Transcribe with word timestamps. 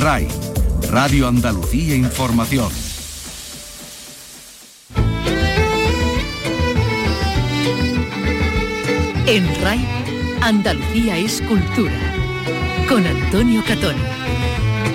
RAI, 0.00 0.26
Radio 0.90 1.28
Andalucía 1.28 1.94
Información. 1.94 2.72
En 9.26 9.46
RAI, 9.62 9.86
Andalucía 10.40 11.18
es 11.18 11.42
cultura. 11.42 11.92
Con 12.88 13.06
Antonio 13.06 13.62
Catón. 13.68 13.96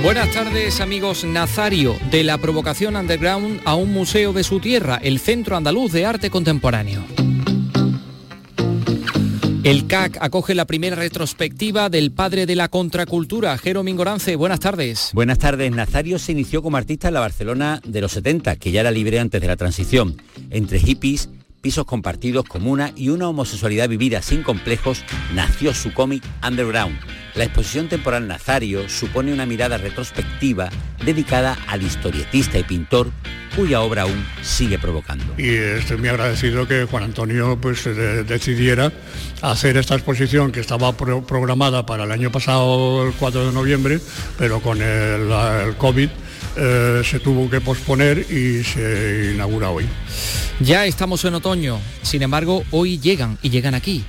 Buenas 0.02 0.32
tardes 0.32 0.82
amigos 0.82 1.24
Nazario, 1.24 1.96
de 2.10 2.24
la 2.24 2.40
provocación 2.40 2.96
underground 2.96 3.62
a 3.64 3.76
un 3.76 3.94
museo 3.94 4.34
de 4.34 4.44
su 4.44 4.60
tierra, 4.60 5.00
el 5.04 5.20
Centro 5.20 5.56
Andaluz 5.56 5.92
de 5.92 6.08
Arte 6.08 6.32
Contemporáneo. 6.32 7.15
El 9.66 9.88
CAC 9.88 10.20
acoge 10.22 10.54
la 10.54 10.66
primera 10.66 10.96
retrospectiva 10.96 11.90
del 11.90 12.12
padre 12.12 12.46
de 12.46 12.56
la 12.56 12.68
contracultura, 12.68 13.58
Jero 13.58 13.82
Mingorance. 13.82 14.36
Buenas 14.36 14.60
tardes. 14.60 15.10
Buenas 15.12 15.40
tardes. 15.40 15.72
Nazario 15.72 16.20
se 16.20 16.34
inició 16.34 16.62
como 16.62 16.78
artista 16.78 17.08
en 17.08 17.16
la 17.16 17.22
Barcelona 17.22 17.82
de 17.84 18.00
los 18.00 18.12
70, 18.12 18.58
que 18.58 18.72
ya 18.72 18.82
era 18.82 18.92
libre 18.92 19.20
antes 19.20 19.42
de 19.42 19.48
la 19.48 19.56
transición. 19.56 20.22
Entre 20.52 20.80
hippies, 20.80 21.30
pisos 21.66 21.86
compartidos, 21.86 22.46
comuna 22.46 22.92
y 22.96 23.10
una 23.10 23.28
homosexualidad 23.28 23.90
vivida 23.90 24.22
sin 24.22 24.44
complejos, 24.44 25.04
nació 25.34 25.74
su 25.74 25.96
cómic 25.96 26.24
Underground. 26.48 26.96
La 27.34 27.46
exposición 27.46 27.90
temporal 27.90 28.28
Nazario 28.28 28.88
supone 28.88 29.34
una 29.34 29.48
mirada 29.48 29.80
retrospectiva 29.80 30.70
dedicada 31.04 31.58
al 31.68 31.82
historietista 31.82 32.60
y 32.60 32.64
pintor 32.64 33.10
cuya 33.56 33.82
obra 33.82 34.04
aún 34.04 34.24
sigue 34.44 34.78
provocando. 34.78 35.26
Y 35.40 35.56
estoy 35.56 35.98
muy 35.98 36.10
agradecido 36.10 36.68
que 36.68 36.86
Juan 36.86 37.02
Antonio 37.02 37.58
pues, 37.60 37.84
decidiera 37.84 38.92
hacer 39.42 39.78
esta 39.78 39.96
exposición 39.96 40.52
que 40.52 40.60
estaba 40.60 40.96
programada 40.96 41.84
para 41.88 42.04
el 42.04 42.12
año 42.12 42.32
pasado, 42.32 43.08
el 43.08 43.14
4 43.14 43.48
de 43.48 43.52
noviembre, 43.52 44.00
pero 44.38 44.60
con 44.60 44.84
el 44.84 45.76
COVID 45.80 46.10
eh, 46.58 47.02
se 47.04 47.20
tuvo 47.20 47.50
que 47.50 47.62
posponer 47.62 48.20
y 48.32 48.64
se 48.64 49.32
inaugura 49.34 49.70
hoy. 49.70 49.86
Ya 50.60 50.86
estamos 50.86 51.24
en 51.26 51.36
otoño, 51.36 51.80
sin 52.02 52.22
embargo, 52.22 52.64
hoy 52.72 53.00
llegan 53.00 53.38
y 53.42 53.50
llegan 53.50 53.76
aquí. 53.76 54.06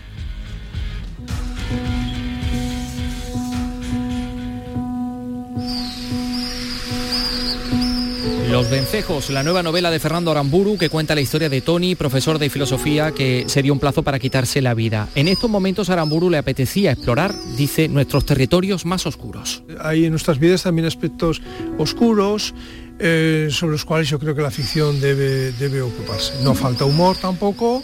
Los 8.57 8.71
Vencejos, 8.71 9.29
la 9.29 9.43
nueva 9.43 9.63
novela 9.63 9.91
de 9.91 10.01
Fernando 10.01 10.31
Aramburu 10.31 10.79
que 10.79 10.89
cuenta 10.89 11.15
la 11.15 11.21
historia 11.21 11.51
de 11.51 11.61
Tony, 11.61 11.95
profesor 11.95 12.39
de 12.39 12.49
filosofía 12.49 13.13
que 13.13 13.45
se 13.49 13.61
dio 13.61 13.71
un 13.71 13.79
plazo 13.79 14.03
para 14.03 14.19
quitarse 14.19 14.63
la 14.63 14.73
vida. 14.73 15.11
En 15.15 15.29
estos 15.29 15.51
momentos 15.51 15.91
a 15.91 15.93
Aramburu 15.93 16.31
le 16.31 16.39
apetecía 16.39 16.93
explorar, 16.93 17.35
dice, 17.59 17.87
nuestros 17.87 18.25
territorios 18.25 18.87
más 18.87 19.05
oscuros. 19.05 19.63
Hay 19.79 20.07
en 20.07 20.11
nuestras 20.11 20.39
vidas 20.39 20.63
también 20.63 20.87
aspectos 20.87 21.43
oscuros, 21.77 22.55
eh, 22.99 23.49
sobre 23.51 23.73
los 23.73 23.85
cuales 23.85 24.09
yo 24.09 24.19
creo 24.19 24.35
que 24.35 24.41
la 24.41 24.51
ficción 24.51 25.03
debe, 25.03 25.53
debe 25.53 25.83
ocuparse. 25.83 26.33
No 26.43 26.55
falta 26.55 26.87
humor 26.87 27.19
tampoco, 27.19 27.83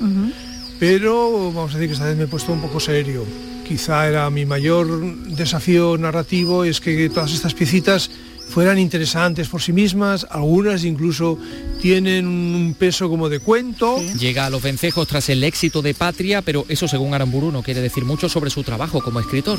pero 0.80 1.52
vamos 1.52 1.74
a 1.74 1.76
decir 1.76 1.88
que 1.90 1.92
esta 1.92 2.06
vez 2.06 2.16
me 2.16 2.24
he 2.24 2.28
puesto 2.28 2.50
un 2.50 2.62
poco 2.62 2.80
serio. 2.80 3.26
Quizá 3.68 4.08
era 4.08 4.30
mi 4.30 4.46
mayor 4.46 4.88
desafío 5.36 5.98
narrativo, 5.98 6.64
es 6.64 6.80
que 6.80 7.10
todas 7.10 7.34
estas 7.34 7.52
piecitas 7.52 8.10
fueran 8.48 8.78
interesantes 8.78 9.48
por 9.48 9.62
sí 9.62 9.72
mismas, 9.72 10.26
algunas 10.30 10.84
incluso 10.84 11.38
tienen 11.80 12.26
un 12.26 12.74
peso 12.78 13.08
como 13.08 13.28
de 13.28 13.40
cuento. 13.40 13.98
Llega 14.18 14.46
a 14.46 14.50
los 14.50 14.62
vencejos 14.62 15.08
tras 15.08 15.28
el 15.28 15.42
éxito 15.44 15.82
de 15.82 15.94
Patria, 15.94 16.42
pero 16.42 16.64
eso 16.68 16.86
según 16.86 17.14
Aramburu 17.14 17.50
no 17.50 17.62
quiere 17.62 17.80
decir 17.80 18.04
mucho 18.04 18.28
sobre 18.28 18.50
su 18.50 18.62
trabajo 18.62 19.00
como 19.00 19.20
escritor. 19.20 19.58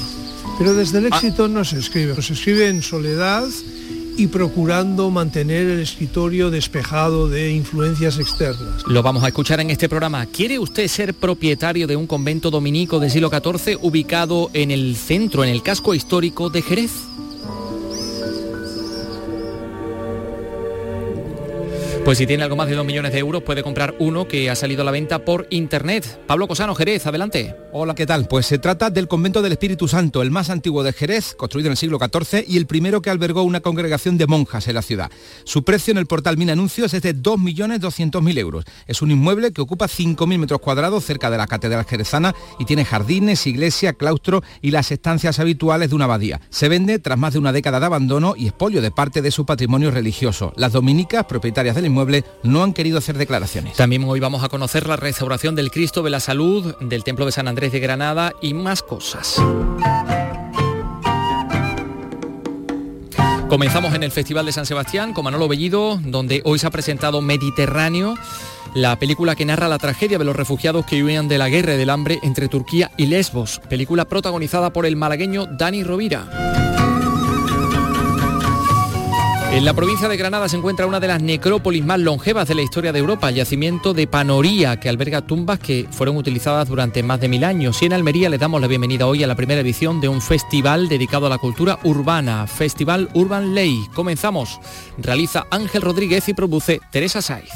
Pero 0.58 0.74
desde 0.74 1.00
el 1.00 1.08
éxito 1.08 1.48
no 1.48 1.66
se 1.66 1.80
escribe, 1.80 2.22
se 2.22 2.34
escribe 2.34 2.68
en 2.68 2.82
soledad 2.82 3.48
y 4.16 4.28
procurando 4.28 5.10
mantener 5.10 5.68
el 5.68 5.80
escritorio 5.80 6.52
despejado 6.52 7.30
de 7.30 7.52
influencias 7.52 8.20
externas. 8.20 8.84
Lo 8.88 9.02
vamos 9.02 9.24
a 9.24 9.28
escuchar 9.28 9.60
en 9.60 9.70
este 9.70 9.90
programa. 9.90 10.26
¿Quiere 10.28 10.60
usted 10.60 10.88
ser 10.88 11.14
propietario 11.14 11.88
de 11.88 11.96
un 11.96 12.08
convento 12.08 12.52
dominico 12.52 13.00
del 13.00 13.10
siglo 13.10 13.30
XIV 13.30 13.80
ubicado 13.82 14.52
en 14.54 14.72
el 14.72 14.96
centro, 14.96 15.44
en 15.44 15.50
el 15.50 15.64
casco 15.64 15.96
histórico 15.96 16.50
de 16.50 16.62
Jerez? 16.62 16.92
Pues 22.04 22.18
si 22.18 22.28
tiene 22.28 22.44
algo 22.44 22.58
más 22.58 22.68
de 22.68 22.76
2 22.76 22.86
millones 22.86 23.14
de 23.14 23.20
euros 23.20 23.44
puede 23.44 23.64
comprar 23.64 23.96
uno 23.98 24.28
que 24.28 24.50
ha 24.50 24.56
salido 24.56 24.82
a 24.82 24.86
la 24.86 24.92
venta 24.92 25.20
por 25.20 25.48
internet. 25.50 26.20
Pablo 26.28 26.50
Cosano, 26.50 26.76
Jerez, 26.76 27.08
adelante. 27.08 27.56
Hola, 27.76 27.96
¿qué 27.96 28.06
tal? 28.06 28.28
Pues 28.28 28.46
se 28.46 28.60
trata 28.60 28.92
del 28.92 29.08
convento 29.08 29.42
del 29.42 29.54
Espíritu 29.54 29.88
Santo, 29.88 30.22
el 30.22 30.30
más 30.30 30.52
antiguo 30.52 30.84
de 30.84 30.94
Jerez, 30.94 31.34
construido 31.34 31.70
en 31.70 31.72
el 31.72 31.78
siglo 31.78 31.98
XIV 31.98 32.46
y 32.48 32.58
el 32.58 32.68
primero 32.68 33.02
que 33.02 33.10
albergó 33.10 33.42
una 33.42 33.62
congregación 33.62 34.16
de 34.20 34.28
monjas 34.28 34.68
en 34.68 34.76
la 34.76 34.84
ciudad. 34.84 35.10
Su 35.44 35.64
precio 35.64 35.90
en 35.90 35.98
el 35.98 36.06
portal 36.06 36.38
Min 36.38 36.52
Anuncios 36.52 36.94
es 36.94 37.02
de 37.02 37.16
2.200.000 37.16 38.38
euros. 38.38 38.66
Es 38.86 39.02
un 39.02 39.10
inmueble 39.10 39.52
que 39.54 39.62
ocupa 39.62 39.88
5.000 39.88 40.38
metros 40.38 40.62
cuadrados 40.62 41.04
cerca 41.04 41.32
de 41.32 41.38
la 41.38 41.48
Catedral 41.48 41.84
Jerezana 41.86 42.36
y 42.60 42.66
tiene 42.66 42.86
jardines, 42.86 43.48
iglesia, 43.48 43.94
claustro 43.94 44.44
y 44.62 44.70
las 44.70 44.92
estancias 44.92 45.40
habituales 45.40 45.90
de 45.90 45.96
una 45.96 46.06
abadía. 46.06 46.42
Se 46.52 46.70
vende 46.70 47.00
tras 47.00 47.18
más 47.18 47.34
de 47.34 47.40
una 47.40 47.54
década 47.54 47.80
de 47.80 47.88
abandono 47.88 48.36
y 48.38 48.50
expolio 48.50 48.84
de 48.84 48.92
parte 48.92 49.24
de 49.24 49.32
su 49.32 49.48
patrimonio 49.48 49.90
religioso. 49.90 50.54
Las 50.58 50.74
dominicas, 50.74 51.26
propietarias 51.26 51.76
del 51.76 51.88
inmueble 51.88 52.24
no 52.44 52.62
han 52.62 52.74
querido 52.74 53.00
hacer 53.00 53.18
declaraciones. 53.18 53.78
También 53.78 54.04
hoy 54.04 54.20
vamos 54.20 54.44
a 54.44 54.50
conocer 54.50 54.86
la 54.86 54.96
restauración 54.96 55.56
del 55.56 55.72
Cristo 55.72 56.04
de 56.04 56.12
la 56.12 56.20
Salud, 56.20 56.76
del 56.80 57.04
Templo 57.04 57.26
de 57.26 57.32
San 57.32 57.48
Andrés 57.48 57.63
de 57.72 57.80
Granada 57.80 58.34
y 58.42 58.54
más 58.54 58.84
cosas. 58.84 59.42
Comenzamos 63.50 63.94
en 63.94 64.04
el 64.04 64.12
Festival 64.12 64.46
de 64.48 64.52
San 64.52 64.66
Sebastián 64.66 65.14
con 65.14 65.24
Manolo 65.26 65.48
Bellido, 65.48 66.00
donde 66.04 66.42
hoy 66.44 66.58
se 66.58 66.66
ha 66.66 66.72
presentado 66.72 67.22
Mediterráneo, 67.22 68.16
la 68.74 68.98
película 68.98 69.36
que 69.36 69.46
narra 69.46 69.68
la 69.68 69.78
tragedia 69.78 70.18
de 70.18 70.26
los 70.26 70.36
refugiados 70.36 70.86
que 70.86 71.04
huían 71.04 71.28
de 71.28 71.38
la 71.38 71.50
guerra 71.50 71.74
del 71.74 71.92
hambre 71.92 72.20
entre 72.24 72.48
Turquía 72.48 72.92
y 72.98 73.06
Lesbos, 73.06 73.62
película 73.70 74.06
protagonizada 74.06 74.74
por 74.74 74.86
el 74.86 74.96
malagueño 74.96 75.46
Dani 75.46 75.84
Rovira. 75.84 76.63
En 79.54 79.66
la 79.66 79.76
provincia 79.76 80.10
de 80.10 80.18
Granada 80.18 80.50
se 80.50 80.58
encuentra 80.58 80.88
una 80.88 81.00
de 81.00 81.08
las 81.08 81.22
necrópolis 81.22 81.86
más 81.86 82.00
longevas 82.00 82.48
de 82.48 82.56
la 82.56 82.64
historia 82.64 82.92
de 82.92 82.98
Europa, 82.98 83.30
yacimiento 83.30 83.94
de 83.94 84.08
Panoría, 84.08 84.80
que 84.80 84.90
alberga 84.90 85.22
tumbas 85.22 85.60
que 85.60 85.88
fueron 85.92 86.18
utilizadas 86.18 86.68
durante 86.68 87.04
más 87.04 87.22
de 87.22 87.28
mil 87.28 87.44
años. 87.44 87.80
Y 87.80 87.86
en 87.86 87.94
Almería 87.94 88.30
le 88.30 88.40
damos 88.40 88.60
la 88.60 88.66
bienvenida 88.68 89.06
hoy 89.06 89.24
a 89.24 89.28
la 89.28 89.36
primera 89.36 89.62
edición 89.62 90.02
de 90.02 90.10
un 90.10 90.24
festival 90.24 90.90
dedicado 90.90 91.28
a 91.28 91.30
la 91.30 91.38
cultura 91.38 91.78
urbana, 91.84 92.48
Festival 92.48 93.10
Urban 93.14 93.54
Ley. 93.54 93.78
Comenzamos. 93.94 94.60
Realiza 94.98 95.46
Ángel 95.52 95.84
Rodríguez 95.84 96.28
y 96.30 96.34
produce 96.34 96.82
Teresa 96.92 97.22
Saiz. 97.22 97.52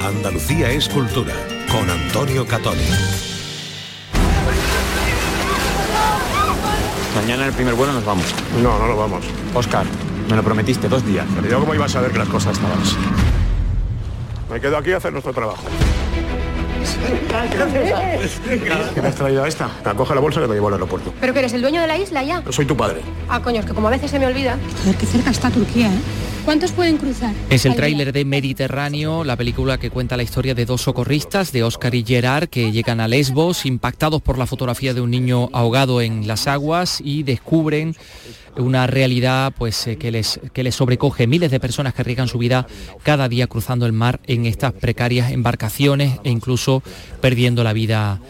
Andalucía 0.00 0.70
es 0.70 0.88
cultura, 0.88 1.34
con 1.72 1.90
Antonio 1.90 2.46
Catoni. 2.46 3.31
Mañana 7.14 7.42
en 7.42 7.48
el 7.48 7.54
primer 7.54 7.74
vuelo 7.74 7.92
nos 7.92 8.04
vamos. 8.04 8.24
No, 8.62 8.78
no 8.78 8.86
lo 8.86 8.96
vamos. 8.96 9.24
Oscar, 9.54 9.84
me 10.28 10.36
lo 10.36 10.42
prometiste 10.42 10.88
dos 10.88 11.04
días. 11.04 11.26
Pero 11.36 11.48
yo 11.48 11.60
cómo 11.60 11.74
iba 11.74 11.84
a 11.84 11.88
saber 11.88 12.10
que 12.10 12.18
las 12.18 12.28
cosas 12.28 12.56
estaban 12.56 12.80
así. 12.80 12.96
Me 14.50 14.60
quedo 14.60 14.76
aquí 14.76 14.92
a 14.92 14.96
hacer 14.96 15.12
nuestro 15.12 15.32
trabajo. 15.32 15.62
¿Qué 18.94 19.02
me 19.02 19.08
has 19.08 19.14
traído 19.14 19.44
a 19.44 19.48
esta? 19.48 19.68
La 19.84 19.94
coge 19.94 20.14
la 20.14 20.20
bolsa 20.20 20.40
que 20.40 20.48
me 20.48 20.54
llevo 20.54 20.68
al 20.68 20.74
aeropuerto. 20.74 21.12
¿Pero 21.20 21.32
que 21.32 21.38
eres 21.40 21.52
el 21.52 21.62
dueño 21.62 21.80
de 21.80 21.86
la 21.86 21.96
isla 21.96 22.22
ya? 22.22 22.42
Soy 22.50 22.66
tu 22.66 22.76
padre. 22.76 23.00
Ah, 23.28 23.40
coño, 23.40 23.60
es 23.60 23.66
que 23.66 23.72
como 23.72 23.88
a 23.88 23.90
veces 23.90 24.10
se 24.10 24.18
me 24.18 24.26
olvida. 24.26 24.58
Joder, 24.82 24.96
qué 24.96 25.06
cerca 25.06 25.30
está 25.30 25.50
Turquía, 25.50 25.88
¿eh? 25.88 26.00
¿Cuántos 26.44 26.72
pueden 26.72 26.96
cruzar? 26.96 27.32
Es 27.50 27.66
el 27.66 27.76
tráiler 27.76 28.12
de 28.12 28.24
Mediterráneo, 28.24 29.22
la 29.22 29.36
película 29.36 29.78
que 29.78 29.90
cuenta 29.90 30.16
la 30.16 30.24
historia 30.24 30.54
de 30.54 30.66
dos 30.66 30.82
socorristas, 30.82 31.52
de 31.52 31.62
Oscar 31.62 31.94
y 31.94 32.04
Gerard, 32.04 32.48
que 32.48 32.72
llegan 32.72 32.98
a 32.98 33.06
Lesbos, 33.06 33.64
impactados 33.64 34.20
por 34.20 34.38
la 34.38 34.46
fotografía 34.46 34.92
de 34.92 35.00
un 35.00 35.12
niño 35.12 35.50
ahogado 35.52 36.00
en 36.00 36.26
las 36.26 36.48
aguas 36.48 37.00
y 37.00 37.22
descubren 37.22 37.94
una 38.56 38.88
realidad 38.88 39.52
pues 39.56 39.86
eh, 39.86 39.96
que 39.96 40.10
les 40.10 40.40
que 40.52 40.62
les 40.62 40.74
sobrecoge 40.74 41.26
miles 41.26 41.50
de 41.50 41.60
personas 41.60 41.94
que 41.94 42.02
arriesgan 42.02 42.28
su 42.28 42.38
vida 42.38 42.66
cada 43.02 43.28
día 43.28 43.46
cruzando 43.46 43.86
el 43.86 43.92
mar 43.92 44.20
en 44.26 44.44
estas 44.44 44.72
precarias 44.72 45.32
embarcaciones 45.32 46.18
e 46.24 46.30
incluso 46.30 46.82
perdiendo 47.20 47.64
la 47.64 47.72
vida 47.72 48.20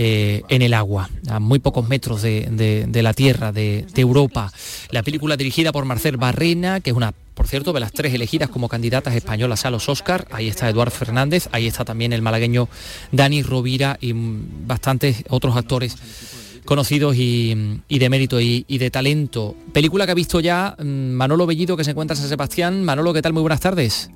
eh, 0.00 0.42
en 0.48 0.62
el 0.62 0.74
agua, 0.74 1.10
a 1.28 1.40
muy 1.40 1.58
pocos 1.58 1.88
metros 1.88 2.22
de, 2.22 2.46
de- 2.52 2.86
de 2.86 3.02
la 3.02 3.12
tierra, 3.14 3.50
de, 3.50 3.84
de 3.92 4.00
Europa. 4.00 4.52
La 4.92 5.02
película 5.02 5.36
dirigida 5.36 5.72
por 5.72 5.84
Marcel 5.84 6.16
Barrena, 6.16 6.78
que 6.78 6.90
es 6.90 6.96
una, 6.96 7.12
por 7.34 7.48
cierto, 7.48 7.72
de 7.72 7.80
las 7.80 7.90
tres 7.92 8.14
elegidas 8.14 8.48
como 8.48 8.68
candidatas 8.68 9.16
españolas 9.16 9.64
a 9.66 9.70
los 9.72 9.88
Oscar. 9.88 10.28
Ahí 10.30 10.46
está 10.46 10.68
Eduard 10.68 10.92
Fernández, 10.92 11.48
ahí 11.50 11.66
está 11.66 11.84
también 11.84 12.12
el 12.12 12.22
malagueño 12.22 12.68
Dani 13.10 13.42
Rovira 13.42 13.98
y 14.00 14.12
bastantes 14.14 15.24
otros 15.28 15.56
actores 15.56 15.96
conocidos 16.64 17.16
y, 17.16 17.80
y 17.88 17.98
de 17.98 18.08
mérito 18.08 18.40
y, 18.40 18.64
y 18.68 18.78
de 18.78 18.90
talento. 18.90 19.56
Película 19.72 20.06
que 20.06 20.12
ha 20.12 20.14
visto 20.14 20.38
ya 20.38 20.76
Manolo 20.78 21.44
Bellido, 21.46 21.76
que 21.76 21.82
se 21.82 21.90
encuentra 21.90 22.14
en 22.14 22.20
San 22.20 22.28
Sebastián. 22.28 22.84
Manolo, 22.84 23.12
¿qué 23.12 23.22
tal? 23.22 23.32
Muy 23.32 23.42
buenas 23.42 23.60
tardes. 23.60 24.10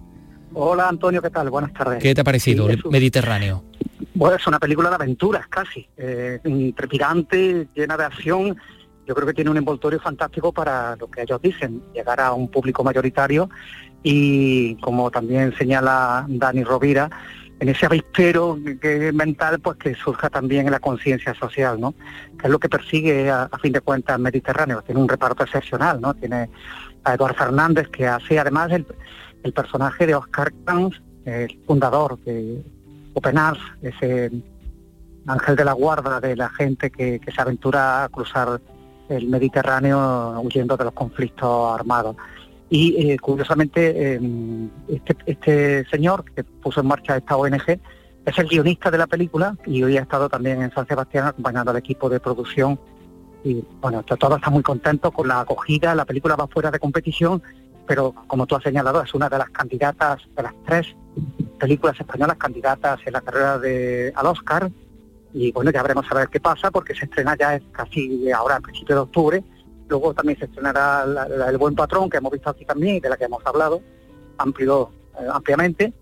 Hola 0.55 0.89
Antonio, 0.89 1.21
¿qué 1.23 1.31
tal? 1.31 1.49
Buenas 1.51 1.73
tardes. 1.73 2.01
¿Qué 2.03 2.15
te 2.15 2.21
ha 2.21 2.25
parecido 2.25 2.67
Sí, 2.69 2.75
el 2.75 2.83
Mediterráneo? 2.91 3.65
Bueno, 4.15 4.37
es 4.37 4.47
una 4.47 4.59
película 4.59 4.89
de 4.91 4.95
aventuras 4.97 5.47
casi, 5.49 5.89
eh, 5.97 6.41
trepidante, 6.77 7.69
llena 7.75 7.97
de 7.97 8.05
acción 8.05 8.57
yo 9.07 9.15
creo 9.15 9.27
que 9.27 9.35
tiene 9.35 9.51
un 9.51 9.57
envoltorio 9.57 10.01
fantástico 10.01 10.53
para 10.53 10.97
lo 10.97 11.11
que 11.11 11.23
ellos 11.23 11.41
dicen, 11.43 11.83
llegar 11.93 12.21
a 12.21 12.33
un 12.33 12.49
público 12.49 12.85
mayoritario 12.85 13.51
y 14.03 14.77
como 14.77 15.11
también 15.11 15.55
señala 15.57 16.25
Dani 16.29 16.63
Rovira, 16.63 17.11
en 17.59 17.69
ese 17.69 17.87
avispero 17.87 18.59
mental 19.13 19.61
pues 19.61 19.77
que 19.79 19.95
surja 19.95 20.31
también 20.31 20.67
en 20.67 20.73
la 20.73 20.81
conciencia 20.81 21.35
social, 21.35 21.81
¿no? 21.81 21.95
Que 22.39 22.47
es 22.47 22.51
lo 22.51 22.59
que 22.59 22.69
persigue 22.69 23.31
a, 23.31 23.49
fin 23.61 23.73
de 23.73 23.81
cuentas 23.81 24.19
Mediterráneo. 24.19 24.83
Tiene 24.83 25.01
un 25.01 25.09
reparto 25.09 25.45
excepcional, 25.45 26.01
¿no? 26.01 26.15
Tiene 26.15 26.49
a 27.05 27.15
Eduardo 27.15 27.37
Fernández 27.37 27.89
que 27.89 28.07
hace 28.07 28.39
además 28.39 28.73
el, 28.73 28.87
personaje 29.53 30.07
de 30.07 30.15
Oscar 30.15 30.53
Kranz, 30.65 31.01
el 31.25 31.61
fundador 31.67 32.19
de 32.21 32.65
Open 33.15 33.39
Arms, 33.39 33.61
ese 33.83 34.31
ángel 35.27 35.57
de 35.57 35.65
la 35.65 35.73
guarda 35.73 36.21
de 36.21 36.37
la 36.37 36.49
gente 36.51 36.91
que, 36.91 37.21
se 37.25 37.41
aventura 37.41 38.05
a 38.05 38.09
cruzar 38.09 38.61
el 39.09 39.29
Mediterráneo 39.29 40.41
huyendo 40.41 40.77
de 40.77 40.85
los 40.85 40.95
conflictos 40.95 41.75
armados. 41.75 42.17
Y 42.71 43.11
eh, 43.11 43.19
curiosamente, 43.19 44.15
em, 44.15 44.71
este, 44.89 45.17
este, 45.27 45.85
señor 45.91 46.25
que 46.25 46.43
puso 46.43 46.81
en 46.81 46.87
marcha 46.87 47.19
esta 47.19 47.37
ONG 47.37 47.79
es 48.25 48.39
el 48.39 48.49
guionista 48.49 48.91
de 48.91 48.99
la 48.99 49.07
película 49.07 49.57
y 49.67 49.83
hoy 49.83 49.97
ha 49.97 50.03
estado 50.03 50.29
también 50.29 50.63
en 50.63 50.73
San 50.73 50.87
Sebastián 50.87 51.27
acompañando 51.27 51.71
al 51.71 51.77
equipo 51.77 52.09
de 52.09 52.21
producción. 52.21 52.79
Y 53.45 53.65
bueno, 53.81 54.03
todo 54.05 54.37
está 54.37 54.49
muy 54.51 54.63
contento 54.63 55.11
con 55.11 55.29
la 55.29 55.41
acogida. 55.41 55.95
La 55.95 56.05
película 56.05 56.37
va 56.37 56.47
fuera 56.47 56.71
de 56.71 56.79
competición, 56.79 57.43
pero 57.87 58.15
como 58.27 58.47
tú 58.47 58.57
has 58.57 58.63
señalado, 58.63 59.03
es 59.03 59.15
una 59.15 59.29
de 59.29 59.39
las 59.39 59.51
candidatas, 59.51 60.23
de 60.37 60.43
las 60.43 60.55
tres 60.67 60.95
películas 61.59 61.99
españolas 61.99 62.37
candidatas 62.37 63.01
en 63.05 63.13
la 63.13 63.21
carrera 63.21 63.59
de, 63.59 64.13
al 64.15 64.27
Oscar 64.27 64.71
y 65.35 65.53
bueno, 65.53 65.71
ya 65.71 65.83
veremos 65.83 66.07
a 66.11 66.15
ver 66.15 66.29
qué 66.29 66.41
pasa 66.41 66.71
porque 66.71 66.95
se 66.95 67.07
estrena 67.07 67.37
ya 67.37 67.61
casi 67.73 68.31
ahora, 68.31 68.57
a 68.57 68.61
principios 68.61 68.97
de 68.97 69.01
octubre. 69.01 69.45
Luego 69.89 70.15
también 70.15 70.39
se 70.39 70.45
estrenará 70.45 71.05
El 71.49 71.59
Buen 71.59 71.75
Patrón, 71.75 72.11
que 72.11 72.19
hemos 72.19 72.33
visto 72.33 72.51
aquí 72.51 72.65
también 72.65 72.97
y 72.97 73.01
de 73.01 73.09
la 73.09 73.17
que 73.17 73.25
hemos 73.25 73.45
hablado 73.47 73.83
amplio, 74.39 74.91
eh, 75.19 75.27
ampliamente, 75.33 75.93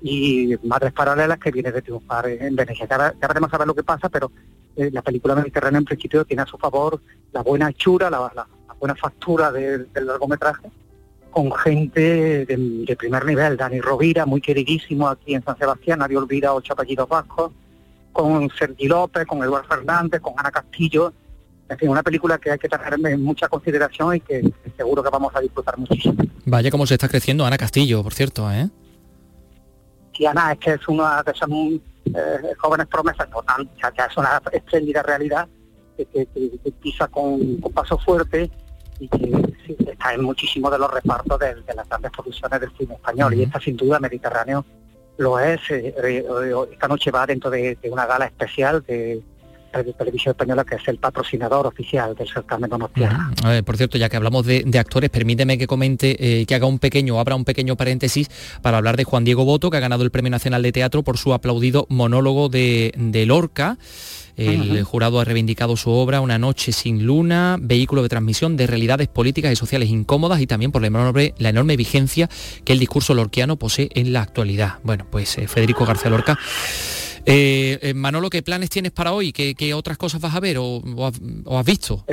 y 0.00 0.54
Madres 0.64 0.92
Paralelas, 0.92 1.38
que 1.38 1.50
viene 1.50 1.70
de 1.70 1.82
triunfar 1.82 2.28
en 2.28 2.56
Venecia. 2.56 2.86
Ya, 2.88 3.28
veremos 3.28 3.52
a 3.52 3.58
ver 3.58 3.66
lo 3.66 3.74
que 3.74 3.84
pasa, 3.84 4.08
pero 4.08 4.30
eh, 4.76 4.90
la 4.92 5.02
película 5.02 5.34
mediterránea 5.34 5.78
en 5.78 5.84
principio 5.84 6.24
tiene 6.24 6.42
a 6.42 6.46
su 6.46 6.58
favor 6.58 7.00
la 7.32 7.42
buena 7.42 7.70
hechura, 7.70 8.10
la, 8.10 8.46
buena 8.78 8.94
factura 8.96 9.52
del 9.52 9.88
largometraje, 9.94 10.70
con 11.32 11.50
gente 11.52 12.46
de, 12.46 12.96
primer 12.96 13.24
nivel. 13.24 13.56
Dani 13.56 13.80
Rovira, 13.80 14.26
muy 14.26 14.40
queridísimo 14.40 15.08
aquí 15.08 15.34
en 15.34 15.42
San 15.42 15.58
Sebastián, 15.58 15.98
nadie 15.98 16.16
olvida 16.16 16.54
ocho 16.54 16.74
apellidos 16.74 17.08
vascos 17.08 17.50
con 18.12 18.50
Sergi 18.50 18.86
López, 18.86 19.26
con 19.26 19.42
Eduardo 19.42 19.66
Fernández, 19.66 20.20
con 20.20 20.34
Ana 20.36 20.50
Castillo. 20.50 21.12
En 21.68 21.78
fin, 21.78 21.88
una 21.88 22.02
película 22.02 22.36
que 22.38 22.50
hay 22.50 22.58
que 22.58 22.68
tener 22.68 23.12
en 23.12 23.22
mucha 23.22 23.48
consideración 23.48 24.16
y 24.16 24.20
que 24.20 24.52
seguro 24.76 25.02
que 25.02 25.08
vamos 25.08 25.34
a 25.34 25.40
disfrutar 25.40 25.78
muchísimo. 25.78 26.22
Vaya 26.44 26.70
cómo 26.70 26.86
se 26.86 26.94
está 26.94 27.08
creciendo 27.08 27.46
Ana 27.46 27.56
Castillo, 27.56 28.02
por 28.02 28.12
cierto, 28.12 28.50
¿eh? 28.52 28.68
Sí, 30.14 30.26
Ana, 30.26 30.52
es 30.52 30.58
que 30.58 30.72
es 30.74 30.86
una 30.88 31.22
de 31.22 31.32
esas 31.32 31.48
eh, 31.48 32.54
jóvenes 32.58 32.86
promesas, 32.88 33.26
no 33.30 33.42
tan, 33.42 33.66
ya, 33.80 34.04
es 34.04 34.16
una 34.18 34.42
espléndida 34.52 35.02
realidad 35.02 35.48
que, 35.96 36.28
pisa 36.82 37.08
con, 37.08 37.58
paso 37.74 37.96
fuerte 37.98 38.50
y 38.98 39.08
que 39.08 39.90
está 39.90 40.14
en 40.14 40.22
muchísimo 40.22 40.70
de 40.70 40.78
los 40.78 40.90
repartos 40.90 41.38
de, 41.38 41.54
las 41.74 41.88
grandes 41.88 42.10
producciones 42.12 42.60
del 42.60 42.70
cine 42.76 42.94
español. 42.94 43.34
Y 43.34 43.42
esta 43.42 43.60
sin 43.60 43.76
duda 43.76 43.98
Mediterráneo 43.98 44.64
lo 45.18 45.38
es. 45.38 45.60
Eh, 45.70 45.94
eh, 46.02 46.24
esta 46.72 46.88
noche 46.88 47.10
va 47.10 47.26
dentro 47.26 47.50
de, 47.50 47.78
una 47.90 48.06
gala 48.06 48.26
especial 48.26 48.84
de, 48.86 49.22
Televisión 49.96 50.32
Española, 50.32 50.64
que 50.64 50.74
es 50.74 50.86
el 50.86 50.98
patrocinador 50.98 51.66
oficial 51.66 52.14
del 52.14 52.28
certamen 52.28 52.68
Donostia. 52.68 53.30
por 53.64 53.78
cierto, 53.78 53.96
ya 53.96 54.10
que 54.10 54.18
hablamos 54.18 54.44
de, 54.44 54.78
actores, 54.78 55.08
permíteme 55.08 55.56
que 55.56 55.66
comente, 55.66 56.40
eh, 56.42 56.44
que 56.44 56.54
haga 56.54 56.66
un 56.66 56.78
pequeño, 56.78 57.18
abra 57.18 57.36
un 57.36 57.46
pequeño 57.46 57.74
paréntesis 57.74 58.28
para 58.60 58.76
hablar 58.76 58.98
de 58.98 59.04
Juan 59.04 59.24
Diego 59.24 59.46
Boto, 59.46 59.70
que 59.70 59.78
ha 59.78 59.80
ganado 59.80 60.04
el 60.04 60.10
Premio 60.10 60.30
Nacional 60.30 60.62
de 60.62 60.72
Teatro 60.72 61.02
por 61.02 61.16
su 61.16 61.32
aplaudido 61.32 61.86
monólogo 61.88 62.50
de, 62.50 62.92
de 62.98 63.24
Lorca. 63.24 63.78
El 64.36 64.82
jurado 64.84 65.20
ha 65.20 65.24
reivindicado 65.24 65.76
su 65.76 65.90
obra 65.90 66.20
Una 66.20 66.38
noche 66.38 66.72
sin 66.72 67.04
luna, 67.04 67.56
vehículo 67.60 68.02
de 68.02 68.08
transmisión 68.08 68.56
de 68.56 68.66
realidades 68.66 69.08
políticas 69.08 69.52
y 69.52 69.56
sociales 69.56 69.90
incómodas 69.90 70.40
y 70.40 70.46
también 70.46 70.72
por 70.72 70.80
la 70.80 70.88
enorme, 70.88 71.34
la 71.38 71.50
enorme 71.50 71.76
vigencia 71.76 72.28
que 72.64 72.72
el 72.72 72.78
discurso 72.78 73.14
lorquiano 73.14 73.56
posee 73.56 73.90
en 73.94 74.12
la 74.12 74.22
actualidad. 74.22 74.78
Bueno, 74.82 75.06
pues 75.10 75.36
eh, 75.38 75.48
Federico 75.48 75.84
García 75.84 76.10
Lorca. 76.10 76.38
Eh, 77.24 77.78
eh, 77.82 77.94
Manolo, 77.94 78.30
¿qué 78.30 78.42
planes 78.42 78.70
tienes 78.70 78.90
para 78.90 79.12
hoy? 79.12 79.32
¿Qué, 79.32 79.74
otras 79.74 79.96
cosas 79.96 80.20
vas 80.20 80.34
a 80.34 80.40
ver 80.40 80.56
o, 80.58 80.82
has 81.06 81.64
visto? 81.64 82.04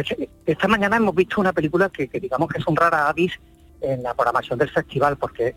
Esta 0.45 0.67
mañana 0.67 0.97
hemos 0.97 1.15
visto 1.15 1.41
una 1.41 1.53
película 1.53 1.89
que, 1.89 2.07
digamos 2.19 2.49
que 2.49 2.59
es 2.59 2.67
un 2.67 2.75
rara 2.75 3.09
avis 3.09 3.33
en 3.81 4.03
la 4.03 4.13
programación 4.13 4.59
del 4.59 4.69
festival, 4.69 5.17
porque 5.17 5.55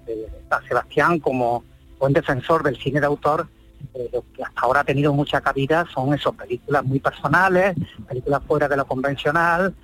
Sebastián, 0.69 1.19
como 1.19 1.65
buen 1.99 2.13
defensor 2.13 2.63
del 2.63 2.77
cine 2.79 3.01
de 3.01 3.07
autor, 3.07 3.49
eh, 3.95 4.09
lo 4.13 4.25
que 4.35 4.43
hasta 4.43 4.61
ahora 4.61 4.81
ha 4.81 4.85
tenido 4.85 5.13
mucha 5.13 5.41
cabida 5.41 5.87
son 5.93 6.15
esas 6.15 6.35
películas 6.35 6.85
muy 6.85 7.01
personales, 7.01 7.75
películas 8.09 8.43
fuera 8.47 8.69
de 8.69 8.77
lo 8.77 8.87
convencional, 8.87 9.75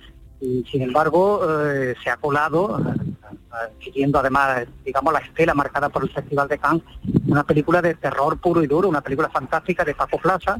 y 0.41 0.63
sin 0.71 0.81
embargo 0.81 1.41
eh, 1.69 1.95
se 2.03 2.09
ha 2.09 2.17
colado, 2.17 2.79
eh, 2.79 3.73
siguiendo 3.83 4.19
además, 4.19 4.65
digamos, 4.85 5.13
la 5.13 5.19
estela 5.19 5.53
marcada 5.53 5.89
por 5.89 6.03
el 6.03 6.09
Festival 6.09 6.47
de 6.47 6.57
Cannes, 6.57 6.83
una 7.27 7.43
película 7.43 7.81
de 7.81 7.95
terror 7.95 8.39
puro 8.39 8.63
y 8.63 8.67
duro, 8.67 8.89
una 8.89 9.01
película 9.01 9.29
fantástica 9.29 9.83
de 9.83 9.95
Paco 9.95 10.17
Plaza. 10.17 10.59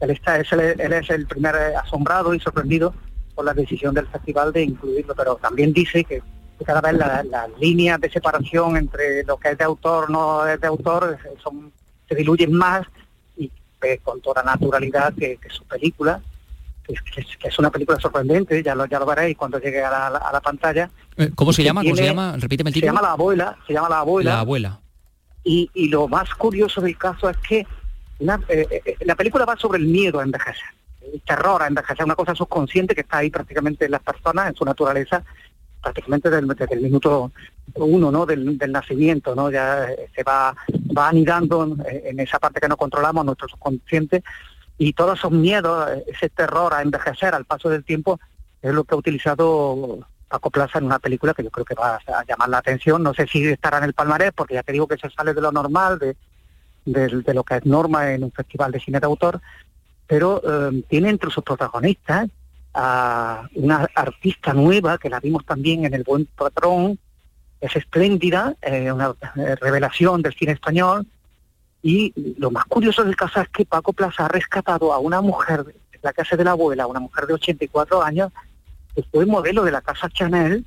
Él, 0.00 0.10
está, 0.10 0.38
es, 0.38 0.52
el, 0.52 0.60
él 0.80 0.92
es 0.92 1.08
el 1.10 1.26
primer 1.26 1.56
asombrado 1.82 2.34
y 2.34 2.40
sorprendido 2.40 2.94
por 3.34 3.44
la 3.44 3.54
decisión 3.54 3.94
del 3.94 4.06
festival 4.06 4.52
de 4.52 4.62
incluirlo, 4.62 5.14
pero 5.14 5.36
también 5.36 5.72
dice 5.72 6.04
que 6.04 6.22
cada 6.64 6.80
vez 6.80 6.94
las 6.94 7.50
líneas 7.58 8.00
de 8.00 8.10
separación 8.10 8.76
entre 8.76 9.24
lo 9.24 9.36
que 9.36 9.50
es 9.50 9.58
de 9.58 9.64
autor 9.64 10.08
no 10.10 10.46
es 10.46 10.60
de 10.60 10.66
autor 10.66 11.18
son 11.42 11.70
se 12.08 12.14
diluyen 12.14 12.52
más 12.52 12.86
y 13.36 13.50
con 14.02 14.20
toda 14.20 14.42
naturalidad 14.42 15.14
que, 15.14 15.38
su 15.48 15.64
película, 15.64 16.20
que, 16.84 16.94
es 17.42 17.58
una 17.58 17.70
película 17.70 17.98
sorprendente, 18.00 18.62
ya 18.62 18.74
lo, 18.74 18.86
ya 18.86 18.98
lo 18.98 19.06
veréis 19.06 19.36
cuando 19.36 19.58
llegue 19.58 19.82
a 19.82 20.10
la, 20.10 20.40
pantalla. 20.40 20.90
Eh, 21.16 21.30
¿Cómo 21.34 21.52
se 21.52 21.62
llama? 21.62 21.82
¿Cómo 21.82 21.96
se 21.96 22.04
llama? 22.04 22.36
Repíteme 22.36 22.70
el 22.70 22.74
título. 22.74 22.92
Se 22.92 22.96
llama 22.96 23.08
La 23.08 23.12
Abuela, 23.12 23.58
se 23.66 23.72
llama 23.72 23.88
La 23.88 23.98
Abuela. 24.00 24.30
La 24.30 24.40
Abuela. 24.40 24.80
Y, 25.44 25.88
lo 25.88 26.08
más 26.08 26.34
curioso 26.34 26.80
del 26.80 26.98
caso 26.98 27.30
es 27.30 27.36
que 27.38 27.58
eh, 27.58 27.66
eh, 28.48 28.96
la 29.02 29.14
película 29.14 29.44
va 29.44 29.56
sobre 29.56 29.78
el 29.78 29.86
miedo 29.86 30.18
a 30.18 30.24
envejecer, 30.24 30.64
el 31.12 31.20
terror 31.20 31.62
a 31.62 31.68
envejecer, 31.68 32.04
una 32.04 32.16
cosa 32.16 32.34
subconsciente 32.34 32.96
que 32.96 33.02
está 33.02 33.18
ahí 33.18 33.30
prácticamente 33.30 33.84
en 33.84 33.92
las 33.92 34.02
personas, 34.02 34.48
en 34.48 34.56
su 34.56 34.64
naturaleza, 34.64 35.22
prácticamente 35.86 36.30
desde, 36.30 36.74
el 36.74 36.80
minuto 36.80 37.30
uno 37.76 38.10
¿no? 38.10 38.26
del, 38.26 38.58
nacimiento, 38.68 39.34
¿no? 39.36 39.50
ya 39.50 39.84
eh, 39.84 40.08
se 40.14 40.24
va, 40.24 40.54
va 40.96 41.08
anidando 41.08 41.76
en 41.86 42.18
esa 42.18 42.40
parte 42.40 42.60
que 42.60 42.68
no 42.68 42.76
controlamos, 42.76 43.24
nuestro 43.24 43.48
subconsciente, 43.48 44.24
y 44.78 44.92
todos 44.92 45.18
esos 45.18 45.30
miedos, 45.30 45.88
ese 46.06 46.28
terror 46.28 46.74
a 46.74 46.82
envejecer 46.82 47.34
al 47.34 47.44
paso 47.44 47.68
del 47.68 47.84
tiempo, 47.84 48.18
es 48.62 48.74
lo 48.74 48.82
que 48.84 48.94
ha 48.94 48.98
utilizado 48.98 50.00
Paco 50.28 50.50
Plaza 50.50 50.78
en 50.78 50.86
una 50.86 50.98
película 50.98 51.34
que 51.34 51.44
yo 51.44 51.50
creo 51.50 51.64
que 51.64 51.74
va 51.74 51.96
a 51.96 52.24
llamar 52.26 52.48
la 52.48 52.58
atención. 52.58 53.02
No 53.02 53.14
sé 53.14 53.26
si 53.26 53.46
estará 53.46 53.78
en 53.78 53.84
el 53.84 53.94
palmarés, 53.94 54.32
porque 54.34 54.54
ya 54.54 54.64
te 54.64 54.72
digo 54.72 54.88
que 54.88 54.98
se 54.98 55.08
sale 55.10 55.34
de 55.34 55.40
lo 55.40 55.52
normal, 55.52 55.98
de, 56.84 57.34
lo 57.34 57.44
que 57.44 57.56
es 57.56 57.64
norma 57.64 58.12
en 58.12 58.24
un 58.24 58.32
festival 58.32 58.72
de 58.72 58.80
cine 58.80 58.98
de 58.98 59.06
autor, 59.06 59.40
pero 60.06 60.42
eh, 60.44 60.82
tiene 60.88 61.10
entre 61.10 61.30
sus 61.30 61.44
protagonistas 61.44 62.28
a 62.78 63.48
una 63.54 63.88
artista 63.94 64.52
nueva 64.52 64.98
que 64.98 65.08
la 65.08 65.18
vimos 65.18 65.46
también 65.46 65.86
en 65.86 65.94
El 65.94 66.04
Buen 66.04 66.26
Patrón, 66.26 66.98
es 67.58 67.74
espléndida, 67.74 68.54
eh, 68.60 68.92
una 68.92 69.14
eh, 69.36 69.56
revelación 69.56 70.20
del 70.20 70.34
cine 70.34 70.52
español. 70.52 71.06
Y 71.82 72.12
lo 72.38 72.50
más 72.50 72.66
curioso 72.66 73.02
del 73.02 73.16
caso 73.16 73.40
es 73.40 73.48
que 73.48 73.64
Paco 73.64 73.94
Plaza 73.94 74.26
ha 74.26 74.28
rescatado 74.28 74.92
a 74.92 74.98
una 74.98 75.22
mujer, 75.22 75.74
la 76.02 76.12
casa 76.12 76.36
de 76.36 76.44
la 76.44 76.50
abuela, 76.50 76.86
una 76.86 77.00
mujer 77.00 77.26
de 77.26 77.34
84 77.34 78.02
años, 78.02 78.30
que 78.94 79.02
fue 79.04 79.24
modelo 79.24 79.64
de 79.64 79.72
la 79.72 79.80
casa 79.80 80.10
Chanel 80.10 80.66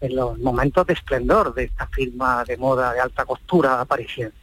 en 0.00 0.16
los 0.16 0.38
momentos 0.38 0.86
de 0.86 0.94
esplendor 0.94 1.52
de 1.52 1.64
esta 1.64 1.86
firma 1.88 2.42
de 2.44 2.56
moda 2.56 2.94
de 2.94 3.00
alta 3.00 3.26
costura 3.26 3.82
apareciendo. 3.82 4.34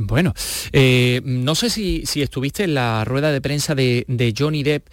Bueno, 0.00 0.32
eh, 0.72 1.20
no 1.24 1.56
sé 1.56 1.70
si, 1.70 2.04
estuviste 2.14 2.62
en 2.62 2.74
la 2.74 3.04
rueda 3.04 3.32
de 3.32 3.40
prensa 3.40 3.74
de, 3.74 4.34
Johnny 4.38 4.62
Depp. 4.62 4.86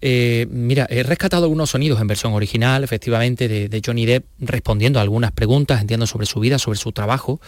Eh, 0.00 0.46
mira, 0.48 0.86
he 0.88 1.02
rescatado 1.02 1.42
algunos 1.42 1.70
sonidos 1.70 2.00
en 2.00 2.06
versión 2.06 2.34
original, 2.34 2.84
efectivamente, 2.84 3.48
de, 3.48 3.82
Johnny 3.84 4.06
Depp 4.06 4.26
respondiendo 4.38 5.00
a 5.00 5.02
algunas 5.02 5.32
preguntas, 5.32 5.80
entiendo, 5.80 6.06
sobre 6.06 6.26
su 6.26 6.38
vida, 6.38 6.60
sobre 6.60 6.78
su 6.78 6.92
trabajo. 6.92 7.40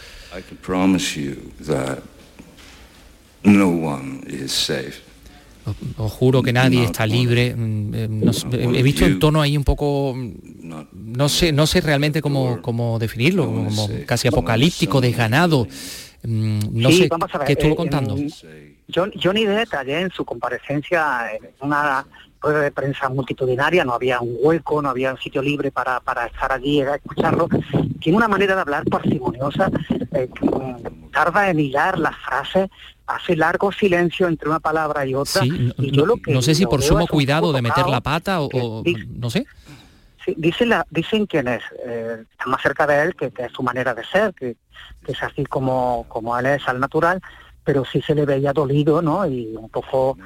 Os, 5.95 6.11
juro 6.11 6.43
que 6.43 6.51
nadie 6.51 6.83
está 6.83 7.07
libre. 7.07 7.55
Mm, 7.55 7.93
eh, 7.93 8.69
he 8.75 8.83
visto 8.83 9.05
un 9.05 9.19
tono 9.19 9.41
ahí 9.41 9.55
un 9.55 9.63
poco, 9.63 10.13
no 10.93 11.29
sé, 11.29 11.53
no 11.53 11.67
sé 11.67 11.79
realmente 11.79 12.21
cómo, 12.21 12.61
cómo 12.61 12.99
definirlo, 12.99 13.45
como 13.45 13.89
casi 14.05 14.27
apocalíptico, 14.27 14.99
desganado. 14.99 15.67
Mm, 16.29 16.59
no 16.73 16.91
sé 16.91 17.09
qué 17.45 17.53
estuvo 17.53 17.71
eh, 17.71 17.75
contando. 17.77 18.17
Johnny 18.89 19.45
Depp 19.45 19.73
ayer 19.75 20.01
en 20.01 20.11
su 20.11 20.25
comparecencia 20.25 21.31
en 21.33 21.53
una 21.61 22.05
rueda 22.41 22.59
de 22.63 22.71
prensa 22.71 23.07
multitudinaria, 23.07 23.85
no 23.85 23.93
había 23.93 24.19
un 24.19 24.35
hueco, 24.41 24.81
no 24.81 24.89
había 24.89 25.13
un 25.13 25.19
sitio 25.19 25.41
libre 25.41 25.71
para, 25.71 26.01
para 26.01 26.25
estar 26.25 26.51
allí 26.51 26.81
a 26.81 26.95
escucharlo. 26.95 27.47
Tiene 28.01 28.17
una 28.17 28.27
manera 28.27 28.55
de 28.55 28.61
hablar 28.61 28.83
parsimoniosa, 28.83 29.71
eh, 30.11 30.27
tarda 31.13 31.49
en 31.49 31.61
hilar 31.61 31.97
las 31.97 32.17
frases, 32.17 32.69
hace 33.05 33.37
largo 33.37 33.71
silencio 33.71 34.27
entre 34.27 34.49
una 34.49 34.59
palabra 34.59 35.05
y 35.05 35.15
otra. 35.15 35.43
Sí, 35.43 35.73
y 35.77 35.91
no, 35.91 35.97
yo 35.97 36.05
lo 36.05 36.17
que 36.17 36.33
no 36.33 36.41
sé 36.41 36.55
si 36.55 36.65
por 36.65 36.81
sumo 36.81 37.05
es 37.05 37.09
cuidado 37.09 37.53
de 37.53 37.61
meter 37.61 37.87
la 37.87 38.01
pata 38.01 38.41
o, 38.41 38.83
no 39.15 39.29
sé. 39.29 39.45
Sí, 40.25 40.33
dicen, 40.35 40.67
la, 40.67 40.85
dicen 40.89 41.25
quienes 41.25 41.63
eh, 41.85 42.25
están 42.29 42.51
más 42.51 42.61
cerca 42.61 42.85
de 42.85 43.01
él 43.01 43.15
que, 43.15 43.31
que 43.31 43.45
es 43.45 43.51
su 43.53 43.63
manera 43.63 43.93
de 43.95 44.03
ser, 44.03 44.33
que, 44.33 44.57
que 45.07 45.13
es 45.13 45.23
así 45.23 45.45
como, 45.45 46.05
como 46.09 46.37
él 46.37 46.45
es 46.47 46.67
al 46.67 46.81
natural, 46.81 47.21
pero 47.63 47.85
sí 47.85 48.01
se 48.01 48.13
le 48.13 48.25
veía 48.25 48.51
dolido, 48.51 49.01
¿no? 49.01 49.25
Y 49.25 49.55
un 49.55 49.69
poco 49.69 50.17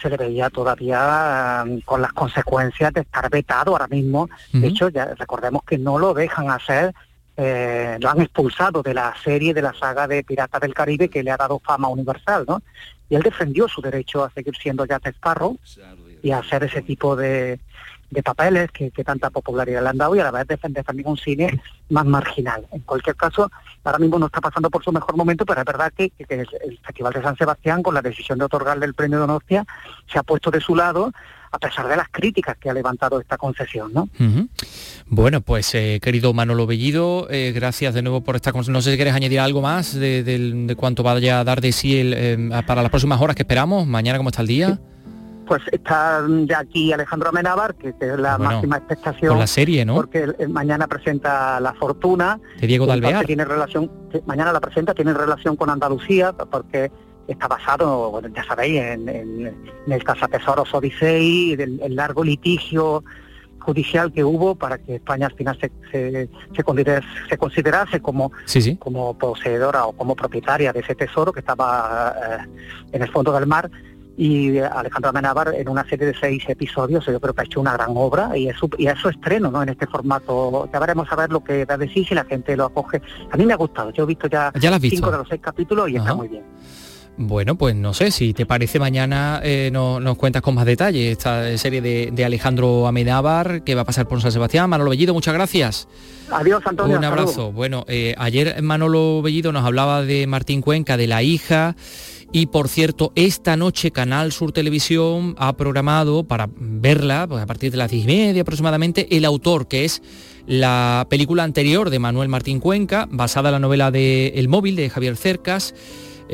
se 0.00 0.08
le 0.08 0.16
veía 0.16 0.48
todavía 0.48 1.64
eh, 1.66 1.82
con 1.84 2.00
las 2.00 2.14
consecuencias 2.14 2.92
de 2.94 3.02
estar 3.02 3.28
vetado 3.28 3.72
ahora 3.72 3.86
mismo. 3.88 4.30
De 4.52 4.68
hecho, 4.68 4.88
ya 4.88 5.14
recordemos 5.14 5.62
que 5.64 5.76
no 5.76 5.98
lo 5.98 6.14
dejan 6.14 6.50
hacer, 6.50 6.94
eh, 7.36 7.98
lo 8.00 8.08
han 8.08 8.22
expulsado 8.22 8.82
de 8.82 8.94
la 8.94 9.14
serie, 9.22 9.52
de 9.52 9.60
la 9.60 9.74
saga 9.74 10.08
de 10.08 10.24
Piratas 10.24 10.62
del 10.62 10.72
Caribe 10.72 11.10
que 11.10 11.22
le 11.22 11.30
ha 11.30 11.36
dado 11.36 11.60
fama 11.60 11.88
universal, 11.88 12.46
¿no? 12.48 12.62
Y 13.10 13.16
él 13.16 13.22
defendió 13.22 13.68
su 13.68 13.82
derecho 13.82 14.24
a 14.24 14.30
seguir 14.30 14.56
siendo 14.56 14.86
Jack 14.86 15.08
Sparrow 15.08 15.58
y 16.22 16.30
a 16.30 16.38
hacer 16.38 16.64
ese 16.64 16.80
tipo 16.80 17.14
de, 17.14 17.60
de 18.12 18.22
papeles 18.22 18.70
que, 18.70 18.90
que 18.90 19.02
tanta 19.04 19.30
popularidad 19.30 19.82
le 19.82 19.88
han 19.88 19.96
dado 19.96 20.14
y 20.14 20.20
a 20.20 20.24
la 20.24 20.30
vez 20.30 20.46
defender 20.46 20.84
también 20.84 21.08
un 21.08 21.16
cine 21.16 21.58
más 21.88 22.04
marginal. 22.04 22.66
En 22.70 22.80
cualquier 22.80 23.16
caso, 23.16 23.50
ahora 23.82 23.98
mismo 23.98 24.18
no 24.18 24.26
está 24.26 24.38
pasando 24.42 24.68
por 24.68 24.84
su 24.84 24.92
mejor 24.92 25.16
momento, 25.16 25.46
pero 25.46 25.60
es 25.60 25.64
verdad 25.64 25.90
que, 25.96 26.12
el, 26.28 26.46
Festival 26.84 27.14
de 27.14 27.22
San 27.22 27.36
Sebastián, 27.38 27.82
con 27.82 27.94
la 27.94 28.02
decisión 28.02 28.38
de 28.38 28.44
otorgarle 28.44 28.84
el 28.84 28.92
premio 28.92 29.16
de 29.16 29.22
Donostia, 29.26 29.64
se 30.12 30.18
ha 30.18 30.22
puesto 30.22 30.50
de 30.50 30.60
su 30.60 30.76
lado, 30.76 31.10
a 31.52 31.58
pesar 31.58 31.88
de 31.88 31.96
las 31.96 32.08
críticas 32.10 32.58
que 32.58 32.68
ha 32.68 32.74
levantado 32.74 33.18
esta 33.18 33.38
concesión, 33.38 33.90
¿no? 33.94 34.08
Bueno, 35.06 35.40
pues 35.40 35.74
eh, 35.74 35.98
querido 36.02 36.34
Manolo 36.34 36.66
Bellido, 36.66 37.28
eh, 37.30 37.52
gracias 37.54 37.94
de 37.94 38.02
nuevo 38.02 38.20
por 38.20 38.36
esta... 38.36 38.52
cons- 38.52 38.68
No 38.68 38.82
sé 38.82 38.90
si 38.90 38.96
quieres 38.96 39.14
añadir 39.14 39.40
algo 39.40 39.62
más 39.62 39.94
de, 39.94 40.22
de 40.22 40.76
cuánto 40.76 41.02
vaya 41.02 41.40
a 41.40 41.44
dar 41.44 41.62
de 41.62 41.72
sí 41.72 41.98
eh, 41.98 42.50
para 42.66 42.82
las 42.82 42.90
próximas 42.90 43.20
horas 43.22 43.36
que 43.36 43.42
esperamos. 43.42 43.86
Mañana, 43.86 44.18
¿cómo 44.18 44.28
está 44.28 44.42
el 44.42 44.48
día? 44.48 44.78
Pues 45.52 45.64
está 45.70 46.24
ya 46.46 46.60
aquí 46.60 46.94
Alejandro 46.94 47.28
Amenábar, 47.28 47.74
que, 47.74 47.92
que 47.98 48.06
es 48.14 48.18
la 48.18 48.38
Bueno, 48.38 48.52
máxima 48.54 48.78
expectación. 48.78 49.28
con 49.32 49.38
la 49.38 49.46
serie, 49.46 49.84
¿no? 49.84 49.96
Porque 49.96 50.34
mañana 50.48 50.86
presenta 50.86 51.60
La 51.60 51.74
Fortuna. 51.74 52.40
De 52.58 52.66
Diego 52.66 52.86
Dalvear. 52.86 53.26
Tiene 53.26 53.44
relación, 53.44 53.90
mañana 54.24 54.50
la 54.50 54.60
presenta, 54.60 54.94
tiene 54.94 55.12
relación 55.12 55.56
con 55.56 55.68
Andalucía, 55.68 56.32
porque 56.32 56.90
está 57.28 57.48
basado, 57.48 58.10
bueno, 58.12 58.28
ya 58.34 58.42
sabéis, 58.44 58.80
en, 58.80 59.06
en- 59.10 59.46
en 59.86 59.92
el 59.92 60.02
cazatesoros 60.02 60.72
Odisei, 60.72 61.54
del 61.54 61.78
el 61.82 61.96
largo 61.96 62.24
litigio 62.24 63.04
judicial 63.60 64.10
que 64.10 64.24
hubo 64.24 64.54
para 64.54 64.78
que 64.78 64.94
España 64.96 65.26
al 65.26 65.34
final 65.34 65.58
se, 65.60 65.70
se, 65.92 66.30
se 66.56 66.62
considerase, 66.64 67.06
se 67.28 67.36
considerase 67.36 68.00
como, 68.00 68.32
Sí, 68.46 68.62
sí. 68.62 68.76
como 68.78 69.18
poseedora 69.18 69.84
o 69.84 69.92
como 69.92 70.16
propietaria 70.16 70.72
de 70.72 70.80
ese 70.80 70.94
tesoro 70.94 71.30
que 71.30 71.40
estaba 71.40 72.14
eh, 72.40 72.46
en 72.92 73.02
el 73.02 73.10
fondo 73.12 73.32
del 73.34 73.46
mar 73.46 73.70
y 74.16 74.58
Alejandro 74.58 75.10
Amenábar 75.10 75.54
en 75.54 75.68
una 75.68 75.88
serie 75.88 76.06
de 76.06 76.14
seis 76.18 76.42
episodios 76.48 77.04
yo 77.06 77.18
creo 77.20 77.32
que 77.34 77.40
ha 77.40 77.44
hecho 77.44 77.60
una 77.60 77.72
gran 77.72 77.90
obra 77.94 78.36
y 78.36 78.48
es 78.48 78.56
su, 78.56 78.68
y 78.76 78.86
es 78.86 78.98
su 78.98 79.08
estreno 79.08 79.50
¿no? 79.50 79.62
en 79.62 79.70
este 79.70 79.86
formato 79.86 80.68
ya 80.72 80.78
veremos 80.78 81.08
a 81.10 81.16
ver 81.16 81.30
lo 81.32 81.42
que 81.42 81.64
da 81.64 81.76
de 81.78 81.88
sí 81.88 82.04
si 82.04 82.14
la 82.14 82.24
gente 82.24 82.56
lo 82.56 82.66
acoge 82.66 83.00
a 83.30 83.36
mí 83.36 83.46
me 83.46 83.54
ha 83.54 83.56
gustado 83.56 83.90
yo 83.92 84.04
he 84.04 84.06
visto 84.06 84.28
ya, 84.28 84.52
¿Ya 84.60 84.70
visto? 84.78 84.96
cinco 84.96 85.10
de 85.10 85.18
los 85.18 85.28
seis 85.28 85.40
capítulos 85.40 85.88
y 85.88 85.96
está 85.96 86.14
muy 86.14 86.28
bien 86.28 86.44
Bueno, 87.16 87.56
pues 87.56 87.74
no 87.74 87.92
sé, 87.92 88.10
si 88.10 88.32
te 88.32 88.46
parece 88.46 88.78
mañana 88.78 89.40
eh, 89.44 89.68
no- 89.72 90.00
nos 90.00 90.16
cuentas 90.16 90.40
con 90.42 90.54
más 90.54 90.64
detalle 90.64 91.10
esta 91.12 91.56
serie 91.58 91.82
de, 91.82 92.10
de 92.10 92.24
Alejandro 92.24 92.86
Amenábar 92.86 93.64
que 93.64 93.74
va 93.74 93.82
a 93.82 93.84
pasar 93.84 94.08
por 94.08 94.20
San 94.22 94.32
Sebastián. 94.32 94.68
Manolo 94.70 94.90
Bellido, 94.90 95.12
muchas 95.12 95.34
gracias. 95.34 95.88
adiós 96.30 96.62
Antonio 96.64 96.96
Un 96.98 97.04
abrazo. 97.04 97.52
Bueno, 97.52 97.84
eh, 97.86 98.14
ayer 98.16 98.62
Manolo 98.62 99.20
Bellido 99.20 99.52
nos 99.52 99.64
hablaba 99.66 100.02
de 100.02 100.26
Martín 100.26 100.62
Cuenca, 100.62 100.96
de 100.96 101.06
la 101.06 101.22
hija. 101.22 101.76
Y 102.34 102.46
por 102.46 102.68
cierto, 102.68 103.12
esta 103.14 103.58
noche 103.58 103.90
Canal 103.90 104.32
Sur 104.32 104.52
Televisión 104.52 105.34
ha 105.36 105.54
programado 105.54 106.24
para 106.24 106.48
verla, 106.56 107.26
pues 107.28 107.42
a 107.42 107.46
partir 107.46 107.70
de 107.70 107.76
las 107.76 107.90
diez 107.90 108.04
y 108.04 108.06
media 108.06 108.40
aproximadamente, 108.40 109.14
El 109.14 109.26
Autor, 109.26 109.68
que 109.68 109.84
es 109.84 110.02
la 110.46 111.06
película 111.10 111.44
anterior 111.44 111.90
de 111.90 111.98
Manuel 111.98 112.30
Martín 112.30 112.58
Cuenca, 112.58 113.06
basada 113.10 113.50
en 113.50 113.52
la 113.52 113.58
novela 113.58 113.90
de 113.90 114.28
El 114.36 114.48
Móvil 114.48 114.76
de 114.76 114.88
Javier 114.88 115.18
Cercas. 115.18 115.74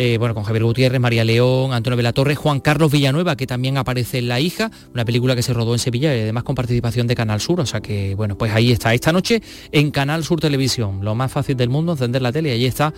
eh, 0.01 0.17
bueno, 0.19 0.33
con 0.33 0.45
Javier 0.45 0.63
Gutiérrez, 0.63 1.01
María 1.01 1.25
León, 1.25 1.73
Antonio 1.73 1.97
Velatorre, 1.97 2.37
Juan 2.37 2.61
Carlos 2.61 2.93
Villanueva, 2.93 3.35
que 3.35 3.49
también 3.49 3.77
aparece 3.77 4.19
en 4.19 4.29
La 4.29 4.39
hija, 4.39 4.71
una 4.95 5.05
película 5.05 5.35
que 5.35 5.43
se 5.43 5.53
rodó 5.53 5.73
en 5.73 5.81
Sevilla 5.81 6.17
y 6.17 6.21
además 6.21 6.45
con 6.45 6.55
participación 6.55 7.09
de 7.09 7.17
Canal 7.17 7.41
Sur. 7.41 7.59
O 7.61 7.67
sea 7.67 7.81
que, 7.81 8.15
bueno, 8.15 8.39
pues 8.39 8.53
ahí 8.53 8.71
está. 8.71 8.95
Esta 8.95 9.11
noche 9.11 9.43
en 9.73 9.91
Canal 9.91 10.23
Sur 10.23 10.39
Televisión, 10.39 11.01
lo 11.03 11.17
más 11.17 11.33
fácil 11.33 11.57
del 11.57 11.69
mundo, 11.69 11.93
encender 11.93 12.23
la 12.23 12.31
tele 12.31 12.51
y 12.51 12.53
ahí 12.53 12.67
está 12.67 12.95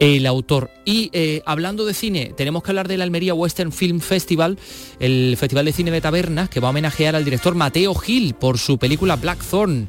el 0.00 0.26
autor. 0.26 0.70
Y 0.84 1.10
eh, 1.12 1.42
hablando 1.44 1.84
de 1.84 1.94
cine, 1.94 2.32
tenemos 2.36 2.62
que 2.62 2.70
hablar 2.70 2.88
del 2.88 3.02
Almería 3.02 3.34
Western 3.34 3.72
Film 3.72 4.00
Festival, 4.00 4.58
el 5.00 5.36
Festival 5.36 5.64
de 5.64 5.72
Cine 5.72 5.90
de 5.90 6.00
Tabernas, 6.00 6.48
que 6.48 6.60
va 6.60 6.68
a 6.68 6.70
homenajear 6.70 7.16
al 7.16 7.24
director 7.24 7.54
Mateo 7.54 7.94
Gil 7.94 8.34
por 8.34 8.58
su 8.58 8.78
película 8.78 9.16
Blackthorn. 9.16 9.88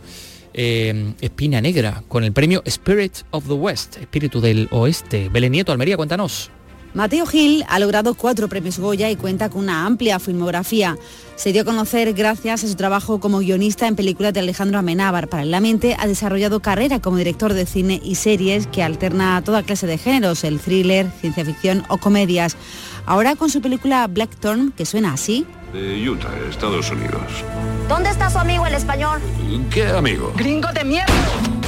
eh, 0.53 1.13
Espina 1.21 1.61
Negra, 1.61 2.03
con 2.07 2.23
el 2.23 2.33
premio 2.33 2.61
Spirit 2.65 3.17
of 3.31 3.47
the 3.47 3.53
West, 3.53 3.97
Espíritu 3.97 4.41
del 4.41 4.67
Oeste. 4.71 5.29
Belén 5.29 5.51
Nieto, 5.51 5.71
Almería, 5.71 5.95
cuéntanos. 5.95 6.49
Mateo 6.93 7.25
Gil 7.27 7.63
ha 7.67 7.77
logrado 7.79 8.15
cuatro 8.15 8.47
premios 8.47 8.79
Goya 8.79 9.11
y 9.11 9.15
cuenta 9.15 9.49
con 9.49 9.61
una 9.63 9.85
amplia 9.85 10.19
filmografía. 10.19 10.97
Se 11.35 11.53
dio 11.53 11.61
a 11.61 11.65
conocer 11.65 12.13
gracias 12.13 12.63
a 12.63 12.67
su 12.67 12.75
trabajo 12.75 13.19
como 13.19 13.39
guionista 13.39 13.87
en 13.87 13.95
películas 13.95 14.33
de 14.33 14.39
Alejandro 14.39 14.79
Amenábar. 14.79 15.27
Paralelamente 15.27 15.95
ha 15.99 16.07
desarrollado 16.07 16.59
carrera 16.61 16.99
como 16.99 17.17
director 17.17 17.53
de 17.53 17.65
cine 17.65 18.01
y 18.03 18.15
series 18.15 18.67
que 18.67 18.83
alterna 18.83 19.41
toda 19.45 19.63
clase 19.63 19.85
de 19.87 19.97
géneros, 19.97 20.43
el 20.43 20.59
thriller, 20.59 21.11
ciencia 21.21 21.45
ficción 21.45 21.83
o 21.89 21.97
comedias. 21.97 22.57
Ahora 23.05 23.35
con 23.35 23.49
su 23.49 23.61
película 23.61 24.05
Blackthorn, 24.07 24.71
que 24.71 24.85
suena 24.85 25.13
así. 25.13 25.45
De 25.71 26.09
Utah, 26.09 26.33
Estados 26.49 26.89
Unidos. 26.91 27.21
¿Dónde 27.87 28.09
está 28.09 28.29
su 28.29 28.39
amigo 28.39 28.65
el 28.65 28.73
español? 28.73 29.21
¿Qué 29.71 29.87
amigo? 29.87 30.33
Gringo 30.35 30.69
de 30.73 30.83
mierda. 30.83 31.58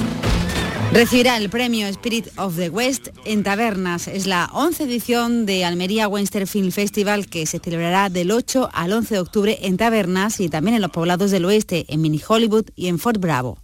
Recibirá 0.94 1.38
el 1.38 1.50
premio 1.50 1.88
Spirit 1.88 2.28
of 2.36 2.58
the 2.58 2.70
West 2.70 3.08
en 3.24 3.44
Tabernas. 3.44 4.10
Es 4.10 4.28
la 4.28 4.50
11 4.52 4.84
edición 4.84 5.46
de 5.46 5.64
Almería 5.64 6.10
Western 6.10 6.48
Film 6.48 6.72
Festival 6.72 7.28
que 7.28 7.46
se 7.46 7.60
celebrará 7.60 8.10
del 8.10 8.30
8 8.30 8.70
al 8.74 8.92
11 8.92 9.14
de 9.14 9.20
octubre 9.22 9.58
en 9.62 9.78
Tabernas 9.78 10.42
y 10.42 10.50
también 10.50 10.76
en 10.76 10.82
los 10.82 10.92
poblados 10.92 11.32
del 11.32 11.46
oeste, 11.46 11.86
en 11.88 12.02
Mini 12.02 12.20
Hollywood 12.28 12.66
y 12.76 12.88
en 12.88 13.00
Fort 13.00 13.22
Bravo. 13.22 13.58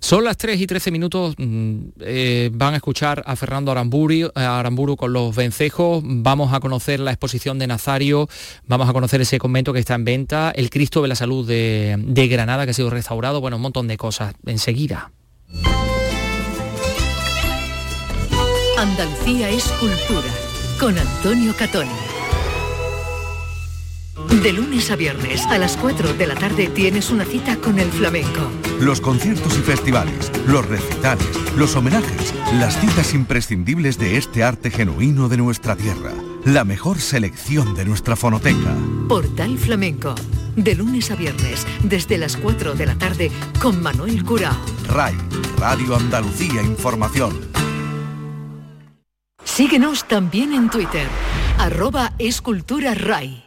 Son 0.00 0.24
las 0.24 0.36
3 0.36 0.60
y 0.60 0.66
13 0.66 0.90
minutos, 0.90 1.36
mm, 1.38 1.78
eh, 2.00 2.50
van 2.52 2.74
a 2.74 2.78
escuchar 2.78 3.22
a 3.24 3.36
Fernando 3.36 3.70
Aramburu, 3.70 4.32
a 4.34 4.58
Aramburu 4.58 4.96
con 4.96 5.12
los 5.12 5.34
vencejos, 5.34 6.02
vamos 6.04 6.52
a 6.52 6.58
conocer 6.58 6.98
la 6.98 7.12
exposición 7.12 7.60
de 7.60 7.68
Nazario, 7.68 8.28
vamos 8.66 8.88
a 8.88 8.92
conocer 8.92 9.20
ese 9.20 9.38
convento 9.38 9.72
que 9.72 9.78
está 9.78 9.94
en 9.94 10.04
venta, 10.04 10.50
el 10.50 10.70
Cristo 10.70 11.02
de 11.02 11.08
la 11.08 11.14
Salud 11.14 11.46
de, 11.46 11.96
de 11.98 12.28
Granada 12.28 12.64
que 12.64 12.72
ha 12.72 12.74
sido 12.74 12.90
restaurado, 12.90 13.40
bueno, 13.40 13.56
un 13.56 13.62
montón 13.62 13.86
de 13.86 13.96
cosas, 13.96 14.34
enseguida. 14.44 15.12
Andalucía 18.78 19.48
es 19.50 19.64
cultura 19.80 20.28
con 20.78 20.98
Antonio 20.98 21.54
Catoni. 21.56 21.90
De 24.42 24.52
lunes 24.52 24.90
a 24.90 24.96
viernes 24.96 25.46
a 25.46 25.58
las 25.58 25.76
4 25.76 26.14
de 26.14 26.26
la 26.26 26.34
tarde 26.34 26.68
tienes 26.68 27.10
una 27.10 27.24
cita 27.24 27.56
con 27.56 27.78
el 27.78 27.90
flamenco. 27.90 28.50
Los 28.80 29.00
conciertos 29.00 29.56
y 29.56 29.62
festivales, 29.62 30.30
los 30.46 30.66
recitales, 30.66 31.26
los 31.56 31.76
homenajes, 31.76 32.34
las 32.54 32.78
citas 32.78 33.14
imprescindibles 33.14 33.98
de 33.98 34.18
este 34.18 34.42
arte 34.42 34.70
genuino 34.70 35.28
de 35.28 35.38
nuestra 35.38 35.76
tierra. 35.76 36.12
La 36.44 36.64
mejor 36.64 37.00
selección 37.00 37.74
de 37.74 37.86
nuestra 37.86 38.16
fonoteca. 38.16 38.76
Portal 39.08 39.56
Flamenco. 39.56 40.14
De 40.54 40.74
lunes 40.74 41.10
a 41.10 41.16
viernes 41.16 41.66
desde 41.82 42.18
las 42.18 42.36
4 42.36 42.74
de 42.74 42.84
la 42.84 42.96
tarde 42.96 43.32
con 43.62 43.82
Manuel 43.82 44.22
Curao. 44.24 44.54
RAI, 44.86 45.14
Radio 45.56 45.96
Andalucía 45.96 46.62
Información. 46.62 47.34
Síguenos 49.42 50.06
también 50.06 50.52
en 50.52 50.68
Twitter. 50.68 51.06
Arroba 51.58 52.12
Escultura 52.18 52.92
Ray. 52.92 53.44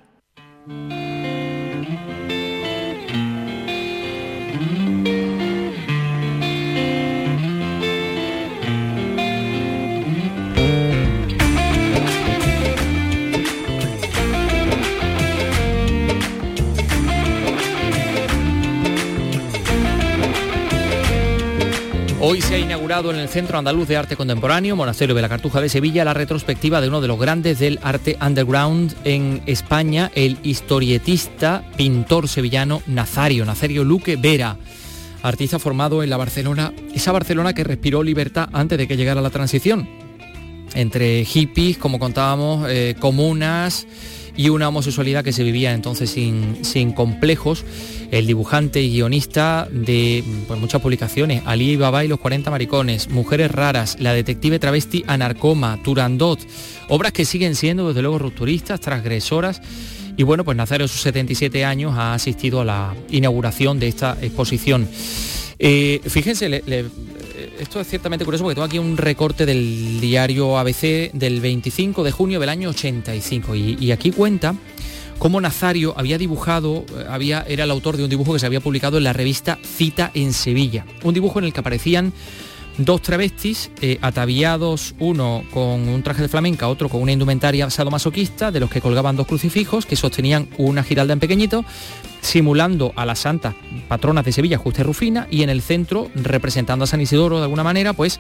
Hoy 22.29 22.41
se 22.41 22.55
ha 22.55 22.59
inaugurado 22.59 23.09
en 23.09 23.19
el 23.19 23.29
Centro 23.29 23.57
Andaluz 23.57 23.87
de 23.87 23.95
Arte 23.95 24.17
Contemporáneo, 24.17 24.75
Monasterio 24.75 25.15
de 25.15 25.21
la 25.21 25.29
Cartuja 25.29 25.61
de 25.61 25.69
Sevilla, 25.69 26.03
la 26.03 26.13
retrospectiva 26.13 26.81
de 26.81 26.89
uno 26.89 26.99
de 26.99 27.07
los 27.07 27.17
grandes 27.17 27.57
del 27.57 27.79
arte 27.81 28.17
underground 28.21 28.93
en 29.05 29.41
España, 29.45 30.11
el 30.13 30.37
historietista, 30.43 31.63
pintor 31.77 32.27
sevillano 32.27 32.81
Nazario, 32.85 33.45
Nazario 33.45 33.85
Luque 33.85 34.17
Vera, 34.17 34.57
artista 35.23 35.57
formado 35.57 36.03
en 36.03 36.09
la 36.09 36.17
Barcelona, 36.17 36.73
esa 36.93 37.13
Barcelona 37.13 37.53
que 37.53 37.63
respiró 37.63 38.03
libertad 38.03 38.49
antes 38.51 38.77
de 38.77 38.89
que 38.89 38.97
llegara 38.97 39.21
la 39.21 39.29
transición, 39.29 39.87
entre 40.73 41.23
hippies, 41.23 41.77
como 41.77 41.97
contábamos, 41.97 42.67
eh, 42.69 42.97
comunas 42.99 43.87
y 44.37 44.49
una 44.49 44.69
homosexualidad 44.69 45.23
que 45.23 45.33
se 45.33 45.43
vivía 45.43 45.73
entonces 45.73 46.11
sin, 46.11 46.63
sin 46.63 46.93
complejos 46.93 47.65
el 48.11 48.27
dibujante 48.27 48.81
y 48.81 48.91
guionista 48.91 49.67
de 49.71 50.23
pues, 50.47 50.59
muchas 50.59 50.81
publicaciones, 50.81 51.43
Ali 51.45 51.75
Baba 51.75 52.05
y 52.05 52.07
los 52.07 52.19
40 52.19 52.49
maricones, 52.51 53.09
Mujeres 53.09 53.51
raras, 53.51 53.97
La 53.99 54.13
detective 54.13 54.59
travesti 54.59 55.03
Anarcoma, 55.07 55.79
Turandot, 55.83 56.39
obras 56.87 57.11
que 57.11 57.25
siguen 57.25 57.55
siendo 57.55 57.87
desde 57.87 58.01
luego 58.01 58.19
rupturistas, 58.19 58.79
transgresoras. 58.79 59.61
Y 60.15 60.23
bueno, 60.23 60.43
pues 60.43 60.57
Nazario 60.57 60.85
a 60.85 60.87
sus 60.87 61.01
77 61.01 61.63
años 61.63 61.93
ha 61.95 62.13
asistido 62.13 62.61
a 62.61 62.65
la 62.65 62.95
inauguración 63.09 63.79
de 63.79 63.87
esta 63.87 64.17
exposición. 64.21 64.87
Eh, 65.59 66.01
fíjense, 66.07 66.61
esto 67.59 67.79
es 67.79 67.87
ciertamente 67.87 68.25
curioso 68.25 68.43
porque 68.43 68.55
tengo 68.55 68.65
aquí 68.65 68.79
un 68.79 68.97
recorte 68.97 69.45
del 69.45 69.99
diario 69.99 70.57
ABC 70.57 71.11
del 71.13 71.41
25 71.41 72.03
de 72.03 72.11
junio 72.11 72.39
del 72.39 72.49
año 72.49 72.69
85 72.69 73.55
y 73.55 73.91
aquí 73.91 74.11
cuenta 74.11 74.55
cómo 75.17 75.41
Nazario 75.41 75.93
había 75.97 76.17
dibujado, 76.17 76.85
eh, 76.95 77.05
había, 77.09 77.41
era 77.47 77.63
el 77.63 77.71
autor 77.71 77.97
de 77.97 78.03
un 78.03 78.09
dibujo 78.09 78.33
que 78.33 78.39
se 78.39 78.45
había 78.45 78.59
publicado 78.59 78.97
en 78.97 79.03
la 79.03 79.13
revista 79.13 79.57
Cita 79.63 80.11
en 80.13 80.33
Sevilla. 80.33 80.85
Un 81.03 81.13
dibujo 81.13 81.39
en 81.39 81.45
el 81.45 81.53
que 81.53 81.59
aparecían 81.59 82.13
dos 82.77 83.01
travestis 83.01 83.71
eh, 83.81 83.97
ataviados, 84.01 84.95
uno 84.99 85.43
con 85.51 85.87
un 85.87 86.03
traje 86.03 86.21
de 86.21 86.27
flamenca, 86.27 86.67
otro 86.67 86.89
con 86.89 87.01
una 87.01 87.11
indumentaria 87.11 87.69
sadomasoquista, 87.69 88.51
de 88.51 88.59
los 88.59 88.69
que 88.69 88.81
colgaban 88.81 89.15
dos 89.15 89.27
crucifijos 89.27 89.85
que 89.85 89.95
sostenían 89.95 90.47
una 90.57 90.83
giralda 90.83 91.13
en 91.13 91.19
pequeñito, 91.19 91.65
simulando 92.21 92.93
a 92.95 93.05
las 93.05 93.19
santas 93.19 93.55
patronas 93.87 94.25
de 94.25 94.31
Sevilla, 94.31 94.57
Justa 94.57 94.83
Rufina, 94.83 95.27
y 95.31 95.43
en 95.43 95.49
el 95.49 95.61
centro, 95.61 96.09
representando 96.15 96.83
a 96.83 96.87
San 96.87 97.01
Isidoro 97.01 97.37
de 97.37 97.43
alguna 97.43 97.63
manera, 97.63 97.93
pues 97.93 98.19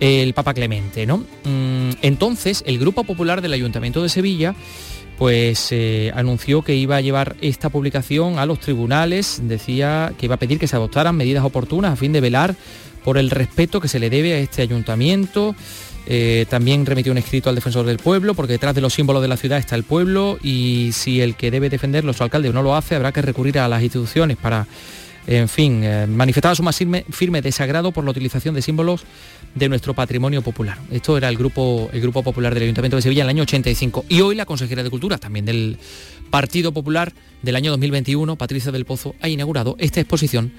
el 0.00 0.32
Papa 0.34 0.54
Clemente. 0.54 1.06
¿no? 1.06 1.18
Mm, 1.44 1.90
entonces, 2.02 2.62
el 2.66 2.78
Grupo 2.78 3.04
Popular 3.04 3.42
del 3.42 3.52
Ayuntamiento 3.52 4.02
de 4.02 4.08
Sevilla 4.08 4.54
pues 5.18 5.68
eh, 5.70 6.10
anunció 6.14 6.62
que 6.62 6.74
iba 6.74 6.96
a 6.96 7.02
llevar 7.02 7.36
esta 7.42 7.68
publicación 7.68 8.38
a 8.38 8.46
los 8.46 8.58
tribunales, 8.58 9.42
decía 9.44 10.14
que 10.16 10.24
iba 10.24 10.36
a 10.36 10.38
pedir 10.38 10.58
que 10.58 10.66
se 10.66 10.76
adoptaran 10.76 11.14
medidas 11.14 11.44
oportunas 11.44 11.92
a 11.92 11.96
fin 11.96 12.10
de 12.14 12.22
velar 12.22 12.56
por 13.04 13.18
el 13.18 13.30
respeto 13.30 13.80
que 13.80 13.88
se 13.88 13.98
le 13.98 14.10
debe 14.10 14.34
a 14.34 14.38
este 14.38 14.62
ayuntamiento. 14.62 15.54
Eh, 16.06 16.46
también 16.48 16.86
remitió 16.86 17.12
un 17.12 17.18
escrito 17.18 17.48
al 17.50 17.54
defensor 17.54 17.86
del 17.86 17.98
pueblo, 17.98 18.34
porque 18.34 18.54
detrás 18.54 18.74
de 18.74 18.80
los 18.80 18.94
símbolos 18.94 19.22
de 19.22 19.28
la 19.28 19.36
ciudad 19.36 19.58
está 19.58 19.76
el 19.76 19.84
pueblo 19.84 20.38
y 20.42 20.90
si 20.92 21.20
el 21.20 21.36
que 21.36 21.50
debe 21.50 21.68
defenderlo, 21.70 22.12
su 22.12 22.22
alcalde, 22.22 22.52
no 22.52 22.62
lo 22.62 22.74
hace, 22.74 22.96
habrá 22.96 23.12
que 23.12 23.22
recurrir 23.22 23.58
a 23.58 23.68
las 23.68 23.82
instituciones 23.82 24.36
para 24.36 24.66
en 25.26 25.48
fin, 25.48 25.82
eh, 25.84 26.06
manifestaba 26.06 26.54
su 26.54 26.62
más 26.62 26.76
firme, 26.76 27.42
desagrado 27.42 27.92
por 27.92 28.04
la 28.04 28.10
utilización 28.10 28.54
de 28.54 28.62
símbolos 28.62 29.04
de 29.54 29.68
nuestro 29.68 29.94
patrimonio 29.94 30.42
popular. 30.42 30.78
Esto 30.90 31.16
era 31.16 31.28
el 31.28 31.36
grupo, 31.36 31.88
el 31.92 32.00
grupo 32.00 32.22
popular 32.22 32.54
del 32.54 32.64
Ayuntamiento 32.64 32.96
de 32.96 33.02
Sevilla 33.02 33.22
en 33.22 33.26
el 33.26 33.36
año 33.36 33.42
85. 33.42 34.06
Y 34.08 34.22
hoy 34.22 34.34
la 34.34 34.46
consejera 34.46 34.82
de 34.82 34.90
Cultura, 34.90 35.18
también 35.18 35.44
del 35.44 35.78
Partido 36.30 36.72
Popular 36.72 37.12
del 37.42 37.56
año 37.56 37.70
2021, 37.70 38.36
Patricia 38.36 38.72
del 38.72 38.84
Pozo, 38.84 39.14
ha 39.20 39.28
inaugurado 39.28 39.76
esta 39.78 40.00
exposición 40.00 40.52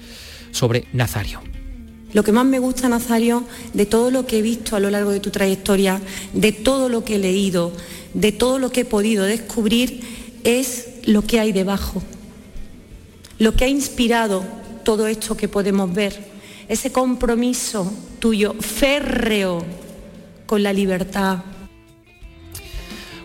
sobre 0.52 0.84
Nazario. 0.92 1.61
Lo 2.12 2.22
que 2.22 2.32
más 2.32 2.44
me 2.44 2.58
gusta, 2.58 2.88
Nazario, 2.88 3.44
de 3.72 3.86
todo 3.86 4.10
lo 4.10 4.26
que 4.26 4.38
he 4.38 4.42
visto 4.42 4.76
a 4.76 4.80
lo 4.80 4.90
largo 4.90 5.10
de 5.10 5.20
tu 5.20 5.30
trayectoria, 5.30 6.00
de 6.32 6.52
todo 6.52 6.88
lo 6.88 7.04
que 7.04 7.16
he 7.16 7.18
leído, 7.18 7.72
de 8.14 8.32
todo 8.32 8.58
lo 8.58 8.70
que 8.70 8.82
he 8.82 8.84
podido 8.84 9.24
descubrir, 9.24 10.00
es 10.44 10.88
lo 11.04 11.22
que 11.22 11.40
hay 11.40 11.52
debajo 11.52 12.02
lo 13.42 13.54
que 13.54 13.64
ha 13.64 13.68
inspirado 13.68 14.44
todo 14.84 15.08
esto 15.08 15.36
que 15.36 15.48
podemos 15.48 15.92
ver, 15.92 16.16
ese 16.68 16.92
compromiso 16.92 17.92
tuyo 18.20 18.54
férreo 18.54 19.64
con 20.46 20.62
la 20.62 20.72
libertad. 20.72 21.38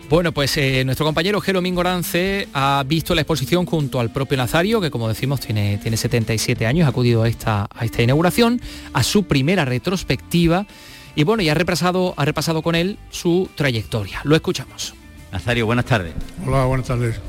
Bueno, 0.08 0.32
pues 0.32 0.56
eh, 0.56 0.84
nuestro 0.86 1.04
compañero 1.04 1.38
Jero 1.42 1.60
Mingorance 1.60 2.48
ha 2.54 2.82
visto 2.86 3.14
la 3.14 3.20
exposición 3.20 3.66
junto 3.66 4.00
al 4.00 4.10
propio 4.10 4.38
Nazario, 4.38 4.80
que 4.80 4.90
como 4.90 5.06
decimos 5.06 5.38
tiene, 5.38 5.76
tiene 5.82 5.98
77 5.98 6.64
años, 6.64 6.86
ha 6.86 6.88
acudido 6.88 7.24
a 7.24 7.28
esta, 7.28 7.68
a 7.70 7.84
esta 7.84 8.02
inauguración, 8.02 8.58
a 8.94 9.02
su 9.02 9.24
primera 9.24 9.66
retrospectiva, 9.66 10.66
y 11.14 11.24
bueno, 11.24 11.42
y 11.42 11.50
ha 11.50 11.54
repasado, 11.54 12.14
ha 12.16 12.24
repasado 12.24 12.62
con 12.62 12.74
él 12.74 12.96
su 13.10 13.50
trayectoria. 13.54 14.20
Lo 14.24 14.34
escuchamos. 14.34 14.94
Nazario, 15.30 15.66
buenas 15.66 15.84
tardes. 15.84 16.14
Hola, 16.46 16.64
buenas 16.64 16.86
tardes. 16.86 17.20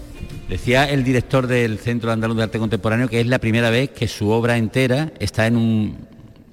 Decía 0.48 0.90
el 0.90 1.04
director 1.04 1.48
del 1.48 1.80
Centro 1.80 2.14
Andaluz 2.14 2.38
de 2.38 2.44
Arte 2.44 2.60
Contemporáneo 2.60 3.10
que 3.10 3.20
es 3.20 3.28
la 3.28 3.40
primera 3.40 3.70
vez 3.72 3.90
que 3.90 4.08
su 4.08 4.30
obra 4.30 4.58
entera 4.58 5.12
está 5.20 5.48
en 5.48 5.58
un, 5.58 5.98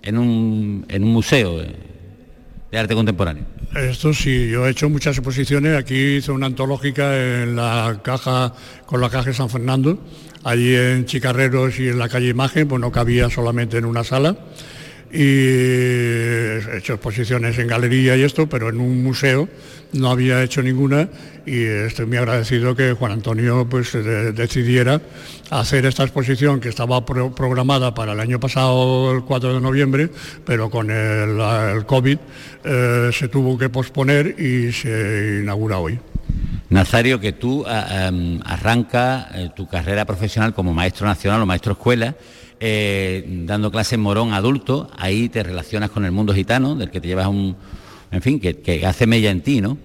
en 0.03 0.19
un, 0.19 0.87
en 0.89 1.05
un 1.05 1.12
museo 1.12 1.62
de 2.71 2.79
arte 2.79 2.95
contemporáneo. 2.95 3.45
Esto 3.75 4.13
sí, 4.13 4.49
yo 4.49 4.67
he 4.67 4.71
hecho 4.71 4.89
muchas 4.89 5.17
exposiciones. 5.19 5.77
Aquí 5.77 6.17
hice 6.17 6.33
una 6.33 6.47
antológica 6.47 7.17
en 7.17 7.57
la 7.57 8.01
caja, 8.03 8.53
con 8.87 9.01
la 9.01 9.11
caja 9.11 9.31
de 9.31 9.35
San 9.35 9.51
Fernando, 9.51 9.99
allí 10.45 10.75
en 10.75 11.05
Chicarreros 11.05 11.79
y 11.79 11.89
en 11.89 11.99
la 11.99 12.09
calle 12.09 12.29
Imagen, 12.29 12.69
pues 12.69 12.81
no 12.81 12.91
cabía 12.91 13.29
solamente 13.31 13.79
en 13.79 13.85
una 13.85 14.05
sala. 14.05 14.37
Y 15.17 15.25
he 15.25 16.77
hecho 16.77 16.93
exposiciones 16.93 17.59
en 17.59 17.69
galería 17.69 18.17
y 18.17 18.23
esto, 18.23 18.47
pero 18.47 18.69
en 18.69 18.81
un 18.81 19.03
museo 19.03 19.49
no 19.93 20.11
había 20.11 20.43
hecho 20.43 20.63
ninguna 20.63 21.09
y 21.47 21.63
estoy 21.63 22.05
muy 22.05 22.19
agradecido 22.19 22.75
que 22.77 22.93
Juan 22.93 23.13
Antonio 23.13 23.67
pues 23.67 23.93
decidiera 23.93 25.01
hacer 25.51 25.87
esta 25.87 26.03
exposición 26.03 26.61
que 26.61 26.69
estaba 26.69 27.05
programada 27.07 27.95
para 27.95 28.13
el 28.13 28.21
año 28.21 28.39
pasado 28.39 29.13
el 29.13 29.23
4 29.23 29.55
de 29.55 29.61
noviembre 29.61 30.11
pero 30.45 30.69
con 30.69 30.91
el, 30.91 31.87
COVID 31.87 32.19
eh, 32.65 33.11
se 33.11 33.29
tuvo 33.29 33.57
que 33.57 33.71
posponer 33.71 34.39
y 34.39 34.73
se 34.73 35.41
inaugura 35.43 35.79
hoy. 35.79 35.99
Nazario, 36.69 37.21
que 37.21 37.33
tú 37.33 37.65
eh, 37.67 38.41
arranca 38.45 39.29
eh, 39.35 39.51
tu 39.55 39.69
carrera 39.69 40.05
profesional 40.05 40.53
como 40.53 40.75
maestro 40.75 41.07
nacional 41.07 41.41
o 41.43 41.47
maestro 41.47 41.73
escuela, 41.73 42.17
dando 42.59 43.71
clases 43.71 43.95
en 43.95 44.01
Morón 44.01 44.33
adulto, 44.33 44.90
ahí 44.97 45.29
te 45.29 45.42
relacionas 45.42 45.90
con 45.90 46.05
el 46.05 46.12
mundo 46.12 46.33
gitano, 46.35 46.75
del 46.75 46.90
que 46.90 47.01
te 47.01 47.09
llevas 47.09 47.27
un, 47.27 47.57
en 48.11 48.23
fin, 48.23 48.40
que, 48.40 48.87
hace 48.87 49.07
mella 49.07 49.31
en 49.31 49.42
ti, 49.42 49.61
¿no? 49.61 49.79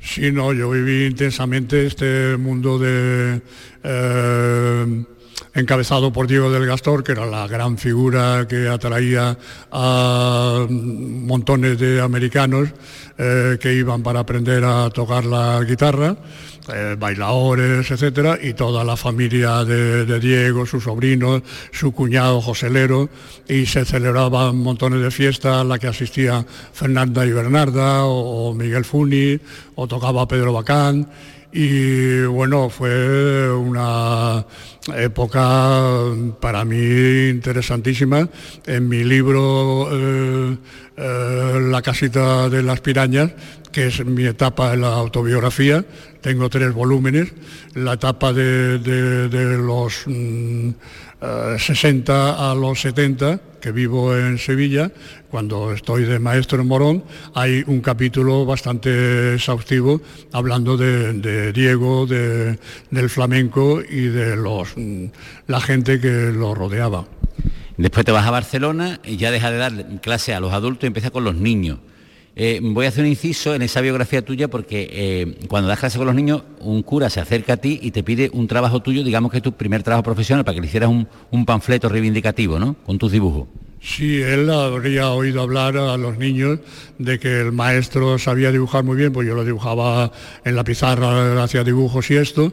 Sí, 0.00 0.30
no, 0.30 0.52
yo 0.52 0.70
viví 0.70 1.06
intensamente 1.06 1.86
este 1.86 2.36
mundo 2.36 2.78
de... 2.78 3.40
Eh, 3.82 5.04
encabezado 5.56 6.12
por 6.12 6.26
Diego 6.26 6.50
del 6.50 6.66
Gastor, 6.66 7.02
que 7.02 7.12
era 7.12 7.24
la 7.26 7.46
gran 7.48 7.78
figura 7.78 8.46
que 8.48 8.68
atraía 8.68 9.36
a 9.72 10.66
montones 10.68 11.78
de 11.78 12.00
americanos 12.00 12.68
eh, 13.16 13.56
que 13.58 13.72
iban 13.72 14.02
para 14.02 14.20
aprender 14.20 14.64
a 14.64 14.90
tocar 14.90 15.24
la 15.24 15.62
guitarra. 15.64 16.16
Eh, 16.68 16.96
bailadores, 16.98 17.88
etcétera, 17.92 18.40
y 18.42 18.52
toda 18.54 18.82
la 18.82 18.96
familia 18.96 19.64
de, 19.64 20.18
Diego, 20.18 20.66
su 20.66 20.80
sobrino, 20.80 21.40
su 21.70 21.92
cuñado 21.92 22.40
Joselero, 22.40 23.08
y 23.48 23.66
se 23.66 23.84
celebraban 23.84 24.56
montones 24.56 25.00
de 25.00 25.12
fiestas 25.12 25.58
a 25.58 25.64
la 25.64 25.78
que 25.78 25.86
asistía 25.86 26.44
Fernanda 26.72 27.24
y 27.24 27.30
Bernarda, 27.30 28.06
o, 28.06 28.52
Miguel 28.52 28.84
Funi, 28.84 29.38
o 29.76 29.86
tocaba 29.86 30.26
Pedro 30.26 30.52
Bacán, 30.52 31.08
y 31.52 32.24
bueno, 32.24 32.68
fue 32.68 33.48
una 33.48 34.44
época 34.96 35.92
para 36.40 36.64
mí 36.64 37.28
interesantísima. 37.30 38.28
En 38.66 38.88
mi 38.88 39.04
libro 39.04 39.88
eh, 39.90 40.56
eh, 40.96 41.60
La 41.70 41.80
casita 41.80 42.50
de 42.50 42.62
las 42.62 42.80
pirañas 42.80 43.30
que 43.76 43.88
es 43.88 44.02
mi 44.06 44.24
etapa 44.24 44.72
en 44.72 44.80
la 44.80 44.94
autobiografía. 44.94 45.84
Tengo 46.26 46.50
tres 46.50 46.74
volúmenes. 46.74 47.32
La 47.74 47.92
etapa 47.92 48.32
de, 48.32 48.80
los 49.64 49.94
60 50.02 50.10
mm, 50.10 50.74
eh, 51.22 52.34
a 52.36 52.52
los 52.52 52.80
70, 52.80 53.40
que 53.60 53.70
vivo 53.70 54.12
en 54.16 54.36
Sevilla, 54.36 54.90
cuando 55.30 55.72
estoy 55.72 56.02
de 56.02 56.18
maestro 56.18 56.60
en 56.60 56.66
Morón, 56.66 57.04
hay 57.32 57.62
un 57.68 57.80
capítulo 57.80 58.44
bastante 58.44 59.34
exhaustivo 59.34 60.00
hablando 60.32 60.76
de, 60.76 61.52
Diego, 61.52 62.06
del 62.06 63.08
flamenco 63.08 63.80
y 63.88 64.06
de 64.08 64.34
los, 64.34 64.76
mm, 64.76 65.04
la 65.46 65.60
gente 65.60 66.00
que 66.00 66.32
lo 66.32 66.56
rodeaba. 66.56 67.06
Después 67.76 68.04
te 68.04 68.10
vas 68.10 68.26
a 68.26 68.32
Barcelona 68.32 68.98
y 69.04 69.16
ya 69.16 69.30
deja 69.30 69.52
de 69.52 69.58
dar 69.58 70.00
clase 70.00 70.34
a 70.34 70.40
los 70.40 70.52
adultos 70.52 70.82
y 70.82 70.86
empieza 70.88 71.12
con 71.12 71.22
los 71.22 71.36
niños. 71.36 71.78
Eh, 72.38 72.60
voy 72.62 72.84
a 72.84 72.90
hacer 72.90 73.02
un 73.02 73.08
inciso 73.08 73.54
en 73.54 73.62
esa 73.62 73.80
biografía 73.80 74.22
tuya 74.22 74.48
porque 74.48 74.90
eh, 74.92 75.38
cuando 75.48 75.68
das 75.68 75.78
clase 75.78 75.96
con 75.96 76.06
los 76.06 76.14
niños, 76.14 76.42
un 76.60 76.82
cura 76.82 77.08
se 77.08 77.18
acerca 77.18 77.54
a 77.54 77.56
ti 77.56 77.80
y 77.80 77.92
te 77.92 78.02
pide 78.02 78.28
un 78.30 78.46
trabajo 78.46 78.80
tuyo, 78.82 79.02
digamos 79.02 79.30
que 79.30 79.38
es 79.38 79.42
tu 79.42 79.52
primer 79.52 79.82
trabajo 79.82 80.02
profesional, 80.02 80.44
para 80.44 80.54
que 80.54 80.60
le 80.60 80.66
hicieras 80.66 80.90
un, 80.90 81.46
panfleto 81.46 81.88
reivindicativo, 81.88 82.58
¿no? 82.58 82.76
Con 82.84 82.98
tus 82.98 83.10
dibujos. 83.10 83.48
Sí, 83.80 84.20
él 84.20 84.50
habría 84.50 85.10
oído 85.12 85.40
hablar 85.40 85.78
a 85.78 85.96
los 85.96 86.18
niños 86.18 86.58
de 86.98 87.18
que 87.18 87.40
el 87.40 87.52
maestro 87.52 88.18
sabía 88.18 88.52
dibujar 88.52 88.84
muy 88.84 88.96
bien, 88.98 89.12
pues 89.12 89.26
yo 89.26 89.34
lo 89.34 89.44
dibujaba 89.44 90.12
en 90.44 90.56
la 90.56 90.64
pizarra, 90.64 91.42
hacía 91.42 91.64
dibujos 91.64 92.10
y 92.10 92.16
esto, 92.16 92.52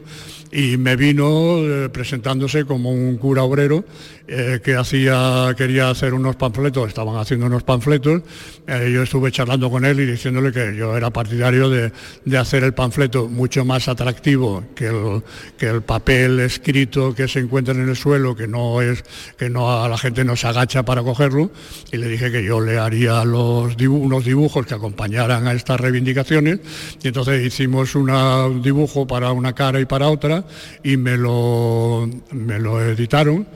y 0.50 0.78
me 0.78 0.96
vino 0.96 1.58
eh, 1.58 1.88
presentándose 1.90 2.64
como 2.64 2.90
un 2.90 3.18
cura 3.18 3.42
obrero 3.42 3.84
eh, 4.26 4.60
que 4.64 4.74
hacía, 4.74 5.54
quería 5.54 5.90
hacer 5.90 6.14
unos 6.14 6.36
panfletos, 6.36 6.88
estaban 6.88 7.16
haciendo 7.16 7.44
unos 7.44 7.62
panfletos, 7.62 8.22
eh, 8.66 8.90
yo 8.90 9.02
estuve 9.02 9.30
charlando 9.30 9.70
con 9.70 9.84
él 9.84 10.00
y 10.00 10.06
diciéndole 10.06 10.50
que 10.50 10.74
yo 10.74 10.96
era 10.96 11.10
partidario 11.10 11.68
de, 11.68 11.92
hacer 12.38 12.64
el 12.64 12.72
panfleto 12.72 13.28
mucho 13.28 13.66
más 13.66 13.86
atractivo 13.86 14.64
que 14.74 14.86
el, 14.86 15.22
que 15.58 15.66
el 15.66 15.82
papel 15.82 16.40
escrito 16.40 17.14
que 17.14 17.28
se 17.28 17.40
encuentra 17.40 17.74
en 17.74 17.86
el 17.86 17.96
suelo, 17.96 18.34
que 18.34 18.48
no 18.48 18.80
es, 18.80 19.04
que 19.36 19.50
no 19.50 19.84
a 19.84 19.90
la 19.90 19.98
gente 19.98 20.24
no 20.24 20.36
se 20.36 20.46
agacha 20.46 20.84
para 20.84 21.02
cogerlo, 21.02 21.50
y 21.92 21.98
le 21.98 22.08
dije 22.08 22.32
que 22.32 22.42
yo 22.42 22.62
le 22.62 22.78
haría 22.78 23.24
los 23.26 23.76
unos 23.76 24.24
dibujos 24.24 24.64
que 24.64 24.72
acompañaran 24.72 25.46
a 25.46 25.52
estas 25.52 25.78
reivindicaciones, 25.78 26.60
y 27.02 27.08
entonces 27.08 27.44
hicimos 27.44 27.94
un 27.94 28.62
dibujo 28.62 29.06
para 29.06 29.32
una 29.32 29.52
cara 29.52 29.80
y 29.80 29.84
para 29.84 30.08
otra, 30.08 30.46
y 30.82 30.96
me 30.96 31.18
lo, 31.18 32.08
me 32.32 32.58
lo 32.58 32.80
editaron. 32.80 33.46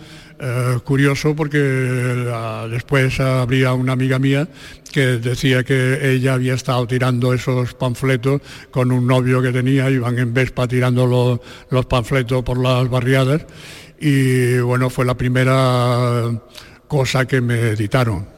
Eh, 0.40 0.79
curioso 0.85 1.35
porque 1.35 1.59
después 1.59 3.18
habría 3.18 3.72
una 3.72 3.94
amiga 3.94 4.20
mía 4.20 4.46
que 4.92 5.18
decía 5.18 5.64
que 5.64 6.12
ella 6.12 6.35
había 6.35 6.55
estado 6.55 6.87
tirando 6.87 7.35
esos 7.35 7.74
panfletos 7.74 8.40
con 8.70 8.92
un 8.92 9.05
novio 9.05 9.42
que 9.42 9.51
tenía, 9.51 9.90
iban 9.90 10.16
en 10.16 10.33
Vespa 10.33 10.68
tirando 10.68 11.09
los, 11.09 11.40
los 11.70 11.87
panfletos 11.87 12.44
por 12.44 12.57
las 12.59 12.88
barriadas 12.88 13.46
y 14.01 14.59
bueno, 14.61 14.90
fue 14.90 15.05
la 15.05 15.16
primera 15.16 16.40
cosa 16.87 17.27
que 17.27 17.40
me 17.40 17.70
editaron. 17.70 18.29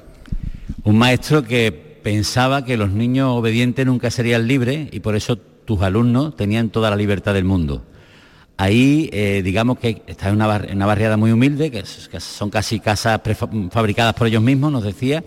Un 0.84 0.96
maestro 0.96 1.44
que 1.44 1.70
pensaba 1.70 2.64
que 2.64 2.78
los 2.78 2.90
niños 2.90 3.28
obedientes 3.30 3.84
nunca 3.84 4.10
serían 4.10 4.46
libres 4.46 4.88
y 4.90 5.00
por 5.00 5.16
eso 5.16 5.36
tus 5.36 5.82
alumnos 5.82 6.34
tenían 6.34 6.70
toda 6.70 6.88
la 6.88 6.96
libertad 6.96 7.34
del 7.34 7.44
mundo. 7.44 7.84
Ahí, 8.60 9.08
eh, 9.14 9.40
digamos 9.42 9.78
que 9.78 10.02
está 10.06 10.28
en 10.28 10.34
una, 10.34 10.84
barriada 10.84 11.16
muy 11.16 11.32
humilde, 11.32 11.70
que, 11.70 11.82
son 11.86 12.50
casi 12.50 12.78
casas 12.78 13.18
fabricadas 13.70 14.12
por 14.12 14.26
ellos 14.26 14.42
mismos, 14.42 14.70
nos 14.70 14.84
decía, 14.84 15.24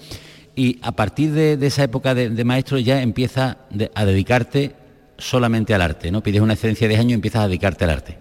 y 0.56 0.78
a 0.84 0.92
partir 0.92 1.32
de, 1.32 1.58
esa 1.66 1.84
época 1.84 2.14
de, 2.14 2.44
maestro 2.44 2.78
ya 2.78 3.02
empieza 3.02 3.58
a 3.96 4.06
dedicarte 4.06 4.76
solamente 5.18 5.74
al 5.74 5.82
arte, 5.82 6.12
¿no? 6.12 6.22
Pides 6.22 6.42
una 6.42 6.54
excedencia 6.54 6.88
de 6.88 6.96
años 6.96 7.10
y 7.10 7.14
empiezas 7.16 7.42
a 7.42 7.48
dedicarte 7.48 7.86
al 7.86 7.90
arte. 7.90 8.20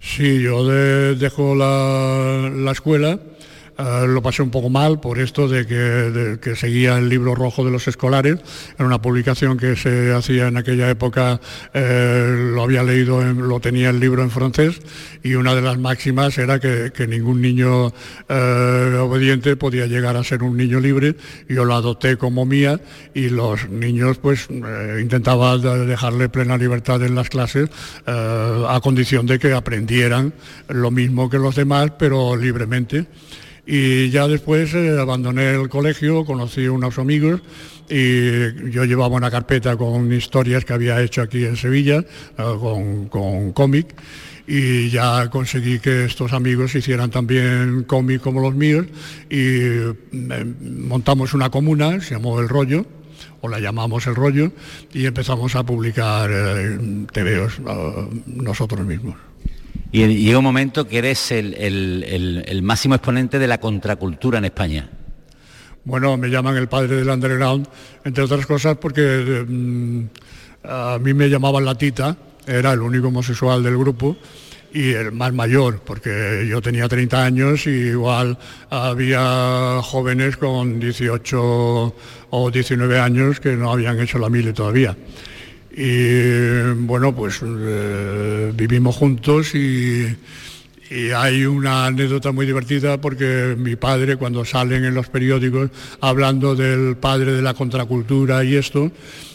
Sí, 0.00 0.40
yo 0.40 0.64
dejo 0.64 1.54
la 1.54 2.72
escuela 2.72 3.18
eh, 3.76 4.06
lo 4.06 4.22
pasé 4.22 4.42
un 4.42 4.50
poco 4.50 4.70
mal 4.70 5.00
por 5.00 5.18
esto 5.18 5.48
de 5.48 5.66
que, 5.66 6.54
seguía 6.54 6.96
el 6.98 7.08
libro 7.08 7.34
rojo 7.34 7.64
de 7.64 7.72
los 7.72 7.88
escolares, 7.88 8.38
era 8.76 8.86
una 8.86 9.02
publicación 9.02 9.56
que 9.56 9.74
se 9.74 10.12
hacía 10.12 10.46
en 10.46 10.56
aquella 10.56 10.88
época, 10.88 11.40
eh, 11.72 12.50
lo 12.54 12.62
había 12.62 12.84
leído, 12.84 13.22
lo 13.24 13.58
tenía 13.58 13.90
el 13.90 13.98
libro 13.98 14.22
en 14.22 14.30
francés 14.30 14.80
y 15.24 15.34
una 15.34 15.56
de 15.56 15.62
las 15.62 15.78
máximas 15.78 16.38
era 16.38 16.60
que, 16.60 16.92
ningún 17.08 17.42
niño 17.42 17.92
eh, 18.28 18.98
obediente 19.00 19.56
podía 19.56 19.86
llegar 19.86 20.16
a 20.16 20.24
ser 20.24 20.42
un 20.42 20.56
niño 20.56 20.80
libre, 20.80 21.16
yo 21.48 21.64
lo 21.64 21.74
adopté 21.74 22.16
como 22.16 22.46
mía 22.46 22.80
y 23.12 23.28
los 23.28 23.68
niños 23.68 24.18
pues 24.18 24.48
intentaba 25.00 25.58
dejarle 25.58 26.28
plena 26.28 26.56
libertad 26.56 27.02
en 27.02 27.14
las 27.14 27.28
clases 27.28 27.68
a 28.06 28.80
condición 28.82 29.26
de 29.26 29.38
que 29.38 29.52
aprendieran 29.52 30.32
lo 30.68 30.90
mismo 30.90 31.28
que 31.28 31.38
los 31.38 31.56
demás, 31.56 31.92
pero 31.98 32.36
libremente. 32.36 33.06
Y 33.66 34.10
ya 34.10 34.28
después 34.28 34.74
eh, 34.74 34.98
abandoné 34.98 35.52
el 35.52 35.68
colegio, 35.68 36.24
conocí 36.24 36.68
unos 36.68 36.98
amigos 36.98 37.40
y 37.88 38.70
yo 38.70 38.84
llevaba 38.84 39.16
una 39.16 39.30
carpeta 39.30 39.76
con 39.76 40.12
historias 40.12 40.64
que 40.64 40.74
había 40.74 41.00
hecho 41.00 41.22
aquí 41.22 41.44
en 41.44 41.56
Sevilla, 41.56 41.98
eh, 41.98 42.04
con, 42.36 43.08
con 43.08 43.52
cómic 43.52 43.94
y 44.46 44.90
ya 44.90 45.30
conseguí 45.30 45.78
que 45.78 46.04
estos 46.04 46.34
amigos 46.34 46.74
hicieran 46.74 47.10
también 47.10 47.84
cómic 47.84 48.20
como 48.20 48.40
los 48.40 48.54
míos 48.54 48.86
y 49.30 49.38
eh, 49.38 49.94
montamos 50.12 51.32
una 51.32 51.48
comuna, 51.48 52.00
se 52.00 52.14
llamó 52.14 52.40
El 52.40 52.50
Rollo, 52.50 52.84
o 53.40 53.48
la 53.48 53.60
llamamos 53.60 54.06
El 54.06 54.14
Rollo, 54.14 54.52
y 54.92 55.06
empezamos 55.06 55.54
a 55.56 55.64
publicar 55.64 56.30
TVOs 57.12 57.60
nosotros 58.26 58.86
mismos. 58.86 59.16
Y 59.94 60.08
llega 60.08 60.38
un 60.38 60.44
momento 60.44 60.88
que 60.88 60.98
eres 60.98 61.30
el, 61.30 62.60
máximo 62.64 62.96
exponente 62.96 63.38
de 63.38 63.46
la 63.46 63.60
contracultura 63.60 64.38
en 64.38 64.46
España. 64.46 64.90
Bueno, 65.84 66.16
me 66.16 66.30
llaman 66.30 66.56
el 66.56 66.66
padre 66.66 66.96
del 66.96 67.08
underground, 67.08 67.68
entre 68.02 68.24
otras 68.24 68.44
cosas 68.44 68.76
porque 68.76 69.44
mm, 69.46 70.04
a 70.64 70.98
mí 71.00 71.14
me 71.14 71.28
llamaban 71.30 71.64
la 71.64 71.76
tita, 71.76 72.16
era 72.44 72.72
el 72.72 72.80
único 72.80 73.06
homosexual 73.06 73.62
del 73.62 73.78
grupo 73.78 74.16
y 74.72 74.90
el 74.90 75.12
más 75.12 75.32
mayor, 75.32 75.80
porque 75.84 76.44
yo 76.50 76.60
tenía 76.60 76.88
30 76.88 77.24
años 77.24 77.64
y 77.68 77.70
igual 77.70 78.36
había 78.70 79.78
jóvenes 79.80 80.36
con 80.36 80.80
18 80.80 81.94
o 82.30 82.50
19 82.50 82.98
años 82.98 83.38
que 83.38 83.52
no 83.52 83.70
habían 83.70 84.00
hecho 84.00 84.18
la 84.18 84.28
mile 84.28 84.52
todavía. 84.52 84.96
Y 85.76 86.72
bueno, 86.84 87.14
pues 87.14 87.40
eh, 87.44 88.52
vivimos 88.54 88.96
juntos 88.96 89.54
y, 89.54 90.06
hay 91.16 91.44
una 91.44 91.86
anécdota 91.86 92.30
muy 92.30 92.46
divertida 92.46 93.00
porque 93.00 93.56
mi 93.58 93.74
padre, 93.74 94.16
cuando 94.16 94.44
salen 94.44 94.84
en 94.84 94.94
los 94.94 95.08
periódicos 95.08 95.70
hablando 96.00 96.54
del 96.54 96.96
padre 96.96 97.32
de 97.32 97.42
la 97.42 97.54
contracultura 97.54 98.44
y 98.44 98.54
esto, 98.54 98.92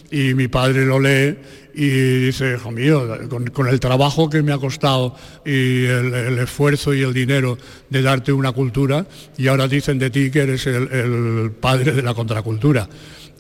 y 0.10 0.36
mi 0.36 0.48
padre 0.48 0.86
lo 0.86 1.02
lee 1.02 1.38
y 1.74 2.26
dice, 2.28 2.54
hijo 2.56 2.72
mío, 2.72 3.06
con, 3.28 3.68
el 3.68 3.80
trabajo 3.82 4.30
que 4.30 4.42
me 4.42 4.54
ha 4.54 4.58
costado 4.58 5.16
y 5.46 5.84
el, 5.84 6.38
esfuerzo 6.40 6.94
y 6.94 7.02
el 7.02 7.14
dinero 7.14 7.58
de 7.90 8.04
darte 8.04 8.32
una 8.32 8.54
cultura, 8.54 9.06
y 9.38 9.48
ahora 9.48 9.68
dicen 9.68 10.00
de 10.00 10.12
ti 10.12 10.32
que 10.32 10.42
eres 10.42 10.66
el 10.66 11.52
padre 11.60 11.92
de 11.92 12.04
la 12.04 12.14
contracultura 12.14 12.88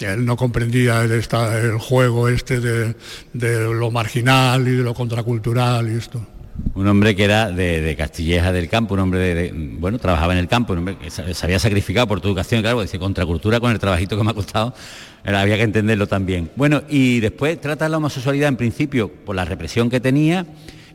él 0.01 0.25
no 0.25 0.37
comprendía 0.37 1.03
el, 1.03 1.11
el 1.11 1.77
juego 1.77 2.29
este 2.29 2.59
de, 2.59 2.93
lo 3.33 3.91
marginal 3.91 4.67
y 4.67 4.71
de 4.71 4.83
lo 4.83 4.93
contracultural 4.93 5.91
y 5.91 5.95
esto. 5.95 6.25
Un 6.75 6.87
hombre 6.87 7.15
que 7.15 7.23
era 7.23 7.51
de, 7.51 7.95
Castilleja 7.97 8.51
del 8.51 8.67
campo, 8.67 8.93
un 8.93 8.99
hombre 8.99 9.33
de, 9.33 9.51
bueno, 9.79 9.97
trabajaba 9.97 10.33
en 10.33 10.39
el 10.39 10.47
campo, 10.47 10.73
un 10.73 10.79
hombre 10.79 10.97
que 10.97 11.09
se 11.09 11.45
había 11.45 11.59
sacrificado 11.59 12.07
por 12.07 12.19
tu 12.19 12.27
educación, 12.27 12.61
claro, 12.61 12.81
dice 12.81 12.99
contracultura 12.99 13.59
con 13.59 13.71
el 13.71 13.79
trabajito 13.79 14.17
que 14.17 14.23
me 14.23 14.31
ha 14.31 14.33
costado, 14.33 14.73
había 15.23 15.55
que 15.55 15.63
entenderlo 15.63 16.07
también. 16.07 16.51
Bueno, 16.55 16.83
y 16.89 17.19
después 17.21 17.59
trata 17.61 17.87
la 17.87 17.97
homosexualidad 17.97 18.49
en 18.49 18.57
principio 18.57 19.09
por 19.09 19.35
la 19.35 19.45
represión 19.45 19.89
que 19.89 19.99
tenía 19.99 20.45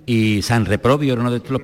y 0.06 0.42
San 0.42 0.66
Reprobio, 0.66 1.14
uno 1.14 1.30
de 1.30 1.40
los... 1.48 1.62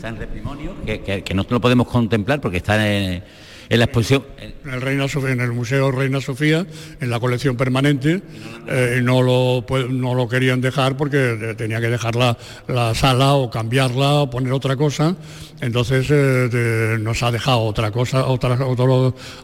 San 0.00 0.16
Reprimonio, 0.16 0.74
que, 0.84 1.00
que, 1.00 1.22
que 1.22 1.34
no 1.34 1.46
lo 1.48 1.60
podemos 1.60 1.86
contemplar 1.86 2.40
porque 2.40 2.58
está 2.58 2.86
en 2.86 3.22
en 3.70 3.78
la 3.78 3.84
exposición. 3.84 4.24
En 4.64 5.40
el, 5.40 5.52
Museo 5.52 5.92
Reina 5.92 6.20
Sofía, 6.20 6.66
en 7.00 7.08
la 7.08 7.20
colección 7.20 7.56
permanente, 7.56 8.20
eh, 8.68 9.00
no, 9.02 9.22
lo, 9.22 9.64
no 9.88 10.14
lo 10.14 10.28
querían 10.28 10.60
dejar 10.60 10.96
porque 10.96 11.54
tenía 11.56 11.80
que 11.80 11.88
dejar 11.88 12.16
la, 12.16 12.36
sala 12.94 13.34
o 13.34 13.48
cambiarla 13.48 14.22
o 14.22 14.30
poner 14.30 14.52
otra 14.52 14.76
cosa. 14.76 15.16
Entonces 15.60 16.08
eh, 16.10 16.98
nos 17.00 17.22
ha 17.22 17.30
dejado 17.30 17.60
otra 17.60 17.92
cosa, 17.92 18.26
otras, 18.26 18.60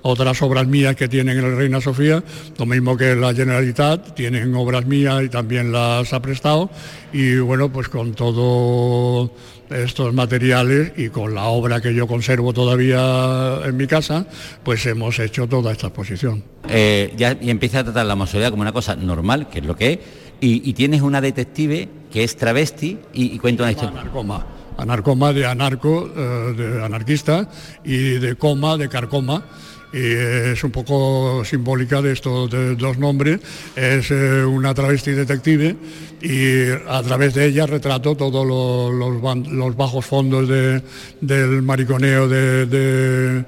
otras 0.03 0.43
obras 0.43 0.67
mías 0.67 0.97
que 0.97 1.09
tienen 1.09 1.39
en 1.39 1.45
el 1.45 1.57
Reina 1.57 1.81
Sofía, 1.81 2.23
lo 2.59 2.67
mismo 2.67 2.97
que 2.97 3.15
la 3.15 3.33
Generalitat, 3.33 4.15
tienen 4.15 4.55
obras 4.57 4.87
mías 4.87 5.23
y 5.23 5.29
también 5.29 5.71
las 5.71 6.13
ha 6.13 6.21
prestado. 6.21 6.69
Y 7.13 7.37
bueno, 7.37 7.73
pues 7.73 7.89
con 7.89 8.13
todo 8.15 9.31
estos 9.71 10.13
materiales 10.15 10.93
y 10.97 11.09
con 11.09 11.35
la 11.35 11.45
obra 11.45 11.81
que 11.81 11.95
yo 11.95 12.07
conservo 12.07 12.53
todavía 12.53 13.61
en 13.65 13.77
mi 13.77 13.87
casa, 13.87 14.27
pues 14.63 14.87
hemos 14.87 15.19
hecho 15.19 15.49
toda 15.49 15.73
esta 15.73 15.89
exposición. 15.89 16.45
Eh, 16.69 17.13
ya, 17.17 17.37
y 17.41 17.51
empieza 17.51 17.81
a 17.81 17.85
tratar 17.85 18.07
la 18.07 18.15
homosexualidad 18.15 18.51
como 18.51 18.63
una 18.63 18.73
cosa 18.73 18.97
normal, 18.97 19.49
que 19.49 19.61
es 19.61 19.65
lo 19.65 19.77
que 19.77 19.93
es, 19.93 19.99
y, 20.41 20.73
tienes 20.75 21.01
una 21.01 21.21
detective 21.21 21.89
que 22.13 22.23
es 22.23 22.37
travesti 22.37 22.99
y, 23.13 23.39
cuenta 23.39 23.63
una 23.63 23.73
historia. 23.73 24.01
Anarcoma, 24.01 24.47
anarcoma 24.77 25.33
de 25.33 25.47
anarco, 25.47 26.11
eh, 26.15 26.55
de 26.57 26.85
anarquista, 26.85 27.49
y 27.85 28.19
de 28.19 28.37
coma, 28.37 28.77
de 28.77 28.89
carcoma 28.89 29.45
y 29.93 30.13
es 30.53 30.63
un 30.65 30.71
poco 30.71 31.45
simbólica 31.45 32.03
de 32.03 32.13
estos 32.13 32.51
dos 32.51 32.99
nombres. 32.99 33.41
Es 33.75 34.11
eh, 34.11 34.45
una 34.45 34.75
travesti 34.75 35.13
detective 35.13 35.77
y 36.21 36.71
a 36.89 37.03
través 37.03 37.35
de 37.35 37.47
ella 37.47 37.67
retrato 37.67 38.17
todos 38.17 38.47
los, 38.47 39.77
bajos 39.77 40.05
fondos 40.05 40.49
del 40.49 41.63
mariconeo 41.63 42.29
de, 42.29 42.67
de 42.67 43.45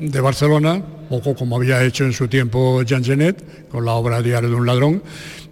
Barcelona, 0.00 0.82
poco 1.08 1.34
como 1.34 1.56
había 1.56 1.82
hecho 1.84 2.04
en 2.04 2.12
su 2.12 2.28
tiempo 2.28 2.82
Jean 2.82 3.04
Genet, 3.04 3.68
con 3.68 3.84
la 3.84 3.92
obra 3.92 4.22
Diario 4.22 4.48
de 4.48 4.54
un 4.54 4.66
ladrón, 4.66 5.02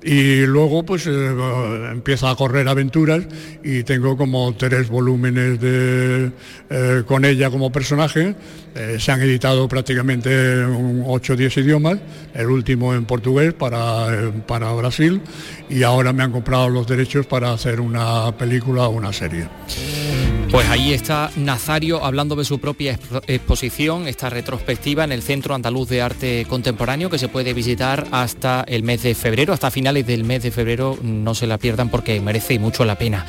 y 0.02 0.46
luego 0.46 0.84
pues 0.84 1.06
eh, 1.06 1.90
empieza 1.92 2.30
a 2.30 2.36
correr 2.36 2.68
aventuras 2.68 3.26
y 3.62 3.82
tengo 3.82 4.16
como 4.16 4.54
tres 4.54 4.88
volúmenes 4.88 5.60
de, 5.60 6.30
eh, 6.70 7.02
con 7.06 7.24
ella 7.24 7.50
como 7.50 7.70
personaje. 7.72 8.34
Eh, 8.74 8.96
se 8.98 9.12
han 9.12 9.20
editado 9.20 9.68
prácticamente 9.68 10.30
en 10.62 11.02
8 11.04 11.32
o 11.32 11.36
10 11.36 11.56
idiomas, 11.58 11.98
el 12.34 12.46
último 12.46 12.94
en 12.94 13.04
portugués 13.04 13.52
para, 13.54 14.32
para 14.46 14.72
Brasil 14.72 15.20
y 15.68 15.82
ahora 15.82 16.12
me 16.12 16.22
han 16.22 16.32
comprado 16.32 16.68
los 16.68 16.86
derechos 16.86 17.26
para 17.26 17.52
hacer 17.52 17.80
una 17.80 18.36
película 18.36 18.88
o 18.88 18.90
una 18.90 19.12
serie. 19.12 19.48
Pues 20.50 20.66
ahí 20.70 20.94
está 20.94 21.30
Nazario 21.36 22.02
hablando 22.02 22.34
de 22.34 22.44
su 22.44 22.58
propia 22.58 22.98
exposición, 23.26 24.08
esta 24.08 24.30
retrospectiva 24.30 25.04
en 25.04 25.12
el 25.12 25.22
Centro 25.22 25.54
Andaluz 25.54 25.90
de 25.90 26.00
Arte 26.00 26.46
Contemporáneo 26.48 27.10
que 27.10 27.18
se 27.18 27.28
puede 27.28 27.52
visitar 27.52 28.06
hasta 28.12 28.64
el 28.66 28.82
mes 28.82 29.02
de 29.02 29.14
febrero, 29.14 29.52
hasta 29.52 29.70
finales 29.70 30.06
del 30.06 30.24
mes 30.24 30.42
de 30.42 30.50
febrero, 30.50 30.98
no 31.02 31.34
se 31.34 31.46
la 31.46 31.58
pierdan 31.58 31.90
porque 31.90 32.18
merece 32.22 32.58
mucho 32.58 32.86
la 32.86 32.96
pena. 32.96 33.26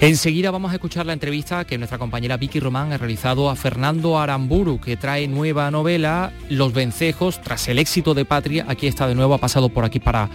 Enseguida 0.00 0.50
vamos 0.50 0.72
a 0.72 0.76
escuchar 0.76 1.04
la 1.04 1.12
entrevista 1.12 1.66
que 1.66 1.76
nuestra 1.76 1.98
compañera 1.98 2.38
Vicky 2.38 2.60
Román 2.60 2.92
ha 2.92 2.98
realizado 2.98 3.50
a 3.50 3.56
Fernando 3.56 4.18
Aramburu, 4.18 4.80
que 4.80 4.96
trae 4.96 5.28
nueva 5.28 5.70
novela, 5.70 6.32
Los 6.48 6.72
Vencejos, 6.72 7.42
tras 7.42 7.68
el 7.68 7.78
éxito 7.78 8.14
de 8.14 8.24
Patria, 8.24 8.64
aquí 8.68 8.86
está 8.86 9.06
de 9.06 9.14
nuevo, 9.14 9.34
ha 9.34 9.38
pasado 9.38 9.68
por 9.68 9.84
aquí 9.84 10.00
para, 10.00 10.30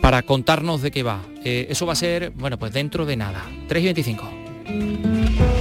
para 0.00 0.22
contarnos 0.22 0.82
de 0.82 0.92
qué 0.92 1.02
va. 1.02 1.20
Eh, 1.44 1.66
eso 1.68 1.84
va 1.84 1.94
a 1.94 1.96
ser, 1.96 2.30
bueno, 2.30 2.60
pues 2.60 2.72
dentro 2.72 3.04
de 3.06 3.16
nada, 3.16 3.44
3 3.66 3.82
y 3.82 3.86
25. 3.86 5.53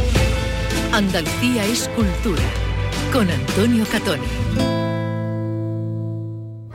Andalucía 0.94 1.66
es 1.66 1.90
cultura, 1.96 2.44
con 3.12 3.28
Antonio 3.28 3.84
Catoni. 3.92 4.22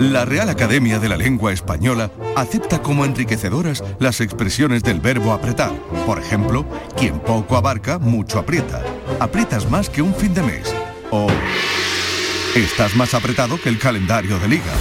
La 0.00 0.24
Real 0.24 0.48
Academia 0.48 0.98
de 0.98 1.08
la 1.08 1.16
Lengua 1.16 1.52
Española 1.52 2.10
acepta 2.34 2.82
como 2.82 3.04
enriquecedoras 3.04 3.84
las 4.00 4.20
expresiones 4.20 4.82
del 4.82 4.98
verbo 4.98 5.32
apretar. 5.32 5.70
Por 6.04 6.18
ejemplo, 6.18 6.66
quien 6.96 7.20
poco 7.20 7.56
abarca, 7.56 8.00
mucho 8.00 8.40
aprieta. 8.40 8.82
Aprietas 9.20 9.70
más 9.70 9.88
que 9.88 10.02
un 10.02 10.12
fin 10.12 10.34
de 10.34 10.42
mes. 10.42 10.74
O 11.12 11.28
estás 12.56 12.96
más 12.96 13.14
apretado 13.14 13.56
que 13.62 13.68
el 13.68 13.78
calendario 13.78 14.40
de 14.40 14.48
liga. 14.48 14.74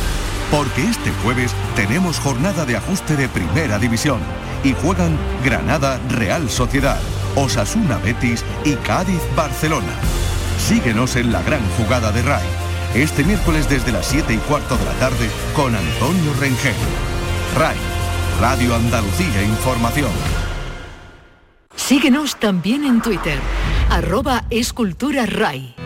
Porque 0.50 0.82
este 0.82 1.12
jueves 1.22 1.52
tenemos 1.76 2.18
jornada 2.20 2.66
de 2.66 2.78
ajuste 2.78 3.16
de 3.16 3.30
primera 3.30 3.78
división 3.78 4.20
y 4.64 4.74
juegan 4.74 5.16
Granada 5.44 6.00
Real 6.10 6.50
Sociedad. 6.50 7.00
Osasuna 7.38 7.98
Betis 8.00 8.44
y 8.66 8.74
Cádiz 8.76 9.22
Barcelona. 9.36 9.94
Síguenos 10.58 11.16
en 11.16 11.32
la 11.32 11.44
gran 11.44 11.62
jugada 11.78 12.12
de 12.12 12.24
RAI, 12.24 12.44
este 12.96 13.24
miércoles 13.24 13.70
desde 13.70 13.92
las 13.92 14.08
7 14.08 14.34
y 14.34 14.38
cuarto 14.38 14.76
de 14.76 14.86
la 14.86 14.94
tarde 14.94 15.30
con 15.56 15.76
Antonio 15.76 16.34
Rengel. 16.40 16.74
RAI, 17.56 17.78
Radio 18.42 18.76
Andalucía 18.76 19.44
Información. 19.44 20.12
Síguenos 21.76 22.38
también 22.38 22.84
en 22.86 23.02
Twitter, 23.02 23.40
arroba 23.92 24.44
escultura 24.50 25.28
RAI. 25.28 25.77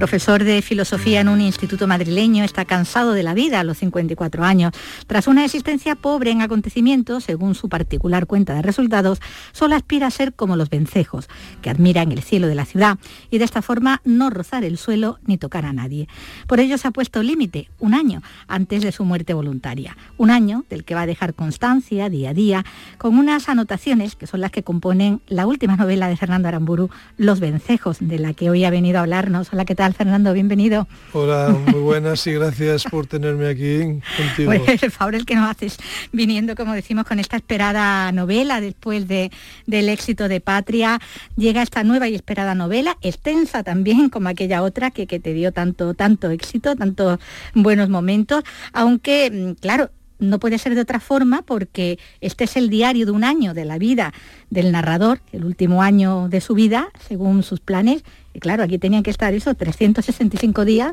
Profesor 0.00 0.44
de 0.44 0.62
filosofía 0.62 1.20
en 1.20 1.28
un 1.28 1.42
instituto 1.42 1.86
madrileño, 1.86 2.42
está 2.42 2.64
cansado 2.64 3.12
de 3.12 3.22
la 3.22 3.34
vida 3.34 3.60
a 3.60 3.64
los 3.64 3.76
54 3.76 4.44
años. 4.44 4.72
Tras 5.06 5.26
una 5.26 5.44
existencia 5.44 5.94
pobre 5.94 6.30
en 6.30 6.40
acontecimientos, 6.40 7.24
según 7.24 7.54
su 7.54 7.68
particular 7.68 8.26
cuenta 8.26 8.54
de 8.54 8.62
resultados, 8.62 9.20
solo 9.52 9.74
aspira 9.74 10.06
a 10.06 10.10
ser 10.10 10.32
como 10.32 10.56
los 10.56 10.70
vencejos, 10.70 11.28
que 11.60 11.68
admiran 11.68 12.12
el 12.12 12.22
cielo 12.22 12.46
de 12.46 12.54
la 12.54 12.64
ciudad 12.64 12.98
y 13.30 13.36
de 13.36 13.44
esta 13.44 13.60
forma 13.60 14.00
no 14.06 14.30
rozar 14.30 14.64
el 14.64 14.78
suelo 14.78 15.18
ni 15.26 15.36
tocar 15.36 15.66
a 15.66 15.74
nadie. 15.74 16.08
Por 16.46 16.60
ello 16.60 16.78
se 16.78 16.88
ha 16.88 16.92
puesto 16.92 17.22
límite, 17.22 17.68
un 17.78 17.92
año 17.92 18.22
antes 18.48 18.82
de 18.82 18.92
su 18.92 19.04
muerte 19.04 19.34
voluntaria. 19.34 19.98
Un 20.16 20.30
año 20.30 20.64
del 20.70 20.84
que 20.84 20.94
va 20.94 21.02
a 21.02 21.06
dejar 21.06 21.34
constancia 21.34 22.08
día 22.08 22.30
a 22.30 22.34
día 22.34 22.64
con 22.96 23.18
unas 23.18 23.50
anotaciones 23.50 24.16
que 24.16 24.26
son 24.26 24.40
las 24.40 24.50
que 24.50 24.62
componen 24.62 25.20
la 25.28 25.46
última 25.46 25.76
novela 25.76 26.08
de 26.08 26.16
Fernando 26.16 26.48
Aramburu, 26.48 26.88
Los 27.18 27.38
vencejos, 27.38 27.98
de 28.00 28.18
la 28.18 28.32
que 28.32 28.48
hoy 28.48 28.64
ha 28.64 28.70
venido 28.70 28.96
a 28.96 29.02
hablarnos. 29.02 29.52
Hola, 29.52 29.66
¿qué 29.66 29.74
tal? 29.74 29.89
Fernando? 29.94 30.32
Bienvenido. 30.32 30.86
Hola, 31.12 31.56
muy 31.66 31.80
buenas 31.80 32.26
y 32.26 32.32
gracias 32.32 32.84
por 32.84 33.06
tenerme 33.06 33.48
aquí 33.48 34.00
contigo. 34.16 34.52
Pues 34.70 34.82
el 34.82 34.90
favor 34.90 35.14
el 35.14 35.26
que 35.26 35.34
nos 35.34 35.50
haces 35.50 35.78
viniendo, 36.12 36.54
como 36.54 36.72
decimos, 36.74 37.06
con 37.06 37.18
esta 37.18 37.36
esperada 37.36 38.12
novela 38.12 38.60
después 38.60 39.08
de, 39.08 39.30
del 39.66 39.88
éxito 39.88 40.28
de 40.28 40.40
Patria. 40.40 41.00
Llega 41.36 41.62
esta 41.62 41.82
nueva 41.84 42.08
y 42.08 42.14
esperada 42.14 42.54
novela, 42.54 42.96
extensa 43.02 43.62
también 43.62 44.08
como 44.08 44.28
aquella 44.28 44.62
otra 44.62 44.90
que, 44.90 45.06
que 45.06 45.20
te 45.20 45.32
dio 45.32 45.52
tanto, 45.52 45.94
tanto 45.94 46.30
éxito, 46.30 46.76
tantos 46.76 47.18
buenos 47.54 47.88
momentos, 47.88 48.44
aunque, 48.72 49.30
mm, 49.30 49.60
claro, 49.60 49.90
no 50.20 50.38
puede 50.38 50.58
ser 50.58 50.74
de 50.74 50.82
otra 50.82 51.00
forma 51.00 51.42
porque 51.42 51.98
este 52.20 52.44
es 52.44 52.56
el 52.56 52.70
diario 52.70 53.06
de 53.06 53.12
un 53.12 53.24
año 53.24 53.54
de 53.54 53.64
la 53.64 53.78
vida 53.78 54.12
del 54.50 54.72
narrador, 54.72 55.20
el 55.32 55.44
último 55.44 55.82
año 55.82 56.28
de 56.28 56.40
su 56.40 56.54
vida, 56.54 56.88
según 57.08 57.42
sus 57.42 57.60
planes. 57.60 58.04
Y 58.34 58.40
claro, 58.40 58.62
aquí 58.62 58.78
tenían 58.78 59.02
que 59.02 59.10
estar 59.10 59.34
esos 59.34 59.56
365 59.56 60.64
días 60.64 60.92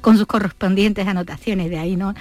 con 0.00 0.16
sus 0.16 0.26
correspondientes 0.26 1.06
anotaciones, 1.06 1.70
de 1.70 1.78
ahí 1.78 1.96
no 1.96 2.14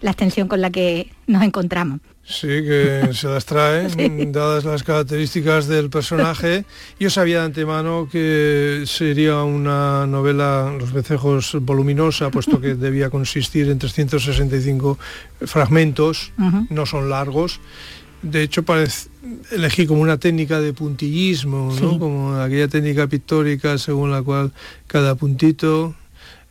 la 0.00 0.10
extensión 0.10 0.48
con 0.48 0.60
la 0.60 0.70
que 0.70 1.10
nos 1.26 1.42
encontramos. 1.42 2.00
Sí, 2.26 2.46
que 2.46 3.10
se 3.12 3.28
las 3.28 3.44
trae, 3.44 3.88
dadas 4.28 4.64
las 4.64 4.82
características 4.82 5.66
del 5.66 5.90
personaje. 5.90 6.64
Yo 6.98 7.10
sabía 7.10 7.40
de 7.40 7.46
antemano 7.46 8.08
que 8.10 8.84
sería 8.86 9.42
una 9.42 10.06
novela, 10.06 10.74
Los 10.78 10.92
Becejos, 10.92 11.56
voluminosa, 11.60 12.30
puesto 12.30 12.60
que 12.60 12.74
debía 12.74 13.10
consistir 13.10 13.68
en 13.68 13.78
365 13.78 14.98
fragmentos, 15.42 16.32
no 16.70 16.86
son 16.86 17.10
largos. 17.10 17.60
De 18.22 18.42
hecho, 18.42 18.62
parece, 18.62 19.10
elegí 19.50 19.86
como 19.86 20.00
una 20.00 20.16
técnica 20.16 20.58
de 20.58 20.72
puntillismo, 20.72 21.76
como 21.98 22.36
aquella 22.36 22.68
técnica 22.68 23.06
pictórica 23.06 23.76
según 23.76 24.10
la 24.10 24.22
cual 24.22 24.52
cada 24.86 25.14
puntito 25.14 25.94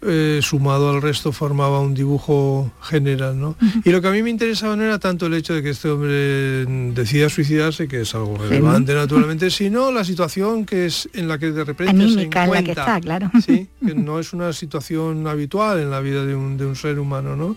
eh, 0.06 0.40
sumado 0.42 0.90
al 0.90 1.02
resto 1.02 1.32
formaba 1.32 1.80
un 1.80 1.94
dibujo 1.94 2.72
general. 2.82 3.40
¿no? 3.40 3.56
Y 3.84 3.90
lo 3.92 4.02
que 4.02 4.08
a 4.08 4.12
mí 4.12 4.24
me 4.24 4.30
interesaba 4.30 4.76
no 4.76 4.84
era 4.84 5.00
tanto 5.00 5.26
el 5.26 5.34
hecho 5.34 5.54
de 5.54 5.64
que 5.64 5.70
este 5.70 5.90
hombre 5.90 6.66
decida 6.94 7.30
suicidarse, 7.30 7.88
que 7.88 8.02
es 8.02 8.16
algo 8.16 8.38
relevante 8.38 8.94
naturalmente, 8.94 9.50
sino 9.50 9.92
la 9.92 10.04
situación 10.04 10.66
que 10.66 10.86
es 10.86 11.10
en 11.14 11.28
la 11.28 11.38
que 11.38 11.52
de 11.52 11.64
repente 11.64 12.10
se 12.10 12.22
encuentra. 12.24 12.64
que 12.64 12.72
está, 12.72 13.02
claro. 13.02 13.32
¿sí? 13.46 13.68
que 13.86 13.96
no 13.96 14.20
es 14.20 14.34
una 14.34 14.54
situación 14.54 15.28
habitual 15.28 15.80
en 15.80 15.90
la 15.90 16.00
vida 16.00 16.26
de 16.26 16.36
un, 16.36 16.58
de 16.58 16.66
un 16.66 16.76
ser 16.76 17.00
humano. 17.00 17.36
¿no? 17.36 17.56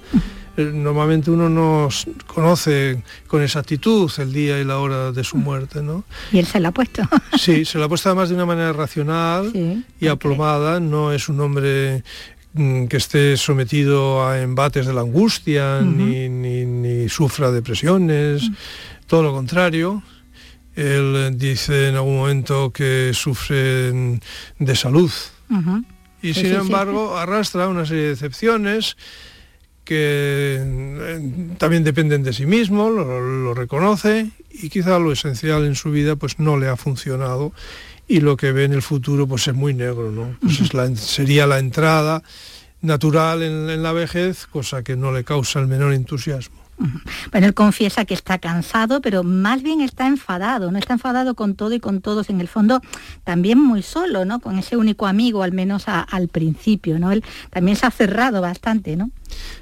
Eh, 0.57 0.71
normalmente 0.73 1.31
uno 1.31 1.51
no 1.51 1.89
conoce 2.27 3.03
con 3.27 3.43
exactitud 3.43 4.11
el 4.19 4.33
día 4.33 4.59
y 4.59 4.65
la 4.65 4.79
hora 4.79 5.13
de 5.13 5.23
su 5.23 5.37
muerte, 5.37 5.83
¿no? 5.83 6.05
Y 6.33 6.39
él 6.39 6.47
se 6.47 6.61
la 6.61 6.69
ha 6.69 6.73
puesto. 6.73 7.03
Sí, 7.39 7.65
se 7.65 7.79
la 7.79 7.85
ha 7.85 7.89
puesto 7.89 8.09
además 8.09 8.31
de 8.31 8.35
una 8.35 8.47
manera 8.47 8.73
racional 8.73 9.53
y 10.01 10.07
aplomada, 10.09 10.81
no 10.81 11.13
es 11.13 11.29
un 11.29 11.41
hombre 11.41 12.03
que 12.57 12.97
esté 12.97 13.37
sometido 13.37 14.27
a 14.27 14.41
embates 14.41 14.87
de 14.87 14.95
la 14.95 15.03
angustia, 15.03 15.81
ni, 15.83 17.09
sufra 17.09 17.51
depresiones, 17.51 18.51
todo 19.07 19.23
lo 19.23 19.33
contrario. 19.33 20.03
Él 20.75 21.35
dice 21.37 21.89
en 21.89 21.97
algún 21.97 22.17
momento 22.17 22.71
que 22.71 23.13
sufre 23.15 24.21
de 24.59 24.77
salud. 24.77 25.11
Y 26.23 26.35
sin 26.35 26.55
embargo 26.55 27.17
arrastra 27.17 27.69
una 27.69 27.87
serie 27.87 28.05
de 28.05 28.13
excepciones 28.13 28.97
que 29.87 30.59
eh, 30.61 31.55
también 31.59 31.85
dependen 31.85 32.25
de 32.25 32.33
sí 32.33 32.45
mismo, 32.45 32.91
lo, 32.91 33.55
reconoce 33.55 34.33
y 34.51 34.69
quizá 34.69 34.99
lo 34.99 35.13
esencial 35.13 35.65
en 35.65 35.77
su 35.77 35.93
vida 35.93 36.17
pues 36.17 36.41
no 36.41 36.59
le 36.59 36.67
ha 36.69 36.77
funcionado 36.77 37.53
y 38.09 38.21
lo 38.21 38.37
que 38.37 38.53
ve 38.53 38.65
en 38.65 38.73
el 38.73 38.83
futuro 38.83 39.27
pues 39.27 39.49
es 39.49 39.55
muy 39.55 39.75
negro, 39.75 40.11
¿no? 40.11 40.37
Pues 40.41 41.01
sería 41.01 41.47
la 41.47 41.59
entrada 41.59 42.23
natural 42.81 43.43
en, 43.43 43.83
la 43.83 43.93
vejez, 43.93 44.47
cosa 44.47 44.83
que 44.83 44.97
no 44.97 45.13
le 45.13 45.25
causa 45.25 45.61
el 45.61 45.67
menor 45.67 45.93
entusiasmo. 45.93 46.57
Bueno, 47.33 47.47
él 47.47 47.55
confiesa 47.55 48.05
que 48.05 48.13
está 48.13 48.39
cansado, 48.39 49.01
pero 49.01 49.23
más 49.23 49.63
bien 49.63 49.81
está 49.81 50.07
enfadado, 50.07 50.71
no 50.71 50.79
está 50.79 50.93
enfadado 50.93 51.35
con 51.35 51.55
todo 51.55 51.73
y 51.73 51.81
con 51.81 52.03
todos, 52.03 52.29
en 52.29 52.41
el 52.41 52.49
fondo 52.49 52.83
también 53.25 53.59
muy 53.59 53.83
solo, 53.83 54.27
¿no? 54.27 54.41
Con 54.41 54.59
ese 54.59 54.77
único 54.77 55.07
amigo, 55.07 55.43
al 55.43 55.53
menos 55.53 55.85
al 55.87 56.29
principio, 56.29 56.99
¿no? 56.99 57.13
Él 57.13 57.25
también 57.51 57.79
se 57.79 57.87
ha 57.87 57.91
cerrado 57.91 58.43
bastante, 58.43 58.95
¿no? 58.95 59.11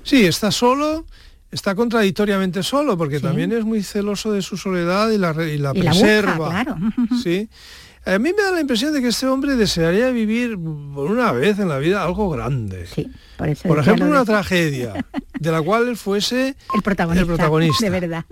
Sí, 0.02 0.24
está 0.24 0.50
solo, 0.50 1.06
está 1.52 1.76
contradictoriamente 1.76 2.64
solo, 2.64 2.98
porque 2.98 3.20
también 3.20 3.52
es 3.52 3.64
muy 3.64 3.84
celoso 3.84 4.32
de 4.32 4.42
su 4.42 4.56
soledad 4.56 5.10
y 5.10 5.18
la, 5.18 5.32
y 5.44 5.58
la 5.58 5.72
preserva. 5.72 6.48
claro. 6.48 6.76
¿sí? 7.22 7.48
A 8.06 8.18
mí 8.18 8.32
me 8.36 8.42
da 8.42 8.52
la 8.52 8.60
impresión 8.60 8.92
de 8.92 9.00
que 9.00 9.08
este 9.08 9.26
hombre 9.26 9.56
desearía 9.56 10.10
vivir 10.10 10.58
por 10.58 11.10
una 11.10 11.32
vez 11.32 11.58
en 11.58 11.68
la 11.68 11.78
vida 11.78 12.02
algo 12.02 12.28
grande. 12.28 12.86
Sí, 12.86 13.10
por, 13.38 13.48
eso 13.48 13.66
por 13.66 13.78
ejemplo, 13.78 14.06
una 14.06 14.24
tragedia 14.26 14.92
de 15.40 15.50
la 15.50 15.62
cual 15.62 15.88
él 15.88 15.96
fuese 15.96 16.54
el 16.74 16.82
protagonista. 16.82 17.26
protagonista 17.26 17.84
de 17.84 17.90
verdad. 17.90 18.24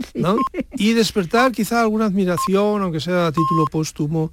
Y 0.75 0.93
despertar 0.93 1.53
quizá 1.53 1.81
alguna 1.81 2.05
admiración, 2.05 2.83
aunque 2.83 3.01
sea 3.01 3.29
a 3.29 3.33
título 3.33 3.65
póstumo, 3.71 4.31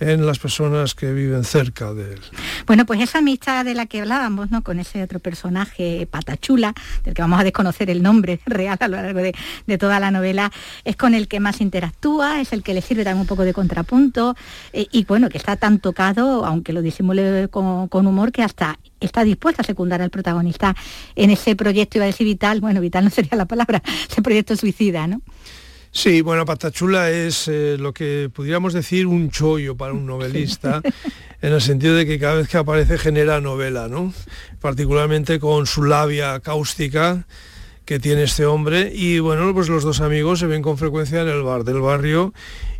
en 0.00 0.26
las 0.26 0.38
personas 0.38 0.94
que 0.94 1.12
viven 1.12 1.44
cerca 1.44 1.92
de 1.92 2.14
él. 2.14 2.20
Bueno, 2.66 2.86
pues 2.86 3.00
esa 3.00 3.18
amistad 3.18 3.64
de 3.64 3.74
la 3.74 3.86
que 3.86 4.00
hablábamos, 4.00 4.50
¿no? 4.50 4.62
Con 4.62 4.80
ese 4.80 5.02
otro 5.02 5.20
personaje, 5.20 6.08
Patachula, 6.10 6.74
del 7.04 7.14
que 7.14 7.22
vamos 7.22 7.38
a 7.38 7.44
desconocer 7.44 7.90
el 7.90 8.02
nombre 8.02 8.40
real 8.46 8.78
a 8.80 8.88
lo 8.88 8.96
largo 8.96 9.20
de, 9.20 9.78
toda 9.78 10.00
la 10.00 10.10
novela, 10.10 10.50
es 10.84 10.96
con 10.96 11.14
el 11.14 11.28
que 11.28 11.38
más 11.38 11.60
interactúa, 11.60 12.40
es 12.40 12.52
el 12.52 12.62
que 12.62 12.74
le 12.74 12.82
sirve 12.82 13.04
también 13.04 13.22
un 13.22 13.26
poco 13.26 13.44
de 13.44 13.52
contrapunto, 13.52 14.34
eh, 14.72 14.86
y 14.90 15.04
bueno, 15.04 15.28
que 15.28 15.38
está 15.38 15.56
tan 15.56 15.78
tocado, 15.78 16.44
aunque 16.44 16.72
lo 16.72 16.82
disimule 16.82 17.48
con, 17.48 17.88
con 17.88 18.06
humor, 18.06 18.32
que 18.32 18.42
hasta 18.42 18.78
está 19.00 19.24
dispuesta 19.24 19.62
a 19.62 19.64
secundar 19.64 20.02
al 20.02 20.10
protagonista 20.10 20.74
en 21.16 21.30
ese 21.30 21.56
proyecto, 21.56 21.98
iba 21.98 22.04
a 22.04 22.06
decir 22.06 22.26
vital, 22.26 22.60
bueno, 22.60 22.80
vital 22.80 23.04
no 23.04 23.10
sería 23.10 23.36
la 23.36 23.46
palabra, 23.46 23.82
ese 24.10 24.22
proyecto 24.22 24.56
suicida, 24.56 25.06
¿no? 25.06 25.20
Sí, 25.92 26.20
bueno, 26.22 26.44
Patachula 26.44 27.10
es 27.10 27.48
eh, 27.48 27.76
lo 27.78 27.92
que 27.92 28.30
pudiéramos 28.32 28.72
decir 28.72 29.06
un 29.06 29.30
chollo 29.30 29.76
para 29.76 29.92
un 29.92 30.06
novelista, 30.06 30.80
en 31.42 31.52
el 31.52 31.60
sentido 31.60 31.94
de 31.96 32.06
que 32.06 32.18
cada 32.18 32.36
vez 32.36 32.48
que 32.48 32.58
aparece 32.58 32.96
genera 32.96 33.40
novela, 33.40 33.88
¿no? 33.88 34.12
Particularmente 34.60 35.40
con 35.40 35.66
su 35.66 35.82
labia 35.82 36.38
cáustica 36.40 37.26
que 37.84 37.98
tiene 37.98 38.22
este 38.22 38.46
hombre. 38.46 38.92
Y 38.94 39.18
bueno, 39.18 39.52
pues 39.52 39.68
los 39.68 39.82
dos 39.82 40.00
amigos 40.00 40.38
se 40.38 40.46
ven 40.46 40.62
con 40.62 40.78
frecuencia 40.78 41.22
en 41.22 41.28
el 41.28 41.42
bar 41.42 41.64
del 41.64 41.80
barrio 41.80 42.32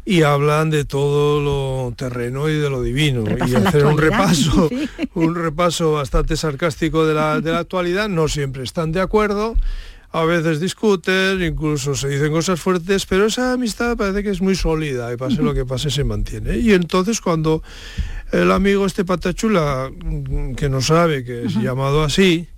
y 0.04 0.22
hablan 0.22 0.70
de 0.70 0.84
todo 0.84 1.40
lo 1.40 1.92
terreno 1.96 2.48
y 2.48 2.54
de 2.54 2.70
lo 2.70 2.80
divino. 2.80 3.24
y 3.44 3.54
hacer 3.56 3.86
un 3.86 3.98
repaso, 3.98 4.70
un 5.14 5.34
repaso 5.34 5.92
bastante 5.92 6.36
sarcástico 6.36 7.06
de 7.06 7.14
la, 7.14 7.40
de 7.40 7.50
la 7.50 7.58
actualidad, 7.58 8.08
no 8.08 8.28
siempre 8.28 8.62
están 8.62 8.92
de 8.92 9.00
acuerdo 9.00 9.56
a 10.12 10.24
veces 10.24 10.58
discuten, 10.58 11.42
incluso 11.42 11.94
se 11.94 12.08
dicen 12.08 12.32
cosas 12.32 12.60
fuertes, 12.60 13.06
pero 13.06 13.26
esa 13.26 13.52
amistad 13.52 13.96
parece 13.96 14.22
que 14.22 14.30
es 14.30 14.40
muy 14.40 14.56
sólida 14.56 15.12
y 15.12 15.16
pase 15.16 15.42
lo 15.42 15.54
que 15.54 15.64
pase 15.64 15.90
se 15.90 16.02
mantiene. 16.02 16.58
Y 16.58 16.72
entonces 16.72 17.20
cuando 17.20 17.62
el 18.32 18.50
amigo 18.50 18.86
este 18.86 19.04
patachula, 19.04 19.90
mm, 19.90 20.54
que 20.54 20.68
no 20.68 20.80
sabe 20.80 21.24
que 21.24 21.44
es 21.44 21.54
llamado 21.54 22.02
así, 22.02 22.48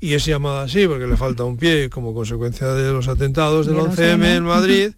y 0.00 0.14
es 0.14 0.24
llamado 0.24 0.60
así 0.60 0.88
porque 0.88 1.06
le 1.06 1.16
falta 1.16 1.44
un 1.44 1.56
pie 1.56 1.88
como 1.88 2.12
consecuencia 2.12 2.68
de 2.68 2.92
los 2.92 3.08
atentados 3.08 3.66
del 3.66 3.76
11M 3.76 4.36
en 4.36 4.44
Madrid, 4.44 4.92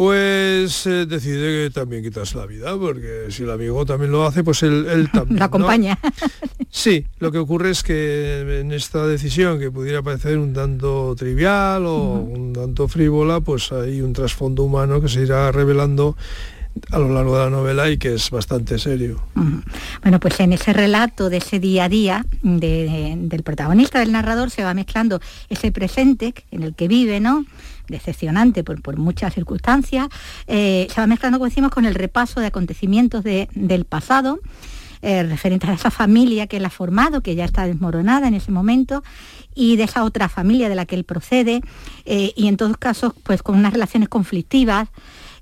pues 0.00 0.86
eh, 0.86 1.04
decide 1.04 1.64
que 1.64 1.70
también 1.74 2.02
quitas 2.02 2.34
la 2.34 2.46
vida, 2.46 2.74
porque 2.78 3.26
si 3.28 3.42
el 3.42 3.50
amigo 3.50 3.84
también 3.84 4.10
lo 4.10 4.24
hace, 4.24 4.42
pues 4.42 4.62
él, 4.62 5.10
también. 5.12 5.38
Lo 5.38 5.44
acompaña. 5.44 5.98
Sí, 6.70 7.04
lo 7.18 7.30
que 7.30 7.36
ocurre 7.36 7.68
es 7.68 7.82
que 7.82 8.60
en 8.60 8.72
esta 8.72 9.06
decisión, 9.06 9.58
que 9.58 9.70
pudiera 9.70 10.00
parecer 10.00 10.38
un 10.38 10.54
tanto 10.54 11.14
trivial 11.18 11.84
o 11.84 12.14
un 12.14 12.54
tanto 12.54 12.88
frívola, 12.88 13.42
pues 13.42 13.72
hay 13.72 14.00
un 14.00 14.14
trasfondo 14.14 14.62
humano 14.62 15.02
que 15.02 15.08
se 15.10 15.20
irá 15.20 15.52
revelando 15.52 16.16
a 16.90 16.98
lo 16.98 17.12
largo 17.12 17.36
de 17.36 17.44
la 17.44 17.50
novela 17.50 17.90
y 17.90 17.98
que 17.98 18.14
es 18.14 18.30
bastante 18.30 18.78
serio. 18.78 19.22
Bueno, 20.02 20.20
pues 20.20 20.40
en 20.40 20.52
ese 20.52 20.72
relato 20.72 21.30
de 21.30 21.38
ese 21.38 21.60
día 21.60 21.84
a 21.84 21.88
día 21.88 22.26
del 22.42 23.42
protagonista, 23.42 23.98
del 24.00 24.12
narrador, 24.12 24.50
se 24.50 24.64
va 24.64 24.74
mezclando 24.74 25.20
ese 25.48 25.72
presente 25.72 26.34
en 26.50 26.62
el 26.62 26.74
que 26.74 26.88
vive, 26.88 27.20
¿no? 27.20 27.44
decepcionante 27.90 28.64
por, 28.64 28.96
muchas 28.96 29.34
circunstancias, 29.34 30.08
eh, 30.46 30.86
se 30.94 31.00
va 31.00 31.06
mezclando, 31.06 31.38
como 31.38 31.48
decimos, 31.48 31.70
con 31.70 31.84
el 31.84 31.94
repaso 31.94 32.40
de 32.40 32.46
acontecimientos 32.46 33.24
del 33.24 33.84
pasado, 33.84 34.38
eh, 35.02 35.22
referentes 35.22 35.68
a 35.68 35.72
esa 35.74 35.90
familia 35.90 36.46
que 36.46 36.58
él 36.58 36.64
ha 36.64 36.70
formado, 36.70 37.22
que 37.22 37.34
ya 37.34 37.44
está 37.44 37.66
desmoronada 37.66 38.28
en 38.28 38.34
ese 38.34 38.52
momento, 38.52 39.02
y 39.54 39.76
de 39.76 39.84
esa 39.84 40.04
otra 40.04 40.28
familia 40.28 40.68
de 40.68 40.74
la 40.74 40.86
que 40.86 40.94
él 40.94 41.04
procede, 41.04 41.62
eh, 42.04 42.32
y 42.36 42.48
en 42.48 42.56
todos 42.56 42.76
casos, 42.76 43.12
pues 43.22 43.42
con 43.42 43.58
unas 43.58 43.72
relaciones 43.72 44.08
conflictivas 44.08 44.88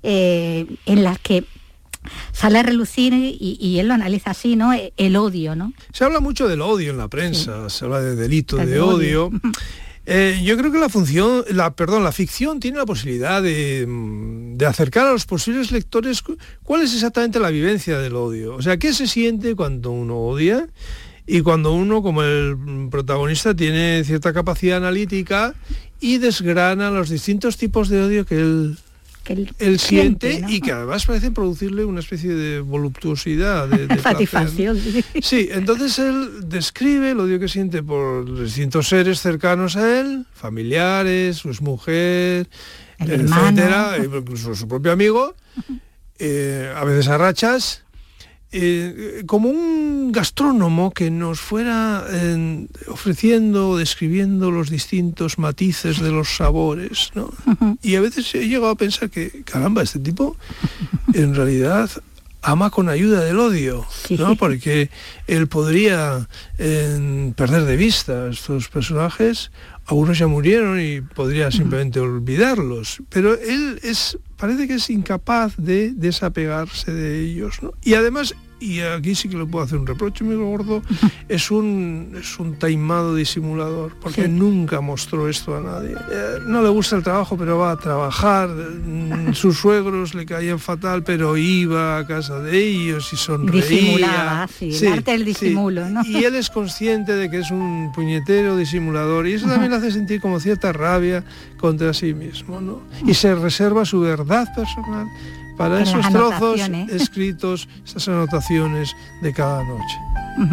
en 0.03 1.03
las 1.03 1.19
que 1.19 1.45
sale 2.31 2.59
a 2.59 2.63
relucir 2.63 3.13
y, 3.13 3.79
él 3.79 3.87
lo 3.87 3.93
analiza 3.93 4.31
así, 4.31 4.55
¿no? 4.55 4.71
El 4.97 5.15
odio, 5.15 5.55
¿no? 5.55 5.73
Se 5.93 6.03
habla 6.03 6.19
mucho 6.19 6.47
del 6.47 6.61
odio 6.61 6.91
en 6.91 6.97
la 6.97 7.07
prensa, 7.07 7.69
se 7.69 7.85
habla 7.85 8.01
de 8.01 8.15
delito, 8.15 8.57
de, 8.57 8.79
odio. 8.79 9.31
Eh, 10.11 10.41
yo 10.43 10.57
creo 10.57 10.71
que 10.71 10.79
la 10.79 10.89
función, 10.89 11.43
la, 11.51 11.75
perdón, 11.75 12.03
la 12.03 12.11
ficción 12.11 12.59
tiene 12.59 12.79
la 12.79 12.87
posibilidad 12.87 13.43
de, 13.43 14.57
acercar 14.67 15.05
a 15.05 15.11
los 15.11 15.27
posibles 15.27 15.71
lectores 15.71 16.23
cuál 16.63 16.81
es 16.81 16.95
exactamente 16.95 17.39
la 17.39 17.51
vivencia 17.51 17.99
del 17.99 18.15
odio. 18.15 18.55
O 18.55 18.61
sea, 18.63 18.77
qué 18.77 18.91
se 18.91 19.05
siente 19.05 19.55
cuando 19.55 19.91
uno 19.91 20.17
odia 20.17 20.67
y 21.27 21.41
cuando 21.41 21.73
uno, 21.73 22.01
como 22.01 22.23
el 22.23 22.87
protagonista, 22.89 23.55
tiene 23.55 24.03
cierta 24.03 24.33
capacidad 24.33 24.77
analítica 24.77 25.53
y 25.99 26.17
desgrana 26.17 26.89
los 26.89 27.09
distintos 27.09 27.57
tipos 27.57 27.87
de 27.87 28.01
odio 28.01 28.25
que 28.25 28.35
él 28.35 28.79
él, 29.29 29.79
siente 29.79 30.43
y 30.47 30.59
que 30.59 30.71
además 30.71 31.05
parece 31.05 31.31
producirle 31.31 31.85
una 31.85 31.99
especie 31.99 32.33
de 32.33 32.59
voluptuosidad, 32.61 33.67
de, 33.67 33.99
satisfacción. 34.01 34.79
Sí, 35.21 35.49
entonces 35.51 35.99
él 35.99 36.49
describe 36.49 37.11
el 37.11 37.19
odio 37.19 37.39
que 37.39 37.47
siente 37.47 37.83
por 37.83 38.41
distintos 38.41 38.87
seres 38.87 39.19
cercanos 39.19 39.75
a 39.75 39.99
él, 39.99 40.25
familiares, 40.33 41.37
su 41.37 41.49
mujer, 41.61 42.49
etcétera, 42.97 43.97
incluso 44.03 44.55
su 44.55 44.67
propio 44.67 44.91
amigo, 44.91 45.35
eh, 46.19 46.73
a 46.75 46.83
veces 46.83 47.07
a 47.07 47.17
rachas, 47.17 47.83
eh, 48.51 49.23
como 49.27 49.49
un 49.49 50.11
gastrónomo 50.11 50.91
que 50.91 51.11
nos 51.11 51.39
fuera 51.39 52.03
eh, 52.09 52.67
ofreciendo, 52.87 53.77
describiendo 53.77 54.49
los 54.49 54.69
distintos 54.69 55.37
matices 55.37 55.99
de 55.99 56.11
los 56.11 56.35
sabores, 56.35 57.11
¿no? 57.13 57.31
Y 57.83 57.95
a 57.95 58.01
veces 58.01 58.33
he 58.33 58.47
llegado 58.47 58.69
a 58.69 58.75
pensar 58.75 59.09
que, 59.09 59.43
caramba, 59.43 59.83
este 59.83 59.99
tipo 59.99 60.35
en 61.13 61.35
realidad 61.35 61.91
ama 62.41 62.69
con 62.69 62.89
ayuda 62.89 63.21
del 63.21 63.39
odio, 63.39 63.85
¿no? 64.17 64.35
Porque 64.35 64.89
él 65.27 65.47
podría 65.47 66.27
eh, 66.57 67.33
perder 67.35 67.65
de 67.65 67.75
vista 67.75 68.23
a 68.23 68.29
estos 68.29 68.69
personajes, 68.69 69.51
algunos 69.89 70.19
ya 70.19 70.27
murieron 70.27 70.79
y 70.79 71.01
podría 71.01 71.49
simplemente 71.51 71.99
olvidarlos, 71.99 73.01
pero 73.09 73.33
él 73.33 73.79
es 73.83 74.17
parece 74.37 74.67
que 74.67 74.75
es 74.75 74.89
incapaz 74.89 75.55
de 75.57 75.91
desapegarse 75.91 76.93
de 76.93 77.19
ellos. 77.19 77.61
¿no? 77.63 77.73
Y 77.83 77.95
además 77.95 78.35
y 78.59 78.81
aquí 78.81 79.15
sí 79.15 79.29
que 79.29 79.37
le 79.37 79.45
puedo 79.45 79.63
hacer 79.63 79.77
un 79.77 79.87
reproche 79.87 80.23
muy 80.23 80.35
gordo, 80.35 80.81
es 81.29 81.51
un, 81.51 82.15
es 82.19 82.39
un 82.39 82.55
taimado 82.55 83.15
disimulador, 83.15 83.95
porque 84.01 84.27
nunca 84.27 84.81
mostró 84.81 85.29
esto 85.29 85.55
a 85.55 85.61
nadie. 85.61 85.95
Eh, 86.11 86.39
no 86.45 86.61
le 86.61 86.69
gusta 86.69 86.95
el 86.97 87.03
trabajo, 87.03 87.37
pero 87.37 87.57
va 87.57 87.71
a 87.71 87.77
trabajar, 87.77 88.49
mm, 88.49 89.33
sus 89.33 89.57
suegros 89.57 90.13
le 90.13 90.25
caían 90.25 90.59
fatal, 90.59 91.03
pero 91.03 91.37
iba 91.37 91.97
a 91.97 92.05
casa 92.05 92.39
de 92.39 92.57
ellos 92.57 93.11
y 93.13 93.17
sonreía. 93.17 93.65
Disimulaba, 93.65 94.47
sí, 94.47 94.85
el 94.85 94.93
arte 94.93 95.11
del 95.11 95.25
disimulo, 95.25 95.89
¿no? 95.89 96.03
Y 96.05 96.23
él 96.23 96.35
es 96.35 96.49
consciente 96.49 97.15
de 97.15 97.29
que 97.29 97.39
es 97.39 97.51
un 97.51 97.91
puñetero 97.93 98.57
disimulador, 98.57 99.27
y 99.27 99.33
eso 99.33 99.47
también 99.47 99.71
le 99.71 99.77
hace 99.77 99.91
sentir 99.91 100.19
como 100.19 100.39
cierta 100.39 100.73
rabia 100.73 101.23
contra 101.57 101.93
sí 101.93 102.13
mismo, 102.13 102.59
¿no? 102.61 102.81
Y 103.05 103.13
se 103.13 103.33
reserva 103.35 103.85
su 103.85 104.01
verdad 104.01 104.47
personal 104.55 105.07
para 105.59 105.81
esos 105.81 106.07
trozos 106.09 106.61
escritos, 106.89 107.67
esas 107.85 108.07
anotaciones 108.07 108.95
de 109.21 109.33
cada 109.33 109.61
noche. 109.61 109.97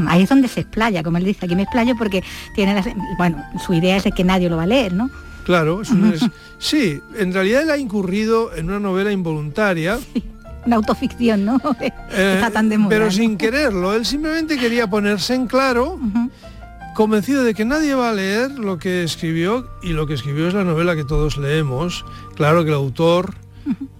Ahí 0.08 0.24
es 0.24 0.28
donde 0.28 0.48
se 0.48 0.62
explaya, 0.62 1.04
como 1.04 1.16
él 1.18 1.24
dice, 1.24 1.46
aquí 1.46 1.54
me 1.54 1.62
explayo 1.62 1.94
porque 1.96 2.24
tiene 2.56 2.82
bueno, 3.16 3.40
su 3.64 3.72
idea 3.72 3.98
es 3.98 4.02
de 4.02 4.10
que 4.10 4.24
nadie 4.24 4.50
lo 4.50 4.56
va 4.56 4.64
a 4.64 4.66
leer, 4.66 4.92
¿no? 4.92 5.08
Claro, 5.44 5.82
sí, 6.58 7.00
en 7.16 7.32
realidad 7.32 7.62
él 7.62 7.70
ha 7.70 7.78
incurrido 7.78 8.52
en 8.56 8.68
una 8.68 8.80
novela 8.80 9.12
involuntaria. 9.12 10.00
una 10.66 10.74
autoficción, 10.74 11.44
¿no? 11.44 11.60
Eh, 12.10 12.42
tan 12.52 12.68
de 12.68 12.76
pero 12.88 13.08
sin 13.12 13.38
quererlo, 13.38 13.94
él 13.94 14.04
simplemente 14.04 14.58
quería 14.58 14.90
ponerse 14.90 15.34
en 15.34 15.46
claro, 15.46 16.00
convencido 16.96 17.44
de 17.44 17.54
que 17.54 17.64
nadie 17.64 17.94
va 17.94 18.10
a 18.10 18.12
leer 18.12 18.58
lo 18.58 18.78
que 18.78 19.04
escribió, 19.04 19.68
y 19.84 19.90
lo 19.90 20.08
que 20.08 20.14
escribió 20.14 20.48
es 20.48 20.54
la 20.54 20.64
novela 20.64 20.96
que 20.96 21.04
todos 21.04 21.36
leemos. 21.36 22.04
Claro 22.34 22.64
que 22.64 22.70
el 22.70 22.76
autor 22.76 23.45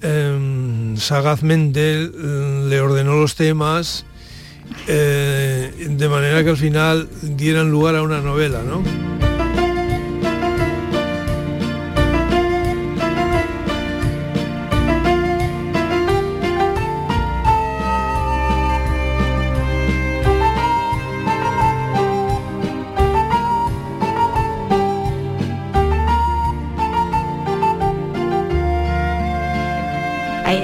Em, 0.00 0.96
sagazmente 0.96 2.08
mm, 2.08 2.68
le 2.68 2.80
ordenó 2.80 3.16
los 3.16 3.34
temas 3.34 4.04
eh, 4.86 5.88
de 5.88 6.08
manera 6.08 6.44
que 6.44 6.50
al 6.50 6.56
final 6.56 7.08
dieran 7.22 7.70
lugar 7.70 7.96
a 7.96 8.02
una 8.02 8.20
novela, 8.20 8.62
¿no? 8.62 8.82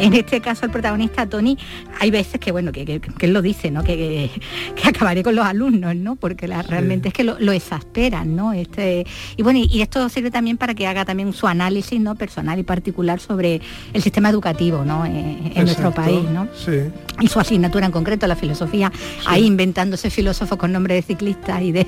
En 0.02 0.14
este 0.14 0.40
caso 0.40 0.66
el 0.66 0.72
protagonista, 0.72 1.28
Tony, 1.28 1.56
hay 2.00 2.10
veces 2.10 2.40
que, 2.40 2.50
bueno, 2.50 2.72
que, 2.72 3.00
él 3.20 3.32
lo 3.32 3.40
dice, 3.40 3.70
¿no? 3.70 3.84
Que, 3.84 4.30
que, 4.74 4.88
acabaré 4.88 5.22
con 5.22 5.36
los 5.36 5.46
alumnos, 5.46 5.94
¿no? 5.94 6.16
Porque 6.16 6.48
la, 6.48 6.62
realmente 6.62 7.08
es 7.08 7.14
que 7.14 7.22
lo, 7.22 7.52
exasperan, 7.52 8.34
¿no? 8.34 8.52
Este, 8.52 9.06
y 9.36 9.42
bueno, 9.42 9.60
y, 9.62 9.80
esto 9.80 10.08
sirve 10.08 10.32
también 10.32 10.56
para 10.56 10.74
que 10.74 10.88
haga 10.88 11.04
también 11.04 11.32
su 11.32 11.46
análisis 11.46 12.00
¿no? 12.00 12.16
personal 12.16 12.58
y 12.58 12.64
particular 12.64 13.20
sobre 13.20 13.60
el 13.92 14.02
sistema 14.02 14.28
educativo, 14.28 14.84
¿no? 14.84 15.06
Eh, 15.06 15.52
en 15.54 15.64
nuestro 15.64 15.92
país, 15.92 16.28
¿no? 16.30 16.48
Sí. 16.52 16.90
Y 17.20 17.28
su 17.28 17.38
asignatura 17.38 17.86
en 17.86 17.92
concreto, 17.92 18.26
la 18.26 18.36
filosofía, 18.36 18.90
ahí 19.26 19.46
inventándose 19.46 20.10
filósofos 20.10 20.58
con 20.58 20.72
nombre 20.72 20.94
de 20.94 21.02
ciclistas 21.02 21.62
y 21.62 21.70
de, 21.70 21.86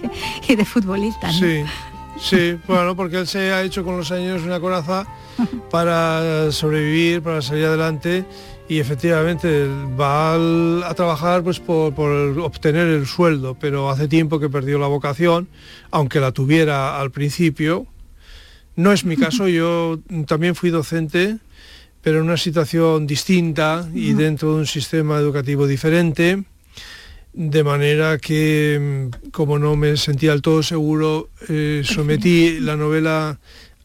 y 0.49 0.55
de 0.55 0.65
futbolistas. 0.65 1.35
Sí. 1.37 1.65
Sí, 2.19 2.59
bueno, 2.67 2.95
porque 2.95 3.19
él 3.19 3.27
se 3.27 3.53
ha 3.53 3.63
hecho 3.63 3.85
con 3.85 3.97
los 3.97 4.11
años 4.13 4.43
una 4.43 4.61
coraza 4.61 5.07
para 5.71 6.51
sobrevivir, 6.53 7.23
para 7.23 7.43
salir 7.43 7.67
adelante 7.67 8.25
y 8.69 8.79
efectivamente 8.79 9.67
va 9.99 10.35
a 10.89 10.95
trabajar 10.95 11.43
pues 11.43 11.61
por, 11.61 11.93
obtener 12.39 12.89
el 12.89 13.07
sueldo, 13.07 13.57
pero 13.59 13.91
hace 13.91 14.09
tiempo 14.09 14.41
que 14.41 14.49
perdió 14.49 14.79
la 14.79 14.87
vocación, 14.87 15.49
aunque 15.91 16.21
la 16.21 16.33
tuviera 16.33 16.99
al 16.99 17.11
principio. 17.11 17.87
No 18.77 18.93
es 18.93 19.05
mi 19.05 19.17
caso, 19.17 19.49
yo 19.49 19.99
también 20.27 20.55
fui 20.55 20.71
docente, 20.71 21.39
pero 22.01 22.19
en 22.19 22.25
una 22.25 22.37
situación 22.37 23.07
distinta 23.07 23.89
y 23.93 24.15
dentro 24.15 24.55
de 24.55 24.61
un 24.61 24.67
sistema 24.67 25.19
educativo 25.19 25.67
diferente 25.67 26.45
de 27.35 27.65
manera 27.65 28.19
que 28.19 29.11
como 29.33 29.59
no 29.59 29.77
me 29.77 29.97
sentía 29.97 30.31
del 30.31 30.43
todo 30.43 30.63
seguro, 30.63 31.29
eh, 31.49 31.83
sometí 31.85 32.61
la 32.61 32.77
novela 32.77 33.39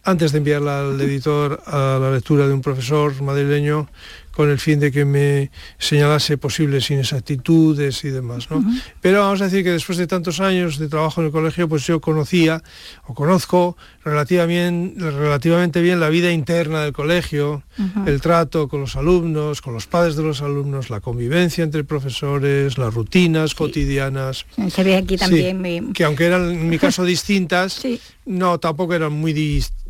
antes 0.04 0.32
de 0.32 0.38
enviarla 0.38 0.82
al 0.82 1.02
editor 1.02 1.62
a 1.66 1.97
la 2.00 2.12
lectura 2.12 2.47
de 2.47 2.54
un 2.54 2.62
profesor 2.62 3.22
madrileño 3.22 3.89
con 4.32 4.50
el 4.50 4.60
fin 4.60 4.80
de 4.80 4.92
que 4.92 5.06
me 5.06 5.52
señalase 5.78 6.38
posibles 6.38 6.90
inexactitudes 6.92 8.04
y 8.04 8.10
demás. 8.10 8.50
¿no? 8.50 8.64
Pero 9.02 9.22
vamos 9.22 9.42
a 9.42 9.46
decir 9.46 9.64
que 9.64 9.72
después 9.72 9.98
de 9.98 10.08
tantos 10.08 10.40
años 10.40 10.78
de 10.78 10.88
trabajo 10.88 11.22
en 11.22 11.28
el 11.28 11.34
colegio, 11.34 11.68
pues 11.68 11.86
yo 11.86 12.00
conocía 12.00 12.64
o 13.06 13.14
conozco 13.14 13.78
relativamente, 14.04 15.12
relativamente 15.12 15.82
bien 15.82 16.00
la 16.00 16.10
vida 16.10 16.32
interna 16.32 16.84
del 16.84 16.94
colegio, 16.94 17.64
el 18.06 18.22
trato 18.22 18.68
con 18.68 18.82
los 18.82 18.96
alumnos, 18.96 19.62
con 19.62 19.74
los 19.74 19.88
padres 19.88 20.16
de 20.16 20.24
los 20.24 20.42
alumnos, 20.42 20.90
la 20.90 21.00
convivencia 21.00 21.64
entre 21.64 21.84
profesores, 21.84 22.78
las 22.78 22.94
rutinas 22.94 23.56
cotidianas. 23.56 24.46
Se 24.70 24.84
ve 24.84 24.98
aquí 24.98 25.18
también. 25.18 25.94
Que 25.94 26.04
aunque 26.04 26.26
eran 26.26 26.52
en 26.52 26.70
mi 26.70 26.78
caso 26.78 27.04
distintas, 27.10 27.82
no, 28.26 28.60
tampoco 28.60 28.94
eran 28.94 29.14
muy 29.14 29.34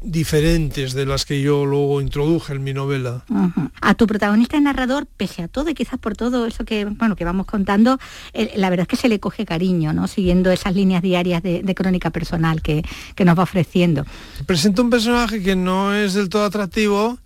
diferentes 0.02 0.94
de 0.94 1.06
las 1.06 1.26
que 1.26 1.42
yo 1.42 1.66
luego 1.66 2.02
introduje 2.02 2.54
en 2.54 2.64
mi 2.64 2.74
novela. 2.74 3.26
A 3.82 3.94
tu 3.96 4.08
protagonista 4.08 4.28
y 4.36 4.61
narrador, 4.61 5.05
pese 5.05 5.43
a 5.43 5.47
todo 5.47 5.69
y 5.69 5.73
quizás 5.73 5.99
por 5.99 6.15
todo 6.15 6.45
eso 6.45 6.65
que, 6.65 6.86
bueno, 6.86 7.15
que 7.15 7.25
vamos 7.25 7.45
contando, 7.45 7.99
la 8.55 8.69
verdad 8.69 8.84
es 8.84 8.88
que 8.88 8.95
se 8.95 9.09
le 9.09 9.19
coge 9.19 9.45
cariño, 9.45 9.93
¿no? 9.93 10.07
Siguiendo 10.07 10.51
esas 10.51 10.75
líneas 10.75 11.01
diarias 11.01 11.41
de, 11.43 11.75
crónica 11.75 12.09
personal 12.09 12.61
que, 12.61 12.84
que 13.15 13.23
nos 13.23 13.38
va 13.38 13.43
ofreciendo. 13.43 14.05
Presenta 14.45 14.82
un 14.82 14.89
personaje 14.89 15.41
que 15.41 15.55
no 15.55 15.93
es 15.93 16.13
del 16.13 16.30
todo 16.30 16.43
atractivo 16.43 17.17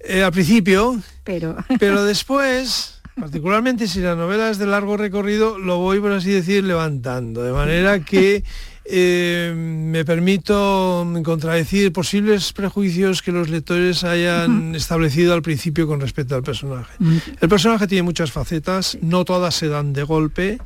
eh, 0.00 0.22
al 0.22 0.32
principio, 0.32 1.00
pero, 1.24 1.56
pero 1.78 2.04
después, 2.04 3.00
particularmente 3.18 3.88
si 3.88 4.00
la 4.00 4.14
novela 4.14 4.50
es 4.50 4.58
de 4.58 4.66
largo 4.66 4.96
recorrido, 4.96 5.58
lo 5.58 5.78
voy, 5.78 6.00
por 6.00 6.12
así 6.12 6.30
decir, 6.30 6.64
levantando, 6.64 7.42
de 7.42 7.52
manera 7.52 8.00
que 8.00 8.44
eh, 8.84 9.52
me 9.56 10.04
permito 10.04 11.06
contradecir 11.22 11.92
posibles 11.92 12.52
prejuicios 12.52 13.22
que 13.22 13.30
los 13.30 13.48
lectores 13.48 14.04
hayan 14.04 14.74
establecido 14.74 15.34
al 15.34 15.42
principio 15.42 15.86
con 15.86 16.00
respecto 16.00 16.34
al 16.34 16.42
personaje. 16.42 16.92
El 17.40 17.48
personaje 17.48 17.86
tiene 17.86 18.02
muchas 18.02 18.32
facetas, 18.32 18.98
no 19.02 19.24
todas 19.24 19.54
se 19.54 19.68
dan 19.68 19.92
de 19.92 20.02
golpe 20.02 20.58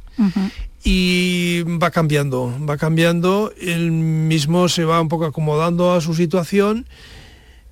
y 0.84 1.62
va 1.62 1.90
cambiando, 1.90 2.54
va 2.68 2.76
cambiando, 2.76 3.52
él 3.60 3.90
mismo 3.90 4.68
se 4.68 4.84
va 4.84 5.00
un 5.00 5.08
poco 5.08 5.26
acomodando 5.26 5.92
a 5.92 6.00
su 6.00 6.14
situación 6.14 6.86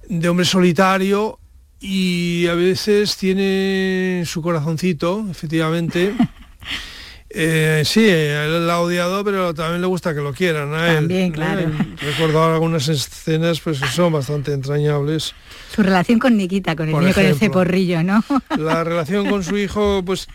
de 0.09 0.29
hombre 0.29 0.45
solitario 0.45 1.39
y 1.81 2.47
a 2.47 2.55
veces 2.55 3.17
tiene 3.17 4.23
su 4.27 4.43
corazoncito, 4.43 5.27
efectivamente. 5.31 6.15
Eh, 7.35 7.83
sí, 7.87 8.07
él 8.07 8.67
la 8.67 8.75
ha 8.75 8.81
odiado, 8.81 9.25
pero 9.25 9.55
también 9.55 9.81
le 9.81 9.87
gusta 9.87 10.15
que 10.15 10.21
lo 10.21 10.35
quieran 10.35 10.75
a 10.75 10.91
él. 10.91 10.97
También, 10.97 11.33
claro. 11.33 11.71
Recuerdo 12.01 12.45
algunas 12.45 12.89
escenas 12.89 13.61
pues, 13.61 13.81
que 13.81 13.89
son 13.89 14.13
bastante 14.13 14.53
entrañables. 14.53 15.35
Su 15.75 15.83
relación 15.83 16.19
con 16.19 16.37
Nikita, 16.37 16.77
con 16.77 16.91
el 16.91 16.95
niño 16.95 17.15
con 17.15 17.25
el 17.25 17.37
ceporrillo, 17.37 18.03
¿no? 18.03 18.23
La 18.59 18.85
relación 18.85 19.29
con 19.31 19.43
su 19.43 19.57
hijo, 19.57 20.03
pues 20.05 20.29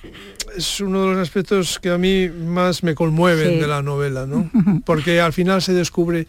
es 0.55 0.79
uno 0.79 1.03
de 1.03 1.13
los 1.13 1.17
aspectos 1.19 1.77
que 1.79 1.91
a 1.91 1.99
mí 1.99 2.29
más 2.29 2.81
me 2.81 2.95
conmueven 2.95 3.59
de 3.59 3.67
la 3.67 3.83
novela, 3.83 4.25
¿no? 4.25 4.49
Porque 4.85 5.21
al 5.21 5.33
final 5.33 5.61
se 5.61 5.73
descubre 5.73 6.25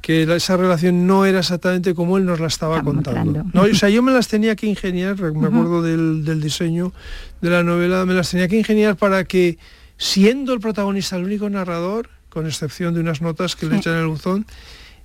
que 0.00 0.22
esa 0.22 0.56
relación 0.56 1.06
no 1.06 1.26
era 1.26 1.40
exactamente 1.40 1.94
como 1.94 2.16
él 2.16 2.24
nos 2.24 2.40
la 2.40 2.46
estaba 2.46 2.82
contando. 2.82 3.44
No, 3.52 3.62
o 3.62 3.74
sea, 3.74 3.90
yo 3.90 4.02
me 4.02 4.12
las 4.12 4.28
tenía 4.28 4.56
que 4.56 4.66
ingeniar, 4.66 5.18
me 5.18 5.48
acuerdo 5.48 5.82
del, 5.82 6.24
del 6.24 6.40
diseño 6.40 6.92
de 7.42 7.50
la 7.50 7.62
novela, 7.62 8.06
me 8.06 8.14
las 8.14 8.30
tenía 8.30 8.48
que 8.48 8.56
ingeniar 8.56 8.96
para 8.96 9.24
que 9.24 9.58
siendo 9.98 10.52
el 10.52 10.60
protagonista 10.60 11.16
el 11.16 11.24
único 11.24 11.48
narrador, 11.48 12.10
con 12.28 12.46
excepción 12.46 12.94
de 12.94 13.00
unas 13.00 13.22
notas 13.22 13.56
que 13.56 13.66
le 13.66 13.76
echan 13.76 13.96
el 13.96 14.06
buzón, 14.06 14.46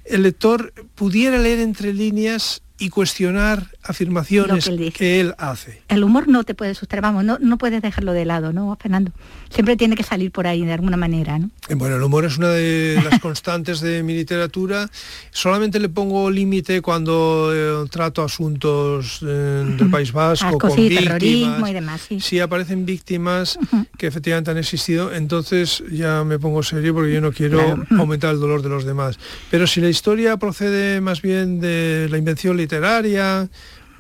el 0.06 0.24
lector 0.24 0.74
pudiera 0.96 1.38
leer 1.38 1.60
entre 1.60 1.94
líneas 1.94 2.62
y 2.82 2.90
cuestionar 2.90 3.68
afirmaciones 3.84 4.68
que, 4.96 5.20
él 5.20 5.36
hace. 5.38 5.84
El 5.88 6.04
humor 6.04 6.28
no 6.28 6.44
te 6.44 6.56
puede 6.56 6.74
sustraer, 6.74 7.04
vamos, 7.04 7.24
no, 7.24 7.38
no 7.40 7.60
puedes 7.60 7.80
dejarlo 7.84 8.12
de 8.12 8.26
lado, 8.26 8.54
¿no, 8.54 8.76
Fernando? 8.82 9.12
Siempre 9.52 9.78
tiene 9.78 9.96
que 9.96 10.02
salir 10.02 10.32
por 10.32 10.48
ahí 10.48 10.66
de 10.66 10.74
alguna 10.74 10.98
manera, 10.98 11.38
¿no? 11.38 11.52
Eh, 11.70 11.76
bueno, 11.76 11.98
el 11.98 12.02
humor 12.02 12.26
es 12.26 12.40
una 12.40 12.50
de 12.50 13.00
las 13.04 13.20
constantes 13.22 13.82
de 13.82 14.02
mi 14.02 14.16
literatura. 14.16 14.90
Solamente 15.30 15.80
le 15.80 15.90
pongo 15.90 16.32
límite 16.32 16.82
cuando 16.82 17.52
eh, 17.54 17.88
trato 17.92 18.24
asuntos 18.24 19.20
eh, 19.22 19.76
del 19.78 19.92
País 19.92 20.12
Vasco, 20.12 20.58
con 20.58 20.76
terrorismo 20.76 21.68
y 21.68 21.74
demás. 21.74 22.08
Si 22.20 22.40
aparecen 22.40 22.88
víctimas 22.88 23.60
que 24.00 24.08
efectivamente 24.08 24.50
han 24.50 24.58
existido, 24.58 25.14
entonces 25.14 25.84
ya 25.92 26.24
me 26.24 26.40
pongo 26.40 26.64
serio 26.64 26.96
porque 26.96 27.14
yo 27.14 27.22
no 27.22 27.32
quiero 27.32 27.86
aumentar 27.92 28.34
el 28.34 28.40
dolor 28.40 28.64
de 28.64 28.70
los 28.70 28.86
demás. 28.86 29.20
Pero 29.52 29.68
si 29.68 29.82
la 29.82 29.90
historia 29.90 30.38
procede 30.38 31.00
más 31.00 31.22
bien 31.22 31.60
de 31.60 32.08
la 32.10 32.18
invención 32.18 32.58
literaria, 32.58 32.71
literaria 32.72 33.50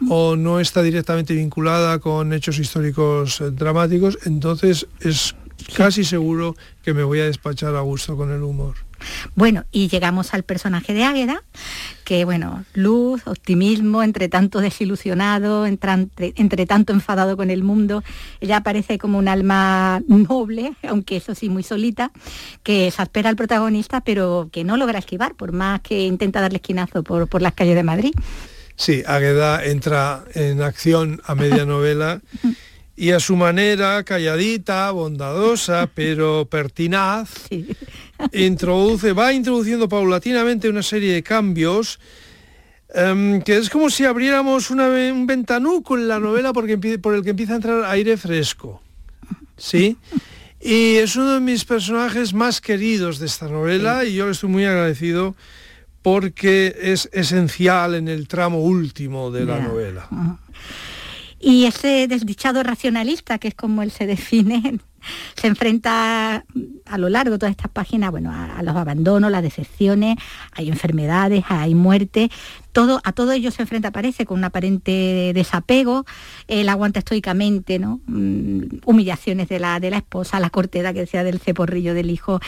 o 0.09 0.35
no 0.35 0.59
está 0.59 0.81
directamente 0.81 1.33
vinculada 1.33 1.99
con 1.99 2.33
hechos 2.33 2.57
históricos 2.57 3.41
eh, 3.41 3.51
dramáticos, 3.51 4.17
entonces 4.25 4.87
es 5.01 5.35
casi 5.75 6.03
seguro 6.03 6.55
que 6.83 6.93
me 6.93 7.03
voy 7.03 7.19
a 7.19 7.25
despachar 7.25 7.75
a 7.75 7.81
gusto 7.81 8.15
con 8.15 8.31
el 8.31 8.41
humor. 8.41 8.75
Bueno, 9.35 9.65
y 9.71 9.87
llegamos 9.87 10.33
al 10.33 10.43
personaje 10.43 10.93
de 10.93 11.03
Águeda, 11.03 11.43
que 12.03 12.25
bueno, 12.25 12.65
luz, 12.73 13.25
optimismo, 13.25 14.03
entre 14.03 14.29
tanto 14.29 14.59
desilusionado, 14.59 15.65
entre, 15.65 16.65
tanto 16.65 16.93
enfadado 16.93 17.35
con 17.37 17.49
el 17.49 17.63
mundo. 17.63 18.03
Ella 18.41 18.57
aparece 18.57 18.97
como 18.97 19.17
un 19.17 19.27
alma 19.27 20.01
noble, 20.07 20.73
aunque 20.87 21.17
eso 21.17 21.35
sí, 21.35 21.49
muy 21.49 21.63
solita, 21.63 22.11
que 22.63 22.87
exaspera 22.87 23.29
al 23.29 23.35
protagonista, 23.35 24.01
pero 24.01 24.49
que 24.51 24.63
no 24.63 24.77
logra 24.77 24.99
esquivar, 24.99 25.35
por 25.35 25.51
más 25.51 25.81
que 25.81 26.05
intenta 26.05 26.41
darle 26.41 26.57
esquinazo 26.57 27.03
por, 27.03 27.27
por 27.27 27.41
las 27.41 27.53
calles 27.53 27.75
de 27.75 27.83
Madrid. 27.83 28.13
Sí, 28.81 29.03
Águeda 29.05 29.63
entra 29.63 30.25
en 30.33 30.59
acción 30.63 31.21
a 31.25 31.35
media 31.35 31.65
novela 31.65 32.19
y 32.95 33.11
a 33.11 33.19
su 33.19 33.35
manera, 33.35 34.03
calladita, 34.03 34.89
bondadosa, 34.89 35.87
pero 35.93 36.47
pertinaz, 36.49 37.29
introduce, 38.33 39.13
va 39.13 39.33
introduciendo 39.33 39.87
paulatinamente 39.87 40.67
una 40.67 40.81
serie 40.81 41.13
de 41.13 41.21
cambios 41.21 41.99
em, 42.95 43.43
que 43.43 43.57
es 43.57 43.69
como 43.69 43.91
si 43.91 44.05
abriéramos 44.05 44.71
un 44.71 45.27
ventanuco 45.27 45.95
en 45.95 46.07
la 46.07 46.19
novela 46.19 46.51
porque, 46.51 46.79
por 46.97 47.13
el 47.13 47.21
que 47.21 47.29
empieza 47.29 47.53
a 47.53 47.57
entrar 47.57 47.83
aire 47.85 48.17
fresco. 48.17 48.81
¿Sí? 49.57 49.95
Y 50.59 50.95
es 50.95 51.15
uno 51.15 51.35
de 51.35 51.39
mis 51.39 51.65
personajes 51.65 52.33
más 52.33 52.59
queridos 52.59 53.19
de 53.19 53.27
esta 53.27 53.47
novela 53.47 54.05
y 54.05 54.15
yo 54.15 54.27
estoy 54.27 54.49
muy 54.49 54.65
agradecido 54.65 55.35
porque 56.01 56.75
es 56.81 57.09
esencial 57.13 57.95
en 57.95 58.07
el 58.07 58.27
tramo 58.27 58.59
último 58.59 59.31
de 59.31 59.45
la 59.45 59.59
novela. 59.59 60.07
Y 61.39 61.65
ese 61.65 62.07
desdichado 62.07 62.63
racionalista, 62.63 63.37
que 63.39 63.49
es 63.49 63.55
como 63.55 63.81
él 63.83 63.91
se 63.91 64.05
define, 64.05 64.79
se 65.35 65.47
enfrenta 65.47 66.45
a 66.85 66.97
lo 66.97 67.09
largo 67.09 67.33
de 67.33 67.39
todas 67.39 67.51
estas 67.51 67.71
páginas, 67.71 68.11
bueno, 68.11 68.31
a, 68.31 68.61
los 68.63 68.75
abandonos, 68.75 69.31
las 69.31 69.43
decepciones, 69.43 70.17
hay 70.51 70.69
enfermedades, 70.69 71.43
hay 71.47 71.75
muerte, 71.75 72.29
todo, 72.71 73.01
a 73.03 73.11
todo 73.11 73.31
ello 73.31 73.51
se 73.51 73.61
enfrenta, 73.63 73.91
parece, 73.91 74.25
con 74.25 74.39
un 74.39 74.43
aparente 74.45 75.31
desapego, 75.33 76.05
él 76.47 76.69
aguanta 76.69 76.99
estoicamente, 76.99 77.79
¿no? 77.79 77.99
Mm, 78.07 78.79
humillaciones 78.85 79.49
de 79.49 79.59
la, 79.59 79.79
de 79.79 79.89
la 79.91 79.97
esposa, 79.97 80.39
la 80.39 80.49
cortedad 80.49 80.93
que 80.93 81.01
decía 81.01 81.23
del 81.23 81.39
ceporrillo 81.39 81.93
del 81.93 82.09
hijo, 82.09 82.39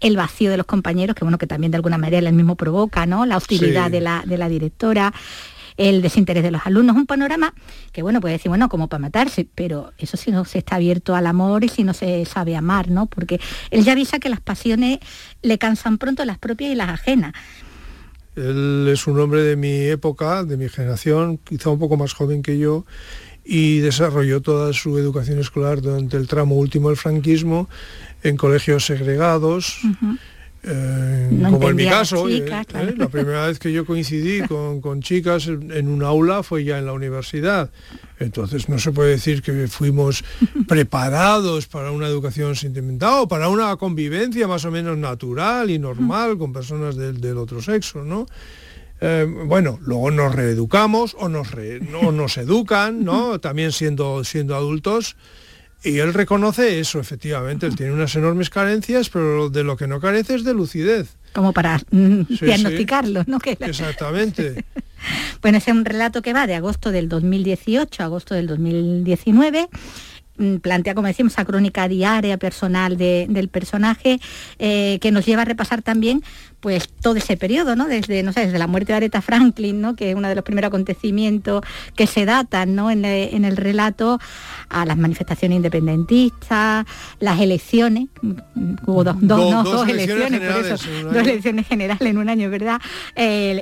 el 0.00 0.16
vacío 0.16 0.50
de 0.50 0.56
los 0.56 0.66
compañeros, 0.66 1.16
que 1.16 1.24
bueno, 1.24 1.38
que 1.38 1.46
también 1.46 1.70
de 1.70 1.76
alguna 1.76 1.98
manera 1.98 2.18
él 2.18 2.32
mismo 2.32 2.56
provoca, 2.56 3.06
¿no? 3.06 3.26
La 3.26 3.36
hostilidad 3.36 3.90
de, 3.90 4.00
la, 4.00 4.22
de 4.26 4.38
la 4.38 4.48
directora 4.48 5.12
el 5.76 6.02
desinterés 6.02 6.42
de 6.42 6.50
los 6.50 6.66
alumnos. 6.66 6.96
Un 6.96 7.06
panorama 7.06 7.54
que, 7.92 8.02
bueno, 8.02 8.20
puede 8.20 8.34
decir, 8.34 8.48
bueno, 8.48 8.68
como 8.68 8.88
para 8.88 9.00
matarse, 9.00 9.46
pero 9.54 9.92
eso 9.98 10.16
si 10.16 10.30
no 10.30 10.44
se 10.44 10.58
está 10.58 10.76
abierto 10.76 11.14
al 11.14 11.26
amor 11.26 11.64
y 11.64 11.68
si 11.68 11.84
no 11.84 11.94
se 11.94 12.24
sabe 12.24 12.56
amar, 12.56 12.90
¿no? 12.90 13.06
Porque 13.06 13.40
él 13.70 13.84
ya 13.84 13.92
avisa 13.92 14.18
que 14.18 14.28
las 14.28 14.40
pasiones 14.40 14.98
le 15.42 15.58
cansan 15.58 15.98
pronto 15.98 16.24
las 16.24 16.38
propias 16.38 16.72
y 16.72 16.74
las 16.74 16.88
ajenas. 16.88 17.32
Él 18.34 18.88
es 18.90 19.06
un 19.06 19.20
hombre 19.20 19.42
de 19.42 19.56
mi 19.56 19.86
época, 19.88 20.44
de 20.44 20.56
mi 20.56 20.68
generación, 20.68 21.38
quizá 21.38 21.68
un 21.68 21.78
poco 21.78 21.98
más 21.98 22.14
joven 22.14 22.42
que 22.42 22.58
yo, 22.58 22.86
y 23.44 23.80
desarrolló 23.80 24.40
toda 24.40 24.72
su 24.72 24.96
educación 24.98 25.38
escolar 25.38 25.82
durante 25.82 26.16
el 26.16 26.28
tramo 26.28 26.54
último 26.54 26.88
del 26.88 26.96
franquismo 26.96 27.68
en 28.22 28.36
colegios 28.36 28.86
segregados. 28.86 29.80
Eh, 30.64 31.40
como 31.50 31.70
en 31.70 31.76
mi 31.76 31.86
caso, 31.86 32.28
eh, 32.28 32.44
eh, 32.46 32.94
la 32.96 33.08
primera 33.08 33.48
vez 33.48 33.58
que 33.58 33.72
yo 33.72 33.84
coincidí 33.84 34.42
con, 34.46 35.02
chicas 35.02 35.48
en, 35.48 35.88
un 35.88 36.04
aula 36.04 36.44
fue 36.44 36.62
ya 36.62 36.78
en 36.78 36.86
la 36.86 36.92
universidad. 36.92 37.70
Entonces 38.20 38.68
no 38.68 38.78
se 38.78 38.92
puede 38.92 39.10
decir 39.10 39.42
que 39.42 39.66
fuimos 39.66 40.22
preparados 40.68 41.66
para 41.66 41.90
una 41.90 42.06
educación 42.06 42.54
sentimental 42.54 43.22
o 43.22 43.28
para 43.28 43.48
una 43.48 43.74
convivencia 43.76 44.46
más 44.46 44.64
o 44.64 44.70
menos 44.70 44.96
natural 44.96 45.68
y 45.70 45.80
normal 45.80 46.38
con 46.38 46.52
personas 46.52 46.96
del, 46.96 47.36
otro 47.36 47.60
sexo, 47.60 48.04
¿no? 48.04 48.26
bueno, 49.46 49.80
luego 49.82 50.12
nos 50.12 50.32
reeducamos 50.32 51.16
o 51.18 51.28
nos, 51.28 51.48
nos 51.90 52.38
educan, 52.38 53.04
¿no? 53.04 53.40
También 53.40 53.72
siendo, 53.72 54.22
siendo 54.22 54.54
adultos. 54.54 55.16
Y 55.84 55.98
él 55.98 56.14
reconoce 56.14 56.78
eso, 56.78 57.00
efectivamente, 57.00 57.66
él 57.66 57.74
tiene 57.74 57.92
unas 57.92 58.14
enormes 58.14 58.50
carencias, 58.50 59.08
pero 59.08 59.50
de 59.50 59.64
lo 59.64 59.76
que 59.76 59.88
no 59.88 60.00
carece 60.00 60.36
es 60.36 60.44
de 60.44 60.54
lucidez. 60.54 61.16
Como 61.32 61.52
para 61.52 61.80
mm, 61.90 62.22
diagnosticarlo, 62.40 63.24
¿no? 63.26 63.38
Exactamente. 63.44 64.64
bueno, 65.42 65.58
ese 65.58 65.72
es 65.72 65.76
un 65.76 65.84
relato 65.84 66.22
que 66.22 66.32
va 66.32 66.46
de 66.46 66.54
agosto 66.54 66.92
del 66.92 67.08
2018 67.08 68.02
a 68.02 68.06
agosto 68.06 68.34
del 68.34 68.46
2019 68.46 69.68
mm, 70.36 70.56
plantea, 70.56 70.94
como 70.94 71.08
decimos, 71.08 71.32
esa 71.32 71.44
crónica 71.44 71.88
diaria 71.88 72.36
personal 72.36 72.96
del 72.96 73.48
personaje, 73.48 74.20
eh, 74.60 74.98
que 75.00 75.10
nos 75.10 75.26
lleva 75.26 75.42
a 75.42 75.46
repasar 75.46 75.82
también 75.82 76.22
pues 76.62 76.88
todo 76.88 77.16
ese 77.16 77.36
periodo, 77.36 77.74
¿no? 77.74 77.88
Desde, 77.88 78.22
no 78.22 78.32
sé, 78.32 78.46
desde 78.46 78.56
la 78.56 78.68
muerte 78.68 78.92
de 78.92 78.98
Aretha 78.98 79.20
Franklin, 79.20 79.80
¿no? 79.80 79.96
Que 79.96 80.10
es 80.10 80.16
uno 80.16 80.28
de 80.28 80.36
los 80.36 80.44
primeros 80.44 80.68
acontecimientos 80.68 81.64
que 81.96 82.06
se 82.06 82.24
datan, 82.24 82.76
¿no? 82.76 82.88
En, 82.88 83.04
el 83.04 83.56
relato 83.56 84.20
a 84.68 84.86
las 84.86 84.96
manifestaciones 84.96 85.56
independentistas, 85.56 86.86
las 87.18 87.40
elecciones, 87.40 88.06
hubo 88.86 89.02
dos, 89.02 89.16
dos, 89.20 89.88
elecciones, 89.88 90.40
por 90.40 90.64
eso, 90.64 90.88
dos 91.02 91.16
elecciones 91.16 91.66
generales 91.66 92.08
en 92.08 92.18
un 92.18 92.28
año, 92.28 92.48
¿verdad? 92.48 92.80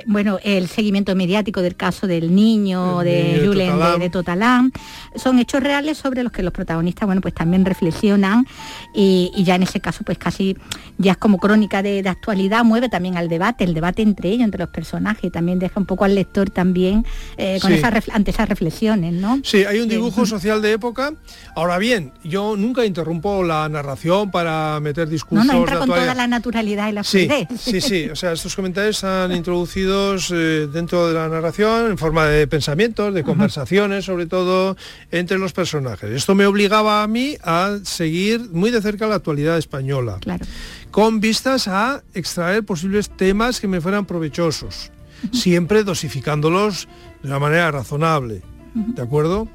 bueno, 0.05 0.37
el 0.43 0.67
seguimiento 0.67 1.15
mediático 1.15 1.63
del 1.63 1.75
caso 1.75 2.05
del 2.05 2.35
niño 2.35 2.99
de 2.99 3.41
Julen 3.43 3.99
de, 3.99 4.09
Totalán, 4.11 4.71
son 5.15 5.39
hechos 5.39 5.63
reales 5.63 5.97
sobre 5.97 6.21
los 6.21 6.31
que 6.31 6.43
los 6.43 6.53
protagonistas, 6.53 7.07
bueno, 7.07 7.21
pues 7.21 7.33
también 7.33 7.65
reflexionan 7.65 8.45
y, 8.93 9.31
ya 9.43 9.55
en 9.55 9.63
ese 9.63 9.79
caso, 9.79 10.03
pues 10.03 10.19
casi 10.19 10.55
ya 10.99 11.13
es 11.13 11.17
como 11.17 11.39
crónica 11.39 11.81
de, 11.81 12.03
de 12.03 12.09
actualidad, 12.09 12.63
mueve 12.63 12.90
también 12.91 13.17
al 13.17 13.29
debate, 13.29 13.63
el 13.63 13.73
debate 13.73 14.03
entre 14.03 14.29
ellos, 14.29 14.45
entre 14.45 14.59
los 14.59 14.69
personajes, 14.69 15.31
también 15.31 15.57
deja 15.57 15.79
un 15.79 15.87
poco 15.87 16.05
al 16.05 16.13
lector 16.13 16.51
también 16.51 17.03
eh, 17.37 17.57
con 17.59 17.71
ante 18.11 18.31
esas 18.31 18.47
reflexiones, 18.47 19.13
¿no? 19.13 19.39
Sí, 19.43 19.65
hay 19.65 19.79
un 19.79 19.89
dibujo 19.89 20.27
social 20.27 20.61
de 20.61 20.73
época. 20.73 21.13
Ahora 21.55 21.79
bien, 21.79 22.11
yo 22.23 22.55
nunca 22.55 22.85
interrumpo 22.85 23.43
la 23.43 23.67
narración 23.69 24.29
para 24.29 24.79
meter 24.79 25.09
discursos. 25.09 25.47
No, 25.47 25.53
no 25.53 25.59
entra 25.59 25.79
con 25.79 25.89
toda 25.89 26.13
la 26.13 26.27
naturalidad 26.27 26.89
y 26.89 26.91
la 26.91 27.03
fluidez. 27.03 27.47
Sí, 27.59 27.81
sí, 27.81 28.09
o 28.09 28.15
sea, 28.15 28.33
estos 28.33 28.55
comentarios 28.55 28.97
están 28.97 29.31
introducidos 29.35 30.31
eh, 30.31 30.67
dentro 30.71 31.07
de 31.07 31.13
la 31.13 31.27
narración 31.27 31.91
en 31.91 31.97
forma 31.97 32.27
de 32.27 32.45
pensamientos, 32.45 33.13
de 33.13 33.23
conversaciones, 33.23 34.05
sobre 34.05 34.25
todo 34.25 34.75
entre 35.11 35.39
los 35.39 35.53
personajes. 35.53 36.11
Esto 36.11 36.35
me 36.35 36.45
obligaba 36.45 37.03
a 37.03 37.07
mí 37.07 37.37
a 37.43 37.77
seguir 37.83 38.49
muy 38.51 38.69
de 38.69 38.81
cerca 38.81 39.07
la 39.07 39.15
actualidad 39.15 39.57
española. 39.57 40.17
Claro 40.19 40.45
con 40.91 41.19
vistas 41.19 41.67
a 41.67 42.03
extraer 42.13 42.63
posibles 42.63 43.09
temas 43.09 43.59
que 43.59 43.67
me 43.67 43.81
fueran 43.81 44.05
provechosos, 44.05 44.91
siempre 45.31 45.83
dosificándolos 45.83 46.87
de 47.23 47.29
una 47.29 47.39
manera 47.39 47.71
razonable, 47.71 48.41
¿de 48.73 49.01
acuerdo? 49.01 49.47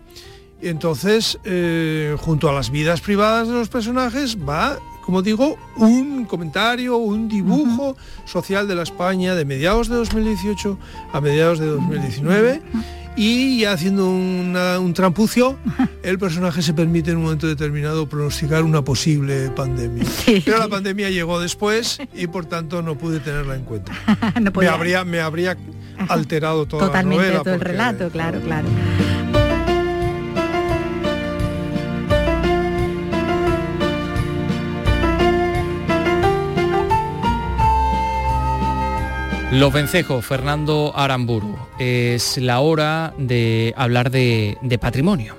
Entonces, 0.62 1.39
eh, 1.45 2.16
junto 2.18 2.49
a 2.49 2.53
las 2.53 2.70
vidas 2.70 3.03
privadas 3.03 3.49
de 3.49 3.55
los 3.55 3.68
personajes 3.68 4.39
va, 4.39 4.78
como 5.05 5.20
digo, 5.20 5.59
un 5.76 6.24
comentario, 6.24 6.97
un 6.97 7.28
dibujo 7.28 7.97
social 8.24 8.66
de 8.66 8.74
la 8.74 8.82
España 8.82 9.34
de 9.34 9.45
mediados 9.45 9.89
de 9.89 9.97
2018 9.97 10.78
a 11.12 11.20
mediados 11.20 11.59
de 11.59 11.66
2019 11.66 12.62
y 13.17 13.64
haciendo 13.64 14.09
un 14.11 14.93
trampucio, 14.95 15.59
el 16.03 16.19
personaje 16.19 16.62
se 16.62 16.75
permite 16.75 17.11
en 17.11 17.17
un 17.17 17.25
momento 17.25 17.47
determinado 17.47 18.07
pronosticar 18.09 18.62
una 18.62 18.83
posible 18.83 19.51
pandemia. 19.51 20.05
Pero 20.45 20.59
la 20.59 20.69
pandemia 20.69 21.11
llegó 21.11 21.41
después 21.41 21.99
y 22.14 22.27
por 22.27 22.45
tanto 22.47 22.83
no 22.83 22.97
pude 22.97 23.21
tenerla 23.21 23.57
en 23.57 23.64
cuenta. 23.64 23.93
me 24.55 24.69
habría, 24.69 25.05
me 25.05 25.21
habría 25.21 25.57
alterado 26.09 26.67
toda 26.67 26.87
Totalmente 26.87 27.25
la 27.25 27.29
novela. 27.29 27.43
todo 27.45 27.55
el 27.55 27.61
relato, 27.61 28.11
claro, 28.11 28.41
claro. 28.41 28.69
Los 39.53 39.73
vencejos, 39.73 40.27
Fernando 40.27 40.93
Aramburu. 40.95 41.66
Es 41.79 42.39
la 42.39 42.61
hora 42.61 43.12
de 43.18 43.74
hablar 43.77 44.11
de, 44.11 44.79
patrimonio. 44.81 45.37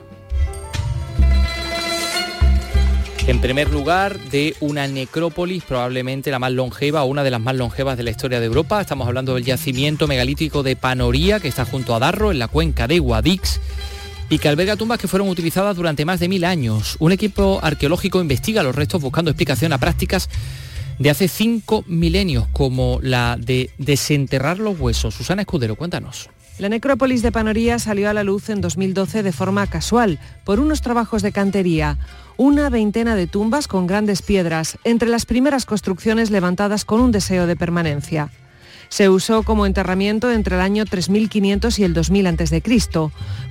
En 3.26 3.42
primer 3.42 3.72
lugar, 3.72 4.20
de 4.20 4.56
una 4.60 4.88
necrópolis, 4.88 5.64
probablemente 5.64 6.30
la 6.30 6.38
más 6.38 6.52
longeva 6.52 7.04
una 7.04 7.24
de 7.24 7.32
las 7.32 7.42
más 7.42 7.56
longevas 7.56 7.98
de 7.98 8.04
la 8.04 8.12
historia 8.12 8.40
de 8.40 8.46
Europa. 8.46 8.80
Estamos 8.80 9.08
hablando 9.08 9.34
del 9.34 9.44
yacimiento 9.44 10.08
megalítico 10.08 10.62
de 10.62 10.76
Panoría, 10.76 11.40
que 11.40 11.48
está 11.48 11.66
junto 11.66 11.96
a 11.96 12.00
Darro, 12.00 12.32
en 12.32 12.40
la 12.40 12.48
cuenca 12.48 12.88
de 12.88 13.00
Guadix, 13.00 13.60
y 14.30 14.38
que 14.38 14.48
alberga 14.48 14.76
tumbas 14.76 15.00
que 15.00 15.08
fueron 15.08 15.30
utilizadas 15.30 15.76
durante 15.76 16.06
más 16.06 16.20
de 16.20 16.30
mil 16.30 16.46
años. 16.46 16.98
Un 17.00 17.12
equipo 17.12 17.60
arqueológico 17.64 18.22
investiga 18.22 18.62
los 18.64 18.76
restos 18.76 19.02
buscando 19.02 19.32
explicación 19.32 19.74
a 19.74 19.80
prácticas 19.80 20.30
de 21.00 21.10
hace 21.10 21.28
cinco 21.28 21.84
milenios, 21.88 22.48
como 22.54 23.00
la 23.02 23.38
de 23.40 23.70
desenterrar 23.78 24.60
los 24.60 24.80
huesos. 24.80 25.16
Susana 25.16 25.44
Escudero, 25.44 25.76
cuéntanos. 25.76 26.30
La 26.60 26.70
necrópolis 26.70 27.22
de 27.22 27.32
Panoría 27.32 27.78
salió 27.78 28.10
a 28.10 28.14
la 28.14 28.24
luz 28.24 28.50
en 28.50 28.62
2012 28.62 29.22
de 29.22 29.32
forma 29.32 29.68
casual, 29.68 30.20
por 30.44 30.60
unos 30.60 30.82
trabajos 30.82 31.22
de 31.22 31.32
cantería. 31.32 32.00
Una 32.36 32.72
veintena 32.72 33.16
de 33.16 33.28
tumbas 33.28 33.68
con 33.68 33.86
grandes 33.86 34.24
piedras, 34.24 34.80
entre 34.84 35.08
las 35.08 35.28
primeras 35.28 35.68
construcciones 35.68 36.32
levantadas 36.32 36.84
con 36.84 37.00
un 37.00 37.12
deseo 37.12 37.46
de 37.46 37.56
permanencia. 37.56 38.32
Se 38.90 39.08
usó 39.08 39.44
como 39.44 39.68
enterramiento 39.68 40.32
entre 40.32 40.56
el 40.56 40.62
año 40.62 40.86
3500 40.86 41.78
y 41.78 41.84
el 41.84 41.94
2000 41.94 42.28
a.C. 42.28 42.64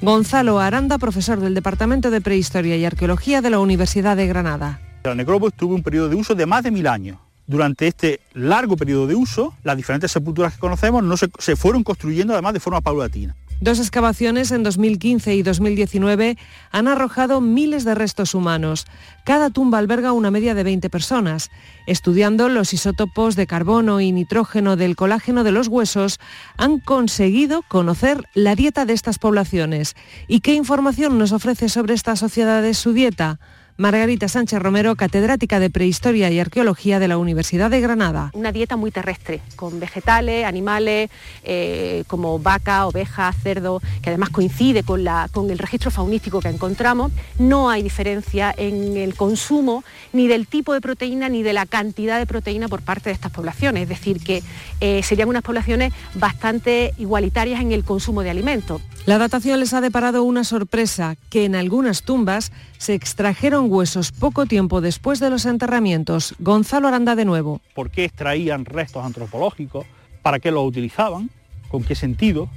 Gonzalo 0.03 0.59
Aranda, 0.59 0.99
profesor 0.99 1.39
del 1.39 1.55
Departamento 1.55 2.11
de 2.11 2.21
Prehistoria 2.21 2.77
y 2.77 2.85
Arqueología 2.85 3.41
de 3.41 3.51
la 3.51 3.61
Universidad 3.61 4.17
de 4.17 4.27
Granada. 4.27 4.81
La 5.05 5.15
necrópolis 5.15 5.55
tuvo 5.55 5.77
un 5.77 5.85
periodo 5.85 6.09
de 6.09 6.17
uso 6.17 6.35
de 6.35 6.47
más 6.47 6.65
de 6.65 6.73
mil 6.73 6.89
años 6.89 7.19
durante 7.47 7.87
este 7.87 8.21
largo 8.35 8.77
periodo 8.77 9.07
de 9.07 9.15
uso, 9.15 9.55
las 9.63 9.77
diferentes 9.77 10.11
sepulturas 10.11 10.55
que 10.55 10.61
conocemos 10.61 11.03
no 11.03 11.17
se, 11.17 11.57
fueron 11.57 11.85
construyendo 11.85 12.33
además 12.33 12.55
de 12.55 12.61
forma 12.61 12.81
paulatina. 12.81 13.35
Dos 13.59 13.79
excavaciones 13.79 14.51
en 14.51 14.63
2015 14.63 15.35
y 15.35 15.43
2019 15.43 16.37
han 16.73 16.89
arrojado 16.89 17.41
miles 17.41 17.87
de 17.87 17.95
restos 17.95 18.35
humanos. 18.35 18.85
Cada 19.25 19.49
tumba 19.49 19.79
alberga 19.79 20.13
una 20.13 20.31
media 20.31 20.55
de 20.55 20.63
20 20.63 20.91
personas. 20.91 21.51
Estudiando 21.87 22.51
los 22.51 22.75
isótopos 22.75 23.35
de 23.35 23.47
carbono 23.47 24.03
y 24.03 24.13
nitrógeno 24.13 24.77
del 24.77 24.95
colágeno 24.95 25.43
de 25.43 25.53
los 25.53 25.69
huesos, 25.69 26.21
han 26.59 26.81
conseguido 26.81 27.63
conocer 27.67 28.25
la 28.35 28.55
dieta 28.57 28.85
de 28.85 28.93
estas 28.93 29.19
poblaciones. 29.19 29.97
¿Y 30.29 30.41
qué 30.41 30.53
información 30.53 31.17
nos 31.17 31.33
ofrece 31.33 31.71
sobre 31.71 31.95
estas 31.95 32.19
sociedades 32.19 32.77
su 32.77 32.93
dieta? 32.93 33.41
Margarita 33.79 34.27
Sánchez 34.27 34.59
Romero, 34.59 34.97
catedrática 34.97 35.61
de 35.61 35.69
Prehistoria 35.69 36.31
y 36.31 36.41
Arqueología 36.41 36.99
de 36.99 37.09
la 37.09 37.19
Universidad 37.19 37.71
de 37.71 37.83
Granada. 37.83 38.31
Una 38.33 38.51
dieta 38.51 38.77
muy 38.77 38.91
terrestre, 38.91 39.43
con 39.55 39.79
vegetales, 39.79 40.47
animales, 40.47 41.11
eh, 41.45 42.05
como 42.07 42.39
vaca, 42.39 42.87
oveja, 42.87 43.31
cerdo, 43.35 43.83
que 44.01 44.09
además 44.09 44.31
coincide 44.31 44.83
con, 44.83 45.05
la, 45.05 45.29
con 45.31 45.51
el 45.51 45.59
registro 45.59 45.91
faunístico 45.91 46.41
que 46.41 46.49
encontramos. 46.49 47.13
No 47.39 47.69
hay 47.69 47.83
diferencia 47.83 48.55
en 48.57 48.97
el 48.97 49.15
consumo 49.15 49.85
ni 50.15 50.27
del 50.27 50.47
tipo 50.47 50.73
de 50.73 50.81
proteína 50.81 51.29
ni 51.29 51.43
de 51.43 51.53
la 51.53 51.67
cantidad 51.67 52.19
de 52.19 52.25
proteína 52.25 52.69
por 52.69 52.81
parte 52.81 53.11
de 53.11 53.15
estas 53.15 53.31
poblaciones, 53.31 53.83
es 53.83 53.89
decir, 53.91 54.25
que 54.25 54.43
eh, 54.81 55.03
serían 55.03 55.29
unas 55.29 55.43
poblaciones 55.43 55.93
bastante 56.15 56.95
igualitarias 56.97 57.61
en 57.61 57.73
el 57.73 57.85
consumo 57.85 58.23
de 58.23 58.31
alimentos. 58.31 58.81
La 59.05 59.19
datación 59.19 59.61
les 59.61 59.75
ha 59.75 59.81
deparado 59.81 60.23
una 60.23 60.45
sorpresa, 60.45 61.17
que 61.29 61.45
en 61.45 61.55
algunas 61.55 62.03
tumbas 62.03 62.51
se 62.79 62.95
extrajeron 62.95 63.67
huesos 63.71 64.13
poco 64.13 64.47
tiempo 64.47 64.81
después 64.81 65.21
de 65.21 65.31
los 65.31 65.47
enterramientos. 65.47 66.35
Gonzalo 66.39 66.89
Aranda 66.89 67.17
de 67.17 67.25
nuevo. 67.25 67.61
¿Por 67.75 67.91
qué 67.91 68.05
extraían 68.05 68.65
restos 68.65 69.05
antropológicos? 69.05 69.87
¿Para 70.23 70.39
qué 70.39 70.51
los 70.51 70.67
utilizaban? 70.67 71.31
¿Con 71.69 71.85
qué 71.85 71.95
sentido? 71.95 72.49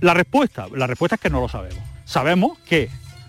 La 0.00 0.14
respuesta, 0.14 0.66
la 0.74 0.86
respuesta 0.86 1.16
es 1.16 1.20
que 1.20 1.30
no 1.30 1.40
lo 1.40 1.48
sabemos. 1.48 1.82
Sabemos 2.04 2.58
que 2.60 2.88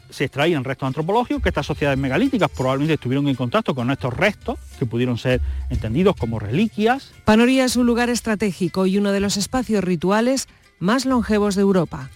se 0.09 0.25
extraían 0.25 0.63
restos 0.63 0.87
antropológicos, 0.87 1.41
que 1.43 1.49
estas 1.49 1.65
sociedades 1.65 1.99
megalíticas 1.99 2.49
probablemente 2.49 2.95
estuvieron 2.95 3.27
en 3.27 3.35
contacto 3.35 3.75
con 3.75 3.91
estos 3.91 4.13
restos, 4.13 4.57
que 4.77 4.85
pudieron 4.85 5.17
ser 5.17 5.41
entendidos 5.69 6.15
como 6.15 6.39
reliquias. 6.39 7.11
Panoria 7.25 7.65
es 7.65 7.75
un 7.75 7.85
lugar 7.85 8.09
estratégico 8.09 8.85
y 8.85 8.97
uno 8.97 9.11
de 9.11 9.19
los 9.19 9.37
espacios 9.37 9.83
rituales 9.83 10.47
más 10.79 11.05
longevos 11.05 11.55
de 11.55 11.61
Europa. 11.61 12.09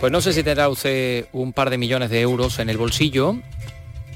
Pues 0.00 0.10
no 0.10 0.22
sé 0.22 0.32
si 0.32 0.42
tendrá 0.42 0.70
usted 0.70 1.26
un 1.32 1.52
par 1.52 1.68
de 1.68 1.76
millones 1.76 2.08
de 2.08 2.22
euros 2.22 2.58
en 2.58 2.70
el 2.70 2.78
bolsillo, 2.78 3.36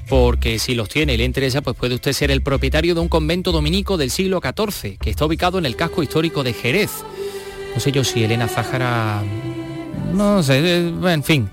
porque 0.09 0.57
si 0.57 0.73
los 0.73 0.89
tiene 0.89 1.13
y 1.13 1.17
le 1.17 1.25
interesa, 1.25 1.61
pues 1.61 1.75
puede 1.75 1.93
usted 1.93 2.11
ser 2.13 2.31
el 2.31 2.41
propietario 2.41 2.95
de 2.95 3.01
un 3.01 3.07
convento 3.07 3.51
dominico 3.51 3.95
del 3.95 4.09
siglo 4.09 4.41
XIV, 4.41 4.97
que 4.97 5.11
está 5.11 5.25
ubicado 5.25 5.59
en 5.59 5.65
el 5.67 5.75
casco 5.75 6.01
histórico 6.01 6.43
de 6.43 6.53
Jerez. 6.53 6.89
No 7.75 7.79
sé 7.79 7.91
yo 7.91 8.03
si 8.03 8.23
Elena 8.23 8.47
Zájara, 8.47 9.23
no 10.11 10.41
sé, 10.41 10.59
eh, 10.59 10.93
en 11.03 11.23
fin, 11.23 11.49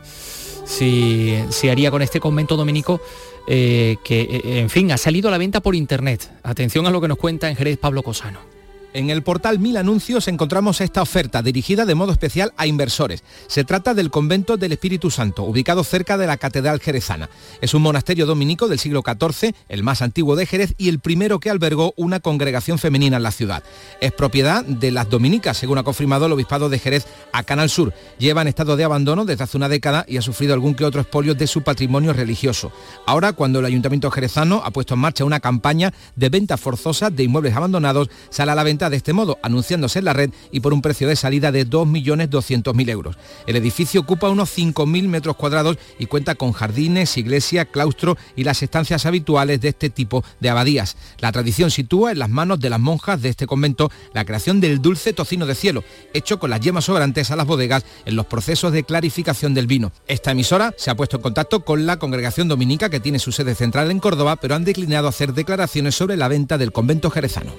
si, 0.65 1.37
si 1.51 1.69
haría 1.69 1.91
con 1.91 2.01
este 2.01 2.19
convento 2.19 2.57
dominico 2.57 3.03
eh, 3.47 3.97
que, 4.03 4.23
eh, 4.23 4.61
en 4.61 4.71
fin, 4.71 4.93
ha 4.93 4.97
salido 4.97 5.29
a 5.29 5.31
la 5.31 5.39
venta 5.39 5.61
por 5.61 5.75
internet. 5.75 6.31
Atención 6.43 6.87
a 6.87 6.91
lo 6.91 7.03
que 7.03 7.09
nos 7.09 7.19
cuenta 7.19 7.51
en 7.51 7.57
Jerez 7.57 7.77
Pablo 7.77 8.03
Cosano. 8.03 8.52
En 8.95 9.09
el 9.09 9.23
portal 9.23 9.59
Mil 9.59 9.79
Anuncios 9.79 10.29
encontramos 10.29 10.83
esta 10.83 11.01
oferta 11.01 11.41
dirigida 11.41 11.87
de 11.87 11.95
modo 11.95 12.13
especial 12.13 12.53
a 12.59 12.67
inversores. 12.67 13.25
Se 13.47 13.65
trata 13.65 13.95
del 13.95 14.11
convento 14.11 14.59
del 14.59 14.73
Espíritu 14.73 15.11
Santo, 15.11 15.45
ubicado 15.45 15.83
cerca 15.83 16.19
de 16.19 16.27
la 16.27 16.37
Catedral 16.37 16.79
Jerezana. 16.79 17.31
Es 17.63 17.73
un 17.73 17.81
monasterio 17.81 18.27
dominico 18.27 18.69
del 18.69 18.79
siglo 18.79 19.03
XIV, 19.03 19.55
el 19.71 19.83
más 19.83 20.03
antiguo 20.03 20.37
de 20.37 20.45
Jerez 20.45 20.75
y 20.77 20.91
el 20.91 20.99
primero 20.99 21.41
que 21.41 21.49
albergó 21.49 21.95
una 21.97 22.21
congregación 22.21 22.79
femenina 22.79 23.17
en 23.17 23.23
la 23.23 23.31
ciudad. 23.31 23.63
Es 24.03 24.13
propiedad 24.13 24.63
de 24.63 24.91
las 24.91 25.09
dominicas, 25.09 25.57
según 25.57 25.79
ha 25.79 25.85
confirmado 25.85 26.27
el 26.27 26.33
obispado 26.33 26.69
de 26.69 26.79
Jerez 26.79 27.07
a 27.33 27.45
Canal 27.45 27.71
Sur. 27.71 27.95
Lleva 28.19 28.43
en 28.43 28.49
estado 28.49 28.77
de 28.77 28.85
abandono 28.85 29.25
desde 29.25 29.45
hace 29.45 29.57
una 29.57 29.71
década 29.71 30.05
y 30.07 30.19
ha 30.19 30.23
sufrido 30.23 30.53
algún 30.53 30.75
que 30.75 30.85
otro 30.85 31.01
expolio 31.01 31.35
de 31.35 31.47
su 31.47 31.63
patrimonio 31.63 32.13
religioso. 32.13 32.73
Ahora, 33.07 33.33
cuando 33.33 33.61
el 33.61 33.65
Ayuntamiento 33.65 34.11
jerezano 34.11 34.61
ha 34.63 34.71
puesto 34.71 34.95
en 34.95 35.01
marcha 35.01 35.25
una 35.25 35.41
campaña 35.41 35.95
de 36.15 36.29
venta 36.29 36.59
forzosa 36.59 37.09
de 37.09 37.23
inmuebles 37.23 37.57
abandonados, 37.57 38.11
sale 38.29 38.55
la 38.55 38.63
venta 38.63 38.82
de 38.91 38.97
este 38.97 39.13
modo, 39.13 39.39
anunciándose 39.43 39.99
en 39.99 40.05
la 40.05 40.13
red 40.13 40.31
y 40.51 40.61
por 40.61 40.73
un 40.73 40.83
precio 40.83 41.09
de 41.09 41.17
salida 41.17 41.53
de 41.53 41.67
2.200.000 41.67 42.91
euros. 42.91 43.17
El 43.47 43.57
edificio 43.57 44.01
ocupa 44.01 44.29
unos 44.29 44.57
5.000 44.57 45.09
metros 45.09 45.37
cuadrados 45.37 45.79
y 45.99 46.07
cuenta 46.07 46.35
con 46.35 46.53
jardines, 46.53 47.17
iglesia, 47.17 47.65
claustro 47.65 48.17
y 48.37 48.45
las 48.45 48.63
estancias 48.63 49.07
habituales 49.07 49.61
de 49.61 49.69
este 49.69 49.91
tipo 49.91 50.25
de 50.41 50.51
abadías. 50.51 50.97
La 51.21 51.33
tradición 51.33 51.71
sitúa 51.71 52.13
en 52.13 52.19
las 52.19 52.31
manos 52.31 52.61
de 52.61 52.71
las 52.71 52.81
monjas 52.81 53.23
de 53.23 53.29
este 53.29 53.47
convento 53.47 53.91
la 54.13 54.25
creación 54.25 54.61
del 54.61 54.81
dulce 54.81 55.13
tocino 55.13 55.47
de 55.47 55.55
cielo, 55.55 55.85
hecho 56.13 56.39
con 56.39 56.51
las 56.51 56.61
yemas 56.61 56.85
sobrantes 56.85 57.31
a 57.31 57.37
las 57.37 57.47
bodegas 57.47 57.85
en 58.05 58.17
los 58.17 58.27
procesos 58.27 58.73
de 58.73 58.85
clarificación 58.85 59.55
del 59.55 59.67
vino. 59.67 59.93
Esta 60.07 60.33
emisora 60.33 60.75
se 60.77 60.91
ha 60.91 60.97
puesto 60.97 61.17
en 61.17 61.23
contacto 61.23 61.65
con 61.65 61.87
la 61.87 61.99
congregación 61.99 62.49
dominica 62.49 62.91
que 62.91 63.01
tiene 63.01 63.19
su 63.19 63.33
sede 63.33 63.55
central 63.55 63.91
en 63.91 64.01
Córdoba, 64.01 64.37
pero 64.37 64.55
han 64.55 64.65
declinado 64.65 65.09
hacer 65.09 65.35
declaraciones 65.35 65.95
sobre 65.95 66.17
la 66.17 66.29
venta 66.29 66.59
del 66.59 66.73
convento 66.73 67.11
jerezano. 67.11 67.53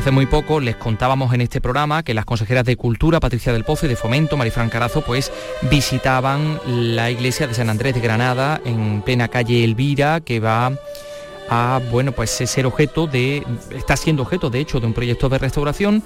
Hace 0.00 0.12
muy 0.12 0.24
poco 0.24 0.60
les 0.60 0.76
contábamos 0.76 1.34
en 1.34 1.42
este 1.42 1.60
programa 1.60 2.02
que 2.02 2.14
las 2.14 2.24
consejeras 2.24 2.64
de 2.64 2.74
Cultura, 2.76 3.20
Patricia 3.20 3.52
del 3.52 3.64
Pozo 3.64 3.84
y 3.84 3.90
de 3.90 3.96
Fomento, 3.96 4.38
Marifran 4.38 4.70
Carazo, 4.70 5.02
pues 5.02 5.30
visitaban 5.70 6.58
la 6.66 7.10
iglesia 7.10 7.46
de 7.46 7.52
San 7.52 7.68
Andrés 7.68 7.92
de 7.92 8.00
Granada 8.00 8.62
en 8.64 9.02
plena 9.02 9.28
calle 9.28 9.62
Elvira, 9.62 10.20
que 10.22 10.40
va 10.40 10.72
a, 11.50 11.80
bueno, 11.90 12.12
pues 12.12 12.30
ser 12.30 12.64
objeto 12.64 13.08
de, 13.08 13.44
está 13.76 13.96
siendo 13.96 14.22
objeto 14.22 14.50
de 14.50 14.60
hecho 14.60 14.78
de 14.78 14.86
un 14.86 14.94
proyecto 14.94 15.28
de 15.28 15.38
restauración 15.38 16.02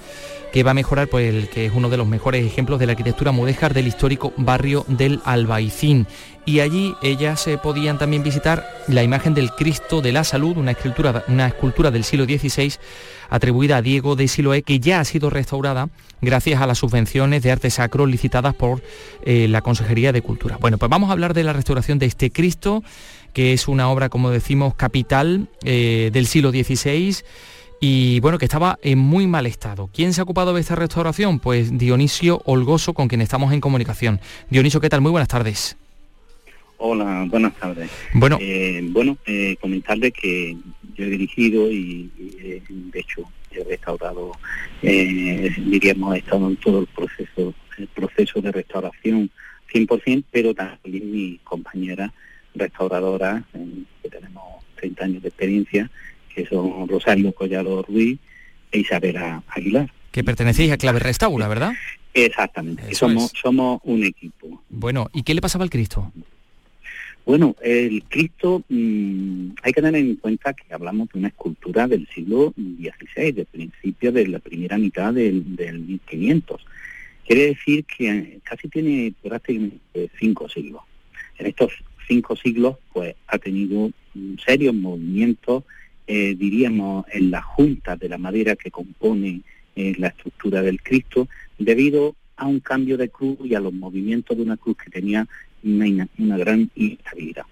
que 0.51 0.63
va 0.63 0.71
a 0.71 0.73
mejorar, 0.73 1.07
pues 1.07 1.33
el 1.33 1.49
que 1.49 1.65
es 1.65 1.73
uno 1.75 1.89
de 1.89 1.97
los 1.97 2.07
mejores 2.07 2.45
ejemplos 2.45 2.79
de 2.79 2.87
la 2.87 2.93
arquitectura 2.93 3.31
mudéjar 3.31 3.73
del 3.73 3.87
histórico 3.87 4.33
barrio 4.37 4.85
del 4.87 5.21
Albaicín. 5.23 6.07
Y 6.45 6.61
allí 6.61 6.95
ellas 7.01 7.41
se 7.41 7.57
podían 7.57 7.97
también 7.97 8.23
visitar 8.23 8.65
la 8.87 9.03
imagen 9.03 9.33
del 9.33 9.51
Cristo 9.51 10.01
de 10.01 10.11
la 10.11 10.23
Salud, 10.23 10.57
una 10.57 10.71
escultura, 10.71 11.23
una 11.27 11.47
escultura 11.47 11.91
del 11.91 12.03
siglo 12.03 12.25
XVI 12.25 12.73
atribuida 13.29 13.77
a 13.77 13.81
Diego 13.81 14.15
de 14.15 14.27
Siloé, 14.27 14.61
que 14.61 14.79
ya 14.79 14.99
ha 14.99 15.05
sido 15.05 15.29
restaurada 15.29 15.89
gracias 16.21 16.61
a 16.61 16.67
las 16.67 16.77
subvenciones 16.77 17.43
de 17.43 17.51
arte 17.51 17.69
sacro 17.69 18.05
licitadas 18.05 18.53
por 18.53 18.81
eh, 19.23 19.47
la 19.49 19.61
Consejería 19.61 20.11
de 20.11 20.21
Cultura. 20.21 20.57
Bueno, 20.59 20.77
pues 20.77 20.89
vamos 20.89 21.09
a 21.09 21.13
hablar 21.13 21.33
de 21.33 21.43
la 21.43 21.53
restauración 21.53 21.99
de 21.99 22.05
este 22.05 22.31
Cristo, 22.31 22.83
que 23.35 23.53
es 23.53 23.67
una 23.67 23.89
obra, 23.89 24.07
como 24.09 24.31
decimos, 24.31 24.73
capital 24.75 25.49
eh, 25.65 26.09
del 26.13 26.25
siglo 26.25 26.51
XVI 26.51 27.17
y 27.81 28.21
bueno, 28.21 28.37
que 28.37 28.45
estaba 28.45 28.79
en 28.81 28.97
muy 28.97 29.27
mal 29.27 29.45
estado. 29.45 29.89
¿Quién 29.93 30.13
se 30.13 30.21
ha 30.21 30.23
ocupado 30.23 30.53
de 30.53 30.61
esta 30.61 30.75
restauración? 30.75 31.39
Pues 31.39 31.77
Dionisio 31.77 32.41
Olgoso, 32.45 32.93
con 32.93 33.09
quien 33.09 33.19
estamos 33.21 33.51
en 33.51 33.59
comunicación. 33.59 34.21
Dionisio, 34.49 34.79
¿qué 34.79 34.89
tal? 34.89 35.01
Muy 35.01 35.11
buenas 35.11 35.27
tardes. 35.27 35.77
Hola, 36.77 37.25
buenas 37.29 37.53
tardes. 37.55 37.91
Bueno, 38.13 38.37
eh, 38.39 38.79
bueno 38.89 39.17
eh, 39.25 39.57
comentarle 39.59 40.13
que 40.13 40.55
yo 40.95 41.03
he 41.03 41.09
dirigido 41.09 41.69
y, 41.69 42.09
eh, 42.39 42.61
de 42.69 42.99
hecho 42.99 43.23
he 43.51 43.63
restaurado, 43.65 44.31
eh, 44.81 45.53
diríamos, 45.57 46.15
he 46.15 46.19
estado 46.19 46.47
en 46.47 46.55
todo 46.55 46.79
el 46.79 46.87
proceso, 46.87 47.53
el 47.77 47.87
proceso 47.87 48.41
de 48.41 48.51
restauración 48.51 49.29
100%, 49.73 50.23
pero 50.31 50.53
también 50.53 51.11
mi 51.11 51.39
compañera 51.43 52.13
restauradora, 52.55 53.43
que 54.01 54.09
tenemos 54.09 54.43
30 54.75 55.05
años 55.05 55.21
de 55.21 55.29
experiencia, 55.29 55.91
que 56.33 56.45
son 56.45 56.87
Rosario 56.87 57.33
Collado 57.33 57.83
Ruiz 57.83 58.19
e 58.71 58.79
Isabela 58.79 59.43
Aguilar. 59.47 59.91
Que 60.11 60.23
pertenecéis 60.23 60.71
a 60.71 60.77
Clave 60.77 60.99
Restaura, 60.99 61.47
¿verdad? 61.47 61.73
Exactamente, 62.13 62.95
somos, 62.95 63.31
somos 63.35 63.81
un 63.83 64.03
equipo. 64.03 64.61
Bueno, 64.69 65.09
¿y 65.13 65.23
qué 65.23 65.33
le 65.33 65.41
pasaba 65.41 65.63
al 65.63 65.69
Cristo? 65.69 66.11
Bueno, 67.25 67.55
el 67.61 68.03
Cristo 68.03 68.63
mmm, 68.69 69.49
hay 69.63 69.73
que 69.73 69.81
tener 69.81 69.95
en 69.95 70.15
cuenta 70.15 70.53
que 70.53 70.73
hablamos 70.73 71.09
de 71.09 71.19
una 71.19 71.29
escultura 71.29 71.87
del 71.87 72.07
siglo 72.13 72.53
XVI, 72.55 73.31
de 73.31 73.45
principio 73.45 74.11
de 74.11 74.27
la 74.27 74.39
primera 74.39 74.77
mitad 74.77 75.11
del, 75.11 75.55
del 75.55 75.79
1500. 75.79 76.65
Quiere 77.25 77.47
decir 77.47 77.83
que 77.85 78.39
casi 78.43 78.69
tiene 78.69 79.11
prácticamente 79.23 80.11
cinco 80.19 80.47
siglos. 80.47 80.83
En 81.39 81.47
estos 81.47 81.73
cinco 82.07 82.35
siglos, 82.35 82.77
pues 82.93 83.15
ha 83.27 83.37
tenido 83.37 83.91
serios 84.45 84.73
movimientos, 84.73 85.63
eh, 86.07 86.35
diríamos, 86.37 87.05
en 87.11 87.31
la 87.31 87.41
junta 87.41 87.95
de 87.95 88.09
la 88.09 88.17
madera 88.17 88.55
que 88.55 88.71
compone 88.71 89.41
eh, 89.75 89.93
la 89.97 90.07
estructura 90.07 90.61
del 90.61 90.81
Cristo, 90.81 91.27
debido 91.57 92.15
a 92.37 92.45
un 92.47 92.59
cambio 92.59 92.97
de 92.97 93.09
cruz 93.09 93.37
y 93.43 93.55
a 93.55 93.59
los 93.59 93.73
movimientos 93.73 94.35
de 94.37 94.43
una 94.43 94.57
cruz 94.57 94.77
que 94.77 94.91
tenía 94.91 95.27
una, 95.63 96.07
una 96.17 96.37
gran 96.37 96.69
inestabilidad. 96.75 97.45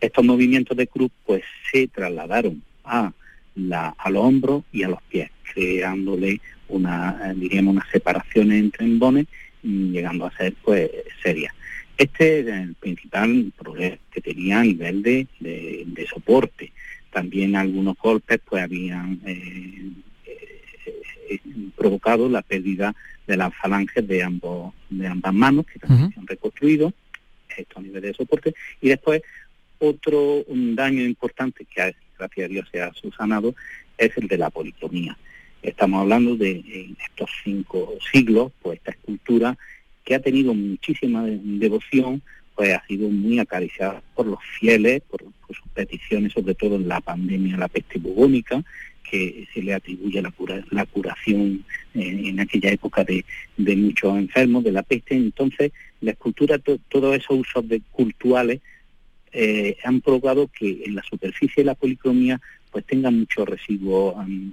Estos 0.00 0.24
movimientos 0.24 0.76
de 0.76 0.86
cruz 0.86 1.10
pues 1.26 1.42
se 1.70 1.88
trasladaron 1.88 2.62
a, 2.84 3.12
la, 3.54 3.94
a 3.98 4.10
los 4.10 4.24
hombros 4.24 4.64
y 4.72 4.82
a 4.82 4.88
los 4.88 5.02
pies, 5.02 5.30
creándole 5.52 6.40
una, 6.68 7.34
diríamos, 7.36 7.74
unas 7.74 7.88
separaciones 7.90 8.60
entre 8.60 8.86
embones, 8.86 9.26
llegando 9.62 10.24
a 10.26 10.36
ser 10.36 10.54
pues 10.64 10.90
serias. 11.22 11.54
Este 12.00 12.40
es 12.40 12.46
el 12.46 12.74
principal 12.76 13.52
problema 13.58 13.98
que 14.10 14.22
tenía 14.22 14.60
a 14.60 14.64
nivel 14.64 15.02
de, 15.02 15.26
de, 15.38 15.84
de 15.86 16.06
soporte. 16.06 16.72
También 17.12 17.54
algunos 17.54 17.94
golpes 17.98 18.40
pues 18.42 18.62
habían 18.62 19.20
eh, 19.26 19.90
eh, 20.24 21.40
provocado 21.76 22.26
la 22.30 22.40
pérdida 22.40 22.94
de 23.26 23.36
las 23.36 23.54
falanges 23.54 24.08
de 24.08 24.22
ambos 24.22 24.72
de 24.88 25.06
ambas 25.08 25.34
manos 25.34 25.66
que 25.66 25.78
también 25.78 26.04
uh 26.04 26.08
-huh. 26.08 26.14
se 26.14 26.20
han 26.20 26.26
reconstruido 26.26 26.94
esto 27.54 27.78
a 27.78 27.82
nivel 27.82 28.00
de 28.00 28.14
soporte 28.14 28.54
y 28.80 28.88
después 28.88 29.20
otro 29.78 30.42
un 30.46 30.74
daño 30.74 31.02
importante 31.02 31.66
que 31.66 31.94
gracias 32.18 32.44
a 32.46 32.48
Dios 32.48 32.68
se 32.72 32.80
ha 32.80 32.94
subsanado 32.94 33.54
es 33.98 34.16
el 34.16 34.26
de 34.26 34.38
la 34.38 34.48
policromía 34.48 35.18
estamos 35.62 36.00
hablando 36.00 36.34
de 36.34 36.52
en 36.52 36.96
estos 37.08 37.30
cinco 37.44 37.92
siglos 38.10 38.52
pues 38.62 38.78
esta 38.78 38.92
escultura 38.92 39.58
que 40.10 40.16
ha 40.16 40.20
tenido 40.20 40.52
muchísima 40.54 41.24
devoción 41.24 42.20
pues 42.56 42.74
ha 42.74 42.84
sido 42.88 43.08
muy 43.08 43.38
acariciada 43.38 44.02
por 44.16 44.26
los 44.26 44.40
fieles 44.58 45.02
por, 45.02 45.22
sus 45.46 45.68
peticiones 45.72 46.32
sobre 46.32 46.56
todo 46.56 46.74
en 46.74 46.88
la 46.88 47.00
pandemia 47.00 47.56
la 47.56 47.68
peste 47.68 48.00
bubónica 48.00 48.60
que 49.08 49.46
se 49.54 49.62
le 49.62 49.72
atribuye 49.72 50.20
la, 50.20 50.32
cura, 50.32 50.64
la 50.70 50.84
curación 50.84 51.64
eh, 51.94 52.22
en 52.24 52.40
aquella 52.40 52.72
época 52.72 53.04
de, 53.04 53.24
muchos 53.56 54.16
enfermos 54.16 54.62
de 54.62 54.70
la 54.70 54.84
peste. 54.84 55.14
Entonces, 55.16 55.72
la 56.00 56.12
escultura, 56.12 56.58
to, 56.58 56.78
todos 56.88 57.16
esos 57.16 57.40
usos 57.40 57.68
de, 57.68 57.82
culturales 57.90 58.60
eh, 59.32 59.76
han 59.82 60.00
provocado 60.00 60.48
que 60.48 60.82
en 60.86 60.94
la 60.94 61.02
superficie 61.02 61.62
de 61.62 61.66
la 61.66 61.74
policromía 61.74 62.40
pues 62.70 62.84
tenga 62.84 63.10
muchos 63.10 63.48
residuos 63.48 64.14
um, 64.14 64.52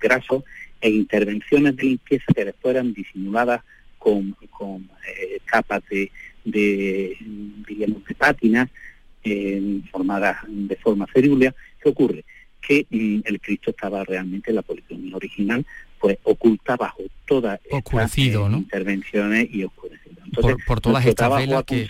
grasos 0.00 0.42
e 0.80 0.88
intervenciones 0.90 1.76
de 1.76 1.82
limpieza 1.82 2.32
que 2.34 2.46
después 2.46 2.74
eran 2.74 2.94
disimuladas 2.94 3.62
con, 3.98 4.36
con 4.50 4.88
eh, 5.06 5.38
capas 5.44 5.82
de, 5.90 6.10
de, 6.44 7.16
digamos, 7.68 8.04
de 8.04 8.14
pátinas 8.14 8.68
eh, 9.24 9.80
formadas 9.90 10.38
de 10.48 10.76
forma 10.76 11.06
cerúlea. 11.12 11.54
¿Qué 11.82 11.88
ocurre? 11.88 12.24
Que 12.60 12.86
mm, 12.90 13.20
el 13.24 13.40
Cristo 13.40 13.70
estaba 13.70 14.04
realmente 14.04 14.50
en 14.50 14.56
la 14.56 14.62
policromía 14.62 15.16
original, 15.16 15.64
pues 16.00 16.18
oculta 16.22 16.76
bajo 16.76 17.02
todas 17.26 17.60
estas 17.64 17.76
eh, 18.56 18.58
intervenciones 18.58 19.48
y 19.52 19.64
oscurecido. 19.64 19.98
Entonces, 20.24 20.54
por, 20.56 20.64
por 20.64 20.80
todas 20.80 21.06
estas 21.06 21.34
velas 21.36 21.64
que, 21.64 21.88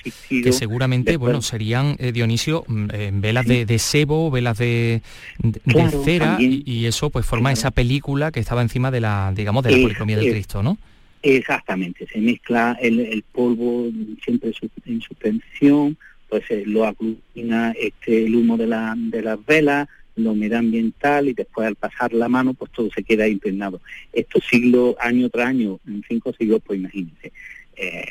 seguramente 0.53 1.13
después- 1.13 1.19
bueno 1.19 1.43
serían 1.43 1.97
eh, 1.99 2.13
Dionisio 2.13 2.65
mm, 2.69 2.87
eh, 2.93 3.11
velas 3.13 3.47
de, 3.47 3.67
de 3.67 3.79
sebo 3.79 4.31
velas 4.31 4.57
de, 4.59 5.03
de- 5.39 5.51
de 5.65 5.73
Claro, 5.73 6.05
cera 6.05 6.37
y, 6.41 6.63
y 6.65 6.87
eso 6.87 7.11
pues 7.11 7.27
forma 7.27 7.51
esa 7.53 7.71
película 7.73 8.31
que 8.31 8.39
estaba 8.41 8.63
encima 8.63 8.91
de 8.93 9.01
la 9.01 9.33
digamos 9.35 9.65
de 9.65 9.73
la 9.73 9.79
policromía 9.83 10.17
del 10.17 10.31
Cristo 10.31 10.63
no 10.63 10.79
Exactamente, 11.23 12.07
se 12.07 12.21
mezcla 12.21 12.79
el, 12.81 13.01
el 13.01 13.23
polvo 13.23 13.89
siempre 14.25 14.53
su- 14.53 14.71
en 14.87 15.01
suspensión, 15.01 15.97
pues 16.29 16.45
eh, 16.51 16.63
lo 16.67 16.85
aglutina 16.85 17.73
este, 17.73 18.25
el 18.27 18.37
humo 18.37 18.57
de, 18.57 18.67
la, 18.67 18.95
de 18.97 19.23
las 19.23 19.45
velas, 19.45 19.89
la 20.17 20.31
humedad 20.31 20.59
ambiental 20.61 21.29
y 21.29 21.33
después 21.33 21.67
al 21.67 21.77
pasar 21.77 22.13
la 22.13 22.29
mano 22.29 22.55
pues 22.55 22.71
todo 22.73 22.91
se 22.95 23.03
queda 23.03 23.27
impregnado. 23.29 23.81
Estos 24.13 24.45
siglos, 24.47 24.97
año 25.01 25.29
tras 25.31 25.47
año, 25.49 25.81
en 25.87 26.03
cinco 26.09 26.33
siglos, 26.33 26.61
pues 26.65 26.79
imagínense, 26.81 27.33
eh, 27.77 28.05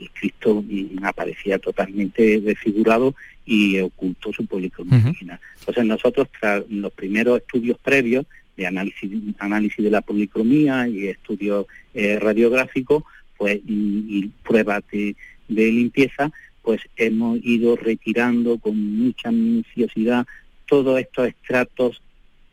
el 0.00 0.10
Cristo 0.10 0.64
aparecía 1.02 1.58
totalmente 1.58 2.40
desfigurado 2.40 3.14
y 3.44 3.78
ocultó 3.80 4.32
su 4.32 4.46
policromía 4.46 4.98
Ujú. 4.98 5.08
original. 5.08 5.40
Entonces 5.60 5.84
nosotros, 5.84 6.28
tras 6.40 6.62
los 6.70 6.92
primeros 6.92 7.38
estudios 7.40 7.78
previos 7.78 8.26
de 8.60 8.66
análisis, 8.66 9.10
análisis 9.38 9.82
de 9.82 9.90
la 9.90 10.02
policromía 10.02 10.86
y 10.86 11.08
estudios 11.08 11.66
eh, 11.94 12.18
radiográficos, 12.18 13.04
pues 13.38 13.56
y, 13.66 14.04
y 14.06 14.30
pruebas 14.44 14.82
de, 14.92 15.16
de 15.48 15.72
limpieza, 15.72 16.30
pues 16.62 16.82
hemos 16.96 17.38
ido 17.42 17.74
retirando 17.74 18.58
con 18.58 18.76
mucha 18.98 19.30
minuciosidad 19.30 20.26
todos 20.66 21.00
estos 21.00 21.28
estratos 21.28 22.02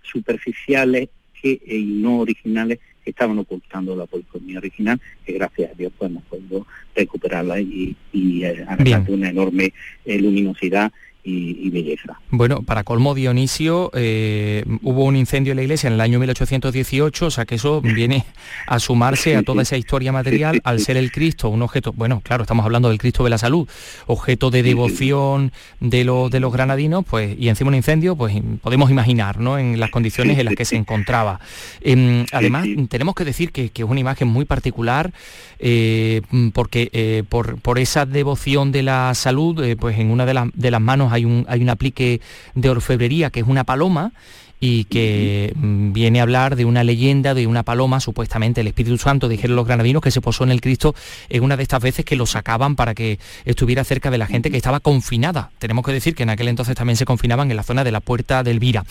superficiales 0.01 1.09
que, 1.39 1.61
y 1.67 1.83
no 1.83 2.19
originales 2.19 2.79
que 3.03 3.09
estaban 3.09 3.37
ocultando 3.37 3.93
la 3.93 4.05
policromía 4.05 4.59
original, 4.59 5.01
que 5.25 5.33
gracias 5.33 5.71
a 5.71 5.75
Dios 5.75 5.91
pues 5.97 6.09
hemos 6.09 6.23
podido 6.23 6.65
recuperarla 6.95 7.59
y, 7.59 7.97
y 8.13 8.45
eh, 8.45 8.65
una 9.09 9.29
enorme 9.29 9.73
eh, 10.05 10.19
luminosidad 10.19 10.89
y, 11.23 11.67
y 11.67 11.69
belleza. 11.69 12.19
Bueno, 12.29 12.61
para 12.61 12.83
colmo 12.83 13.15
Dionisio, 13.15 13.91
eh, 13.93 14.63
hubo 14.81 15.03
un 15.03 15.15
incendio 15.15 15.51
en 15.51 15.57
la 15.57 15.63
iglesia 15.63 15.87
en 15.87 15.93
el 15.93 16.01
año 16.01 16.19
1818, 16.19 17.25
o 17.25 17.31
sea 17.31 17.45
que 17.45 17.55
eso 17.55 17.81
viene 17.83 18.25
a 18.65 18.79
sumarse 18.79 19.35
a 19.35 19.43
toda 19.43 19.63
esa 19.63 19.77
historia 19.77 20.11
material 20.11 20.61
al 20.63 20.79
ser 20.79 20.97
el 20.97 21.11
Cristo, 21.11 21.49
un 21.49 21.61
objeto, 21.61 21.93
bueno, 21.93 22.21
claro, 22.21 22.43
estamos 22.43 22.65
hablando 22.65 22.89
del 22.89 22.97
Cristo 22.97 23.23
de 23.23 23.29
la 23.29 23.37
Salud, 23.37 23.67
objeto 24.05 24.49
de 24.51 24.63
devoción 24.63 25.51
de 25.79 26.03
los, 26.03 26.31
de 26.31 26.39
los 26.39 26.53
granadinos, 26.53 27.03
pues, 27.05 27.37
y 27.37 27.49
encima 27.49 27.69
un 27.69 27.75
incendio, 27.75 28.15
pues 28.15 28.35
podemos 28.61 28.89
imaginar, 28.89 29.39
¿no?, 29.39 29.57
en 29.57 29.79
las 29.79 29.89
condiciones 29.89 30.37
en 30.39 30.45
las 30.45 30.55
que 30.55 30.65
se 30.65 30.75
encontraba. 30.75 31.39
Em, 31.81 32.25
además, 32.31 32.67
tenemos 32.89 33.15
que 33.15 33.25
decir 33.25 33.51
que, 33.51 33.69
que 33.69 33.83
es 33.83 33.89
una 33.89 33.99
imagen 33.99 34.27
muy 34.27 34.45
particular, 34.45 35.11
eh, 35.59 36.21
porque 36.53 36.89
eh, 36.93 37.23
por, 37.27 37.59
por 37.59 37.79
esa 37.79 38.05
devoción 38.05 38.71
de 38.71 38.83
la 38.83 39.13
salud, 39.13 39.63
pues 39.79 39.97
en 39.99 40.11
una 40.11 40.25
de, 40.25 40.33
las 40.33 40.47
de 40.53 40.71
las 40.71 40.81
manos 40.81 41.11
hay 41.17 41.25
un, 41.25 41.45
hay 41.47 41.61
un 41.61 41.69
aplique 41.69 42.21
de 42.55 42.69
orfebrería 42.69 43.29
que 43.29 43.41
es 43.41 43.47
una 43.47 43.63
paloma 43.63 44.13
y 44.59 44.85
que 44.85 45.53
mm, 45.55 45.93
viene 45.93 46.19
a 46.19 46.23
hablar 46.23 46.55
de 46.55 46.65
una 46.65 46.83
leyenda 46.83 47.33
de 47.33 47.45
una 47.45 47.63
paloma, 47.63 47.99
supuestamente 47.99 48.61
el 48.61 48.67
Espíritu 48.67 48.97
Santo, 48.97 49.29
dijeron 49.29 49.55
los 49.55 49.67
granadinos, 49.67 50.01
que 50.01 50.11
se 50.11 50.21
posó 50.21 50.43
en 50.43 50.51
el 50.51 50.61
Cristo 50.61 50.95
en 51.29 51.43
una 51.43 51.57
de 51.57 51.63
estas 51.63 51.81
veces 51.81 52.05
que 52.05 52.15
lo 52.15 52.25
sacaban 52.25 52.75
para 52.75 52.95
que 52.95 53.19
estuviera 53.45 53.83
cerca 53.83 54.09
de 54.09 54.17
la 54.17 54.25
gente 54.25 54.49
que 54.49 54.57
estaba 54.57 54.79
confinada. 54.79 55.51
Tenemos 55.59 55.85
que 55.85 55.91
decir 55.91 56.15
que 56.15 56.23
en 56.23 56.29
aquel 56.29 56.47
entonces 56.47 56.75
también 56.75 56.97
se 56.97 57.05
confinaban 57.05 57.51
en 57.51 57.57
la 57.57 57.63
zona 57.63 57.83
de 57.83 57.91
la 57.91 57.99
Puerta 57.99 58.43
del 58.43 58.59
Vira. 58.59 58.83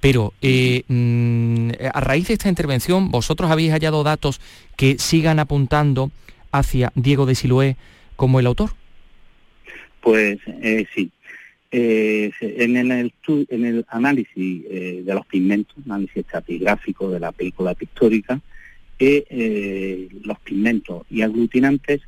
Pero 0.00 0.32
eh, 0.42 0.82
mm, 0.88 1.70
a 1.92 2.00
raíz 2.00 2.28
de 2.28 2.34
esta 2.34 2.48
intervención, 2.48 3.10
vosotros 3.10 3.50
habéis 3.50 3.72
hallado 3.72 4.02
datos 4.02 4.40
que 4.76 4.98
sigan 4.98 5.38
apuntando 5.38 6.10
hacia 6.50 6.92
Diego 6.94 7.26
de 7.26 7.34
Siloé 7.34 7.76
como 8.16 8.40
el 8.40 8.46
autor. 8.46 8.70
Pues 10.00 10.38
eh, 10.46 10.86
sí. 10.94 11.12
Eh, 11.74 12.30
en, 12.42 12.76
el, 12.76 13.12
en 13.48 13.64
el 13.64 13.86
análisis 13.88 14.62
eh, 14.68 15.02
de 15.02 15.14
los 15.14 15.24
pigmentos, 15.24 15.74
análisis 15.86 16.18
estratigráfico 16.18 17.10
de 17.10 17.18
la 17.18 17.32
película 17.32 17.74
pictórica, 17.74 18.42
eh, 18.98 20.06
los 20.22 20.38
pigmentos 20.40 21.06
y 21.08 21.22
aglutinantes 21.22 22.02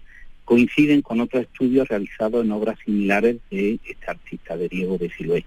coinciden 0.44 1.00
con 1.00 1.22
otros 1.22 1.44
estudios 1.44 1.88
realizados 1.88 2.44
en 2.44 2.52
obras 2.52 2.78
similares 2.84 3.38
de 3.50 3.80
este 3.86 4.06
artista, 4.06 4.54
de 4.54 4.68
Diego 4.68 4.98
de 4.98 5.08
Siloé. 5.08 5.46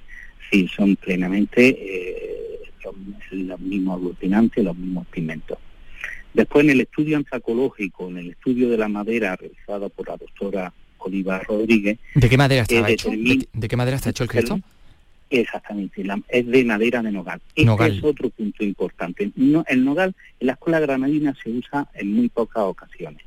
Sí, 0.49 0.67
son 0.67 0.95
plenamente 0.95 1.77
los, 2.83 2.95
los 3.31 3.59
mismos 3.59 3.97
aglutinantes, 3.97 4.63
los 4.63 4.75
mismos 4.75 5.05
pigmentos. 5.07 5.59
Después 6.33 6.65
en 6.65 6.71
el 6.71 6.81
estudio 6.81 7.17
antracológico, 7.17 8.09
en 8.09 8.17
el 8.17 8.29
estudio 8.31 8.67
de 8.69 8.77
la 8.77 8.87
madera 8.87 9.35
realizado 9.35 9.89
por 9.89 10.07
la 10.07 10.17
doctora 10.17 10.73
Oliva 10.99 11.39
Rodríguez, 11.39 11.97
¿De 12.15 12.29
qué 12.29 12.37
madera 12.37 12.61
estaba 12.63 12.89
hecho? 12.89 13.09
¿De, 13.09 13.47
de 13.53 13.67
qué 13.67 13.75
madera 13.77 13.97
está 13.97 14.09
hecho 14.09 14.23
el 14.23 14.29
Cristo? 14.29 14.59
Exactamente, 15.29 16.03
la- 16.05 16.21
es 16.29 16.45
de 16.47 16.63
madera 16.63 17.01
de 17.03 17.11
nogal. 17.11 17.41
Este 17.49 17.65
Nogal. 17.65 17.97
es 17.97 18.03
otro 18.03 18.29
punto 18.29 18.63
importante. 18.63 19.31
No, 19.35 19.63
el 19.67 19.83
nogal 19.83 20.15
en 20.39 20.47
la 20.47 20.53
escuela 20.53 20.79
granadina 20.79 21.35
se 21.43 21.49
usa 21.49 21.87
en 21.95 22.13
muy 22.13 22.29
pocas 22.29 22.63
ocasiones. 22.63 23.21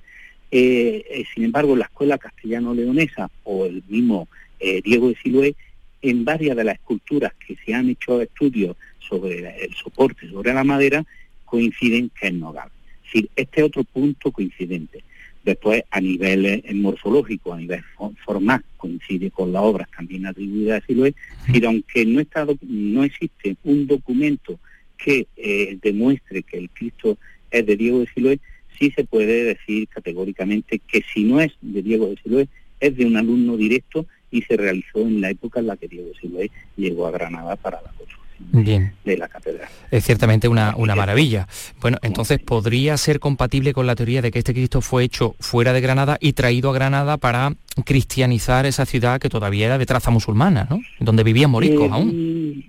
Eh, 0.50 1.04
eh, 1.10 1.24
sin 1.34 1.44
embargo, 1.44 1.74
en 1.74 1.80
la 1.80 1.84
escuela 1.84 2.16
castellano-leonesa 2.18 3.30
o 3.44 3.66
el 3.66 3.82
mismo 3.88 4.28
eh, 4.58 4.80
Diego 4.82 5.08
de 5.08 5.16
Siloé, 5.16 5.54
en 6.02 6.24
varias 6.24 6.56
de 6.56 6.64
las 6.64 6.76
esculturas 6.76 7.32
que 7.46 7.56
se 7.64 7.74
han 7.74 7.90
hecho 7.90 8.20
estudios 8.22 8.76
sobre 8.98 9.64
el 9.64 9.74
soporte, 9.74 10.28
sobre 10.30 10.54
la 10.54 10.64
madera, 10.64 11.04
coinciden 11.44 12.10
que 12.18 12.28
es 12.28 12.32
nogal. 12.34 12.70
Es 13.04 13.12
decir, 13.12 13.30
este 13.36 13.62
otro 13.62 13.84
punto 13.84 14.32
coincidente. 14.32 15.04
Después, 15.44 15.82
a 15.90 16.00
nivel 16.00 16.44
eh, 16.46 16.62
morfológico, 16.74 17.54
a 17.54 17.58
nivel 17.58 17.82
fo- 17.96 18.14
formal, 18.24 18.62
coincide 18.76 19.30
con 19.30 19.52
las 19.52 19.62
obras 19.62 19.88
también 19.96 20.26
atribuidas 20.26 20.82
a 20.82 20.86
Siloé, 20.86 21.14
pero 21.52 21.68
aunque 21.68 22.04
no, 22.04 22.20
está, 22.20 22.46
no 22.62 23.04
existe 23.04 23.56
un 23.64 23.86
documento 23.86 24.58
que 24.98 25.26
eh, 25.36 25.78
demuestre 25.80 26.42
que 26.42 26.58
el 26.58 26.68
Cristo 26.70 27.16
es 27.50 27.64
de 27.64 27.76
Diego 27.76 28.00
de 28.00 28.08
Siloé, 28.14 28.38
sí 28.78 28.90
se 28.94 29.04
puede 29.04 29.44
decir 29.44 29.88
categóricamente 29.88 30.78
que 30.78 31.02
si 31.12 31.24
no 31.24 31.40
es 31.40 31.52
de 31.62 31.82
Diego 31.82 32.08
de 32.08 32.16
Siloé, 32.22 32.48
es 32.78 32.96
de 32.96 33.06
un 33.06 33.16
alumno 33.16 33.56
directo 33.56 34.06
y 34.30 34.42
se 34.42 34.56
realizó 34.56 35.00
en 35.00 35.20
la 35.22 35.30
época 35.30 35.60
en 35.60 35.66
la 35.68 35.76
que 35.76 35.88
Diego 35.88 36.08
de 36.08 36.14
Siloé 36.20 36.50
llegó 36.76 37.06
a 37.06 37.10
Granada 37.10 37.56
para 37.56 37.80
la 37.82 37.88
construcción 37.92 38.29
Bien. 38.52 38.92
de 39.04 39.16
la 39.16 39.28
catedral. 39.28 39.68
Es 39.90 40.04
ciertamente 40.04 40.48
una, 40.48 40.74
una 40.76 40.96
maravilla. 40.96 41.46
Bueno, 41.80 41.98
entonces 42.02 42.38
podría 42.40 42.96
ser 42.96 43.20
compatible 43.20 43.72
con 43.72 43.86
la 43.86 43.94
teoría 43.94 44.22
de 44.22 44.30
que 44.30 44.38
este 44.40 44.54
Cristo 44.54 44.80
fue 44.80 45.04
hecho 45.04 45.36
fuera 45.38 45.72
de 45.72 45.80
Granada 45.80 46.16
y 46.20 46.32
traído 46.32 46.70
a 46.70 46.74
Granada 46.74 47.16
para 47.16 47.54
cristianizar 47.84 48.66
esa 48.66 48.86
ciudad 48.86 49.20
que 49.20 49.28
todavía 49.28 49.66
era 49.66 49.78
de 49.78 49.86
traza 49.86 50.10
musulmana, 50.10 50.66
¿no? 50.68 50.80
Donde 50.98 51.22
vivían 51.22 51.50
moriscos 51.50 51.86
Eh, 51.86 51.92
aún. 51.92 52.64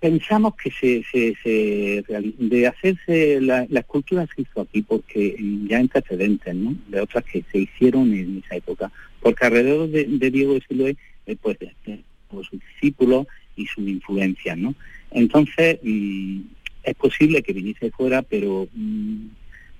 Pensamos 0.00 0.54
que 0.56 0.70
se, 0.70 1.04
se, 1.12 1.36
se 1.42 2.04
de 2.38 2.66
hacerse 2.66 3.38
la, 3.40 3.66
la 3.68 3.80
escultura 3.80 4.26
se 4.34 4.42
hizo 4.42 4.62
aquí 4.62 4.80
porque 4.80 5.36
ya 5.68 5.78
en 5.78 5.88
precedentes, 5.88 6.54
¿no? 6.54 6.74
De 6.88 7.00
otras 7.00 7.22
que 7.24 7.44
se 7.52 7.58
hicieron 7.58 8.12
en 8.14 8.42
esa 8.44 8.56
época, 8.56 8.90
porque 9.20 9.44
alrededor 9.44 9.90
de, 9.90 10.06
de 10.06 10.30
Diego 10.30 10.54
de 10.54 10.62
Siloé, 10.66 10.96
eh, 11.26 11.36
pues, 11.40 11.58
este, 11.60 12.00
pues, 12.30 12.46
sus 12.46 12.58
discípulos 12.60 13.26
y 13.60 13.66
sus 13.66 13.86
influencias, 13.86 14.56
¿no? 14.58 14.74
Entonces 15.10 15.78
mm, 15.82 16.40
es 16.84 16.94
posible 16.96 17.42
que 17.42 17.52
viniese 17.52 17.90
fuera, 17.90 18.22
pero 18.22 18.68
mm, 18.74 19.26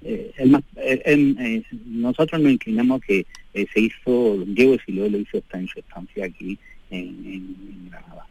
eh, 0.02 0.30
el 0.38 0.50
más- 0.50 0.62
eh, 0.76 1.02
eh, 1.06 1.62
nosotros 1.86 2.40
nos 2.40 2.52
inclinamos 2.52 3.00
que 3.02 3.26
se 3.52 3.80
hizo 3.80 4.44
Diego 4.46 4.76
Siloé 4.84 5.10
lo 5.10 5.18
hizo 5.18 5.38
hasta 5.38 5.58
en 5.58 5.68
su 5.68 5.78
estancia 5.80 6.24
aquí 6.26 6.58
en, 6.90 7.56
Granada. 7.90 8.26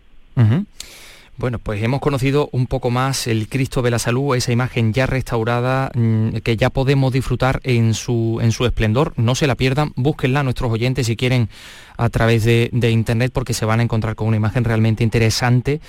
Bueno, 1.40 1.58
pues 1.58 1.82
hemos 1.82 2.02
conocido 2.02 2.50
un 2.52 2.68
poco 2.68 2.92
más 2.92 3.26
el 3.26 3.48
Cristo 3.48 3.82
de 3.82 3.90
la 3.92 3.98
Salud, 3.98 4.36
esa 4.36 4.52
imagen 4.52 4.92
ya 4.92 5.06
restaurada 5.06 5.90
mm, 5.96 6.40
que 6.44 6.58
ya 6.58 6.70
podemos 6.70 7.14
disfrutar 7.14 7.62
en 7.64 7.94
su, 7.94 8.40
en 8.42 8.52
su 8.52 8.66
esplendor. 8.66 9.14
No 9.16 9.36
se 9.36 9.48
la 9.48 9.56
pierdan, 9.56 9.94
búsquenla 9.96 10.44
nuestros 10.44 10.70
oyentes 10.70 11.08
si 11.08 11.16
quieren 11.16 11.48
a 11.96 12.10
través 12.10 12.44
de, 12.44 12.70
de 12.74 12.92
internet 12.92 13.32
porque 13.34 13.54
se 13.54 13.64
van 13.64 13.80
a 13.80 13.84
encontrar 13.84 14.16
con 14.16 14.28
una 14.28 14.36
imagen 14.36 14.66
realmente 14.66 15.02
interesante 15.02 15.80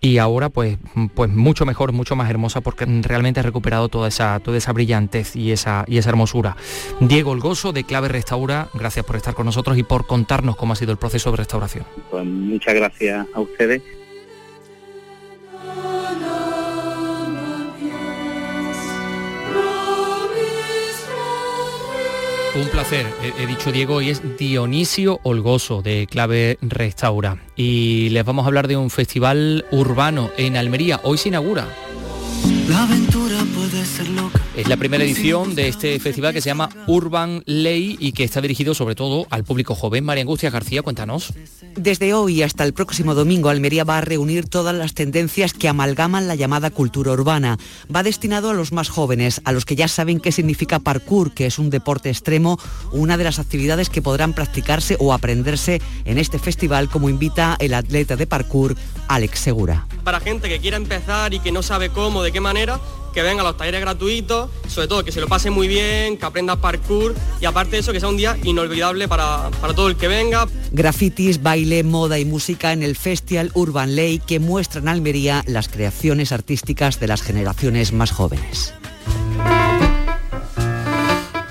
y 0.00 0.18
ahora 0.18 0.50
pues, 0.50 0.78
mm, 0.94 1.06
pues 1.08 1.30
mucho 1.30 1.66
mejor, 1.66 1.90
mucho 1.90 2.14
más 2.14 2.30
hermosa 2.30 2.60
porque 2.60 2.84
realmente 2.86 3.40
ha 3.40 3.42
recuperado 3.42 3.88
toda 3.88 4.06
esa, 4.06 4.38
toda 4.38 4.56
esa 4.58 4.72
brillantez 4.72 5.34
y 5.34 5.50
esa, 5.50 5.84
y 5.88 5.98
esa 5.98 6.10
hermosura. 6.10 6.56
Diego 7.00 7.32
Olgoso 7.32 7.72
de 7.72 7.82
Clave 7.82 8.06
Restaura, 8.06 8.68
gracias 8.72 9.04
por 9.04 9.16
estar 9.16 9.34
con 9.34 9.46
nosotros 9.46 9.76
y 9.78 9.82
por 9.82 10.06
contarnos 10.06 10.54
cómo 10.54 10.74
ha 10.74 10.76
sido 10.76 10.92
el 10.92 10.98
proceso 10.98 11.32
de 11.32 11.38
restauración. 11.38 11.84
Pues 12.08 12.24
muchas 12.24 12.74
gracias 12.74 13.26
a 13.34 13.40
ustedes. 13.40 13.82
Un 22.54 22.68
placer, 22.68 23.06
he, 23.38 23.46
dicho 23.46 23.72
Diego, 23.72 24.02
y 24.02 24.10
es 24.10 24.36
Dionisio 24.36 25.20
Olgoso 25.22 25.80
de 25.80 26.06
Clave 26.06 26.58
Restaura. 26.60 27.38
Y 27.56 28.10
les 28.10 28.26
vamos 28.26 28.44
a 28.44 28.48
hablar 28.48 28.68
de 28.68 28.76
un 28.76 28.90
festival 28.90 29.64
urbano 29.70 30.30
en 30.36 30.58
Almería. 30.58 31.00
Hoy 31.02 31.16
se 31.16 31.30
inaugura. 31.30 31.66
Es 34.54 34.68
la 34.68 34.76
primera 34.76 35.02
edición 35.02 35.54
de 35.54 35.68
este 35.68 35.98
festival 35.98 36.34
que 36.34 36.42
se 36.42 36.50
llama 36.50 36.68
Urban 36.86 37.42
Ley 37.46 37.96
y 37.98 38.12
que 38.12 38.22
está 38.22 38.42
dirigido 38.42 38.74
sobre 38.74 38.94
todo 38.94 39.26
al 39.30 39.44
público 39.44 39.74
joven. 39.74 40.04
María 40.04 40.20
Angustia 40.20 40.50
García, 40.50 40.82
cuéntanos. 40.82 41.32
Desde 41.74 42.12
hoy 42.12 42.42
hasta 42.42 42.62
el 42.64 42.74
próximo 42.74 43.14
domingo, 43.14 43.48
Almería 43.48 43.84
va 43.84 43.96
a 43.96 44.00
reunir 44.02 44.46
todas 44.46 44.74
las 44.74 44.92
tendencias 44.92 45.54
que 45.54 45.68
amalgaman 45.68 46.28
la 46.28 46.34
llamada 46.34 46.68
cultura 46.68 47.12
urbana. 47.12 47.58
Va 47.94 48.02
destinado 48.02 48.50
a 48.50 48.54
los 48.54 48.72
más 48.72 48.90
jóvenes, 48.90 49.40
a 49.46 49.52
los 49.52 49.64
que 49.64 49.74
ya 49.74 49.88
saben 49.88 50.20
qué 50.20 50.32
significa 50.32 50.80
parkour, 50.80 51.32
que 51.32 51.46
es 51.46 51.58
un 51.58 51.70
deporte 51.70 52.10
extremo, 52.10 52.58
una 52.92 53.16
de 53.16 53.24
las 53.24 53.38
actividades 53.38 53.88
que 53.88 54.02
podrán 54.02 54.34
practicarse 54.34 54.98
o 55.00 55.14
aprenderse 55.14 55.80
en 56.04 56.18
este 56.18 56.38
festival, 56.38 56.90
como 56.90 57.08
invita 57.08 57.56
el 57.58 57.72
atleta 57.72 58.16
de 58.16 58.26
parkour, 58.26 58.76
Alex 59.08 59.40
Segura. 59.40 59.86
Para 60.04 60.20
gente 60.20 60.50
que 60.50 60.60
quiera 60.60 60.76
empezar 60.76 61.32
y 61.32 61.40
que 61.40 61.52
no 61.52 61.62
sabe 61.62 61.88
cómo, 61.88 62.22
de 62.22 62.32
qué 62.32 62.40
manera, 62.40 62.80
que 63.12 63.22
venga 63.22 63.42
a 63.42 63.44
los 63.44 63.56
talleres 63.56 63.80
gratuitos, 63.80 64.50
sobre 64.68 64.88
todo 64.88 65.04
que 65.04 65.12
se 65.12 65.20
lo 65.20 65.28
pase 65.28 65.50
muy 65.50 65.68
bien, 65.68 66.16
que 66.16 66.24
aprenda 66.24 66.56
parkour 66.56 67.14
y 67.40 67.44
aparte 67.44 67.72
de 67.72 67.78
eso 67.78 67.92
que 67.92 68.00
sea 68.00 68.08
un 68.08 68.16
día 68.16 68.36
inolvidable 68.44 69.08
para, 69.08 69.50
para 69.60 69.74
todo 69.74 69.88
el 69.88 69.96
que 69.96 70.08
venga. 70.08 70.48
Grafitis, 70.72 71.42
baile, 71.42 71.82
moda 71.82 72.18
y 72.18 72.24
música 72.24 72.72
en 72.72 72.82
el 72.82 72.96
Festival 72.96 73.50
Urban 73.54 73.94
Ley 73.94 74.18
que 74.18 74.40
muestra 74.40 74.80
en 74.80 74.88
Almería 74.88 75.44
las 75.46 75.68
creaciones 75.68 76.32
artísticas 76.32 76.98
de 77.00 77.08
las 77.08 77.22
generaciones 77.22 77.92
más 77.92 78.10
jóvenes. 78.10 78.74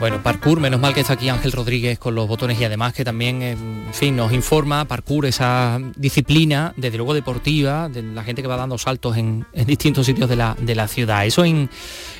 Bueno, 0.02 0.24
parkour, 0.24 0.60
menos 0.60 0.80
mal 0.80 0.95
que 0.95 1.02
está 1.02 1.14
aquí 1.14 1.30
Ángel 1.30 1.52
Rodríguez 1.52 1.99
con 1.99 2.16
los 2.16 2.28
botones 2.28 2.60
y 2.60 2.64
además 2.64 2.91
que 2.91 3.06
también, 3.06 3.43
eh, 3.43 3.52
en 3.52 3.93
fin, 3.93 4.16
nos 4.16 4.34
informa 4.34 4.86
parkour, 4.86 5.28
esa 5.28 5.80
disciplina, 5.95 6.74
desde 6.76 6.97
luego 6.97 7.14
deportiva, 7.14 7.88
de 7.88 8.02
la 8.02 8.24
gente 8.24 8.41
que 8.41 8.47
va 8.47 8.58
dando 8.58 8.80
saltos 8.80 9.16
en, 9.16 9.45
distintos 9.68 10.08
sitios 10.08 10.28
de 10.28 10.38
la, 10.38 10.58
de 10.60 10.74
la 10.74 10.88
ciudad. 10.88 11.24
Eso 11.28 11.45
en, 11.45 11.70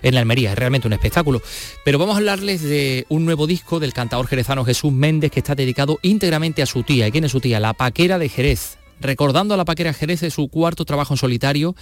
en 0.04 0.16
Almería, 0.16 0.52
es 0.52 0.60
realmente 0.60 0.86
un 0.88 0.94
espectáculo. 0.94 1.42
Pero 1.84 1.98
vamos 1.98 2.14
a 2.14 2.18
hablarles 2.20 2.62
de 2.62 3.08
un 3.10 3.26
nuevo 3.26 3.48
disco 3.48 3.80
del 3.80 3.94
cantador 3.94 4.28
jerezano 4.28 4.64
Jesús 4.64 4.94
Méndez 4.94 5.32
que 5.32 5.40
está 5.40 5.56
dedicado 5.56 5.98
íntegramente 6.04 6.62
a 6.62 6.68
su 6.68 6.84
tía. 6.84 7.08
¿Y 7.08 7.12
quién 7.12 7.24
es 7.24 7.32
su 7.32 7.40
tía? 7.42 7.60
La 7.60 7.74
Paquera 7.74 8.20
de 8.20 8.30
Jerez 8.30 8.78
recordando 9.02 9.54
a 9.54 9.58
la 9.58 9.66
Paquera 9.66 9.93
Jerez 9.93 10.22
de 10.22 10.32
su 10.32 10.47
cuarto 10.47 10.86
trabajo 10.86 11.14
en 11.14 11.18
solitario 11.18 11.76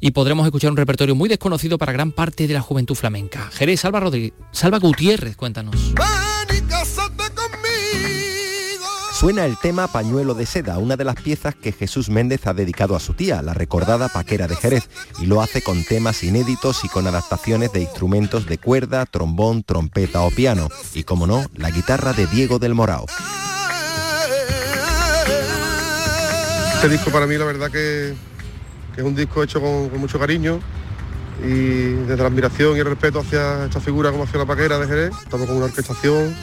y 0.00 0.12
podremos 0.12 0.46
escuchar 0.46 0.70
un 0.70 0.76
repertorio 0.76 1.14
muy 1.14 1.28
desconocido 1.28 1.78
para 1.78 1.92
gran 1.92 2.12
parte 2.12 2.46
de 2.46 2.54
la 2.54 2.60
juventud 2.60 2.94
flamenca. 2.94 3.50
Jerez, 3.52 3.80
Salva 3.80 4.00
Rodríguez, 4.00 4.32
Salva 4.52 4.78
Gutiérrez, 4.78 5.36
cuéntanos. 5.36 5.76
Suena 9.20 9.44
el 9.44 9.58
tema 9.58 9.86
Pañuelo 9.86 10.32
de 10.32 10.46
Seda, 10.46 10.78
una 10.78 10.96
de 10.96 11.04
las 11.04 11.16
piezas 11.16 11.54
que 11.54 11.72
Jesús 11.72 12.08
Méndez 12.08 12.46
ha 12.46 12.54
dedicado 12.54 12.96
a 12.96 13.00
su 13.00 13.12
tía, 13.12 13.42
la 13.42 13.52
recordada 13.52 14.08
Paquera 14.08 14.48
de 14.48 14.56
Jerez, 14.56 14.88
y 15.20 15.26
lo 15.26 15.42
hace 15.42 15.60
con 15.60 15.84
temas 15.84 16.22
inéditos 16.22 16.84
y 16.84 16.88
con 16.88 17.06
adaptaciones 17.06 17.70
de 17.74 17.82
instrumentos 17.82 18.46
de 18.46 18.56
cuerda, 18.56 19.04
trombón, 19.04 19.62
trompeta 19.62 20.22
o 20.22 20.30
piano, 20.30 20.68
y 20.94 21.02
como 21.02 21.26
no, 21.26 21.44
la 21.54 21.70
guitarra 21.70 22.14
de 22.14 22.28
Diego 22.28 22.58
del 22.58 22.74
Morao. 22.74 23.04
Este 26.80 26.92
disco 26.92 27.10
para 27.10 27.26
mí 27.26 27.36
la 27.36 27.44
verdad 27.44 27.70
que, 27.70 28.14
es 28.96 29.04
un 29.04 29.14
disco 29.14 29.42
hecho 29.42 29.60
con, 29.60 29.94
mucho 30.00 30.18
cariño 30.18 30.60
y 31.44 31.92
desde 32.06 32.16
la 32.16 32.28
admiración 32.28 32.74
y 32.74 32.80
el 32.80 32.86
respeto 32.86 33.20
hacia 33.20 33.66
esta 33.66 33.80
figura 33.80 34.10
como 34.10 34.24
hacia 34.24 34.38
la 34.38 34.46
paquera 34.46 34.78
de 34.78 34.86
Jerez. 34.86 35.12
Estamos 35.22 35.46
con 35.46 35.58
una 35.58 35.66
orquestación, 35.66 36.34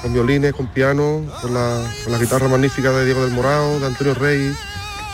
con 0.00 0.14
violines, 0.14 0.54
con 0.54 0.68
piano, 0.68 1.26
con 1.42 1.52
la, 1.52 1.86
con 2.02 2.14
la 2.14 2.18
guitarra 2.18 2.48
magnífica 2.48 2.92
de 2.92 3.04
Diego 3.04 3.26
del 3.26 3.34
Morao, 3.34 3.78
de 3.78 3.86
Antonio 3.86 4.14
Rey 4.14 4.56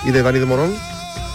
y 0.04 0.12
de 0.12 0.22
Dani 0.22 0.38
de 0.38 0.46
Morón. 0.46 0.72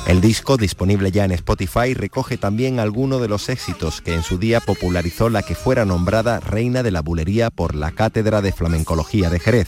El 0.08 0.22
disco, 0.22 0.56
disponible 0.56 1.12
ya 1.12 1.26
en 1.26 1.34
Spotify, 1.34 1.94
recoge 1.94 2.38
también 2.38 2.80
algunos 2.80 3.20
de 3.20 3.28
los 3.28 3.50
éxitos 3.50 4.00
que 4.00 4.14
en 4.14 4.24
su 4.24 4.38
día 4.38 4.62
popularizó 4.62 5.30
la 5.30 5.44
que 5.44 5.56
fuera 5.56 5.84
nombrada 5.84 6.40
Reina 6.40 6.84
de 6.84 6.92
la 6.92 7.02
Bulería 7.02 7.50
por 7.50 7.76
la 7.76 7.92
Cátedra 7.92 8.42
de 8.42 8.54
Flamencología 8.54 9.30
de 9.30 9.42
Jerez, 9.42 9.68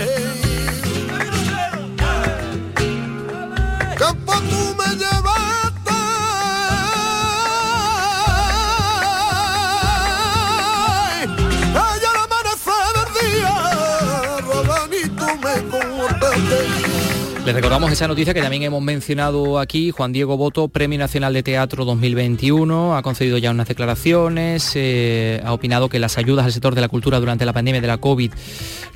Les 17.45 17.55
recordamos 17.55 17.91
esa 17.91 18.07
noticia 18.07 18.35
que 18.35 18.41
también 18.41 18.61
hemos 18.61 18.83
mencionado 18.83 19.57
aquí. 19.57 19.89
Juan 19.89 20.13
Diego 20.13 20.37
Boto, 20.37 20.67
Premio 20.67 20.99
Nacional 20.99 21.33
de 21.33 21.41
Teatro 21.41 21.85
2021, 21.85 22.95
ha 22.95 23.01
concedido 23.01 23.39
ya 23.39 23.49
unas 23.49 23.67
declaraciones, 23.67 24.73
eh, 24.75 25.41
ha 25.43 25.51
opinado 25.51 25.89
que 25.89 25.97
las 25.97 26.19
ayudas 26.19 26.45
al 26.45 26.53
sector 26.53 26.75
de 26.75 26.81
la 26.81 26.87
cultura 26.87 27.19
durante 27.19 27.43
la 27.43 27.51
pandemia 27.51 27.81
de 27.81 27.87
la 27.87 27.97
COVID 27.97 28.31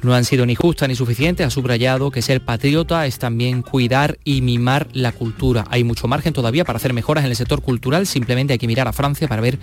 no 0.03 0.13
han 0.13 0.25
sido 0.25 0.45
ni 0.45 0.53
justas 0.53 0.87
ni 0.87 0.95
suficientes. 0.95 1.47
Ha 1.47 1.49
subrayado 1.49 2.11
que 2.11 2.21
ser 2.21 2.39
patriota 2.39 3.07
es 3.07 3.17
también 3.17 3.63
cuidar 3.63 4.19
y 4.23 4.41
mimar 4.41 4.89
la 4.93 5.11
cultura. 5.11 5.65
Hay 5.71 5.83
mucho 5.83 6.07
margen 6.07 6.31
todavía 6.31 6.63
para 6.65 6.77
hacer 6.77 6.93
mejoras 6.93 7.23
en 7.23 7.31
el 7.31 7.35
sector 7.35 7.63
cultural. 7.63 8.05
Simplemente 8.05 8.53
hay 8.53 8.59
que 8.59 8.67
mirar 8.67 8.87
a 8.87 8.93
Francia 8.93 9.27
para 9.27 9.41
ver 9.41 9.57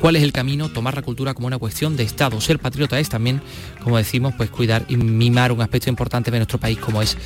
cuál 0.00 0.14
es 0.14 0.22
el 0.22 0.32
camino, 0.32 0.68
tomar 0.68 0.94
la 0.94 1.02
cultura 1.02 1.34
como 1.34 1.48
una 1.48 1.58
cuestión 1.58 1.96
de 1.96 2.04
Estado. 2.04 2.40
Ser 2.40 2.60
patriota 2.60 3.00
es 3.00 3.08
también, 3.08 3.42
como 3.82 3.96
decimos, 3.96 4.32
pues 4.36 4.48
cuidar 4.50 4.84
y 4.88 4.96
mimar 4.96 5.50
un 5.50 5.60
aspecto 5.60 5.90
importante 5.90 6.30
de 6.30 6.38
nuestro 6.38 6.60
país 6.60 6.78
como 6.78 7.02
es 7.02 7.16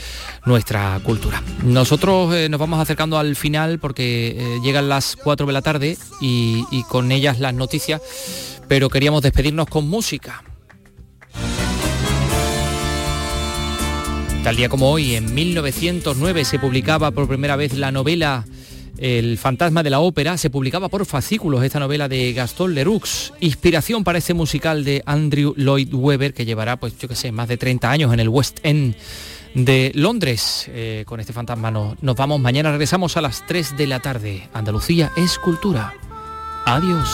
nuestra 0.47 1.01
cultura. 1.03 1.43
Nosotros 1.65 2.35
eh, 2.35 2.49
nos 2.49 2.59
vamos 2.59 2.81
acercando 2.81 3.19
al 3.19 3.37
final 3.37 3.79
porque 3.79 4.37
eh, 4.37 4.61
llegan 4.63 4.89
las 4.89 5.17
4 5.17 5.47
de 5.47 5.53
la 5.53 5.63
tarde 5.63 5.99
y, 6.21 6.65
con 6.89 7.13
ellas 7.13 7.39
las 7.41 7.55
noticias, 7.55 8.01
pero 8.69 8.89
queríamos 8.89 9.23
despedirnos 9.23 9.67
con 9.67 9.89
música. 9.89 10.43
Tal 14.45 14.57
día 14.57 14.69
como 14.69 14.91
hoy, 14.91 15.15
en 15.15 15.33
1909, 15.35 16.45
se 16.45 16.59
publicaba 16.59 17.13
por 17.13 17.29
primera 17.29 17.55
vez 17.55 17.75
la 17.75 17.93
novela 17.93 18.45
El 18.99 19.39
fantasma 19.39 19.85
de 19.85 19.91
la 19.91 20.01
ópera. 20.01 20.37
Se 20.37 20.51
publicaba 20.51 20.89
por 20.89 21.07
fascículos 21.07 21.63
esta 21.63 21.79
novela 21.79 22.09
de 22.09 22.33
Gastón 22.33 22.75
Leroux. 22.75 23.33
Inspiración 23.39 24.03
para 24.03 24.19
este 24.19 24.35
musical 24.35 24.83
de 24.85 25.03
Andrew 25.07 25.55
Lloyd 25.57 25.95
Webber, 25.95 26.35
que 26.35 26.45
llevará, 26.45 26.77
pues 26.77 26.99
yo 26.99 27.07
que 27.07 27.15
sé, 27.15 27.31
más 27.31 27.49
de 27.49 27.57
30 27.57 27.89
años 27.89 28.13
en 28.13 28.19
el 28.19 28.29
West 28.29 28.59
End 28.65 28.97
de 29.55 29.93
Londres. 29.95 30.67
Eh, 30.69 31.05
con 31.07 31.21
este 31.21 31.33
fantasma 31.33 31.71
no- 31.71 31.97
nos 32.01 32.17
vamos. 32.17 32.41
Mañana 32.41 32.71
regresamos 32.71 33.17
a 33.17 33.21
las 33.21 33.47
3 33.47 33.77
de 33.77 33.87
la 33.87 34.01
tarde. 34.01 34.49
Andalucía 34.53 35.11
es 35.17 35.39
cultura. 35.39 35.93
Adiós. 36.65 37.09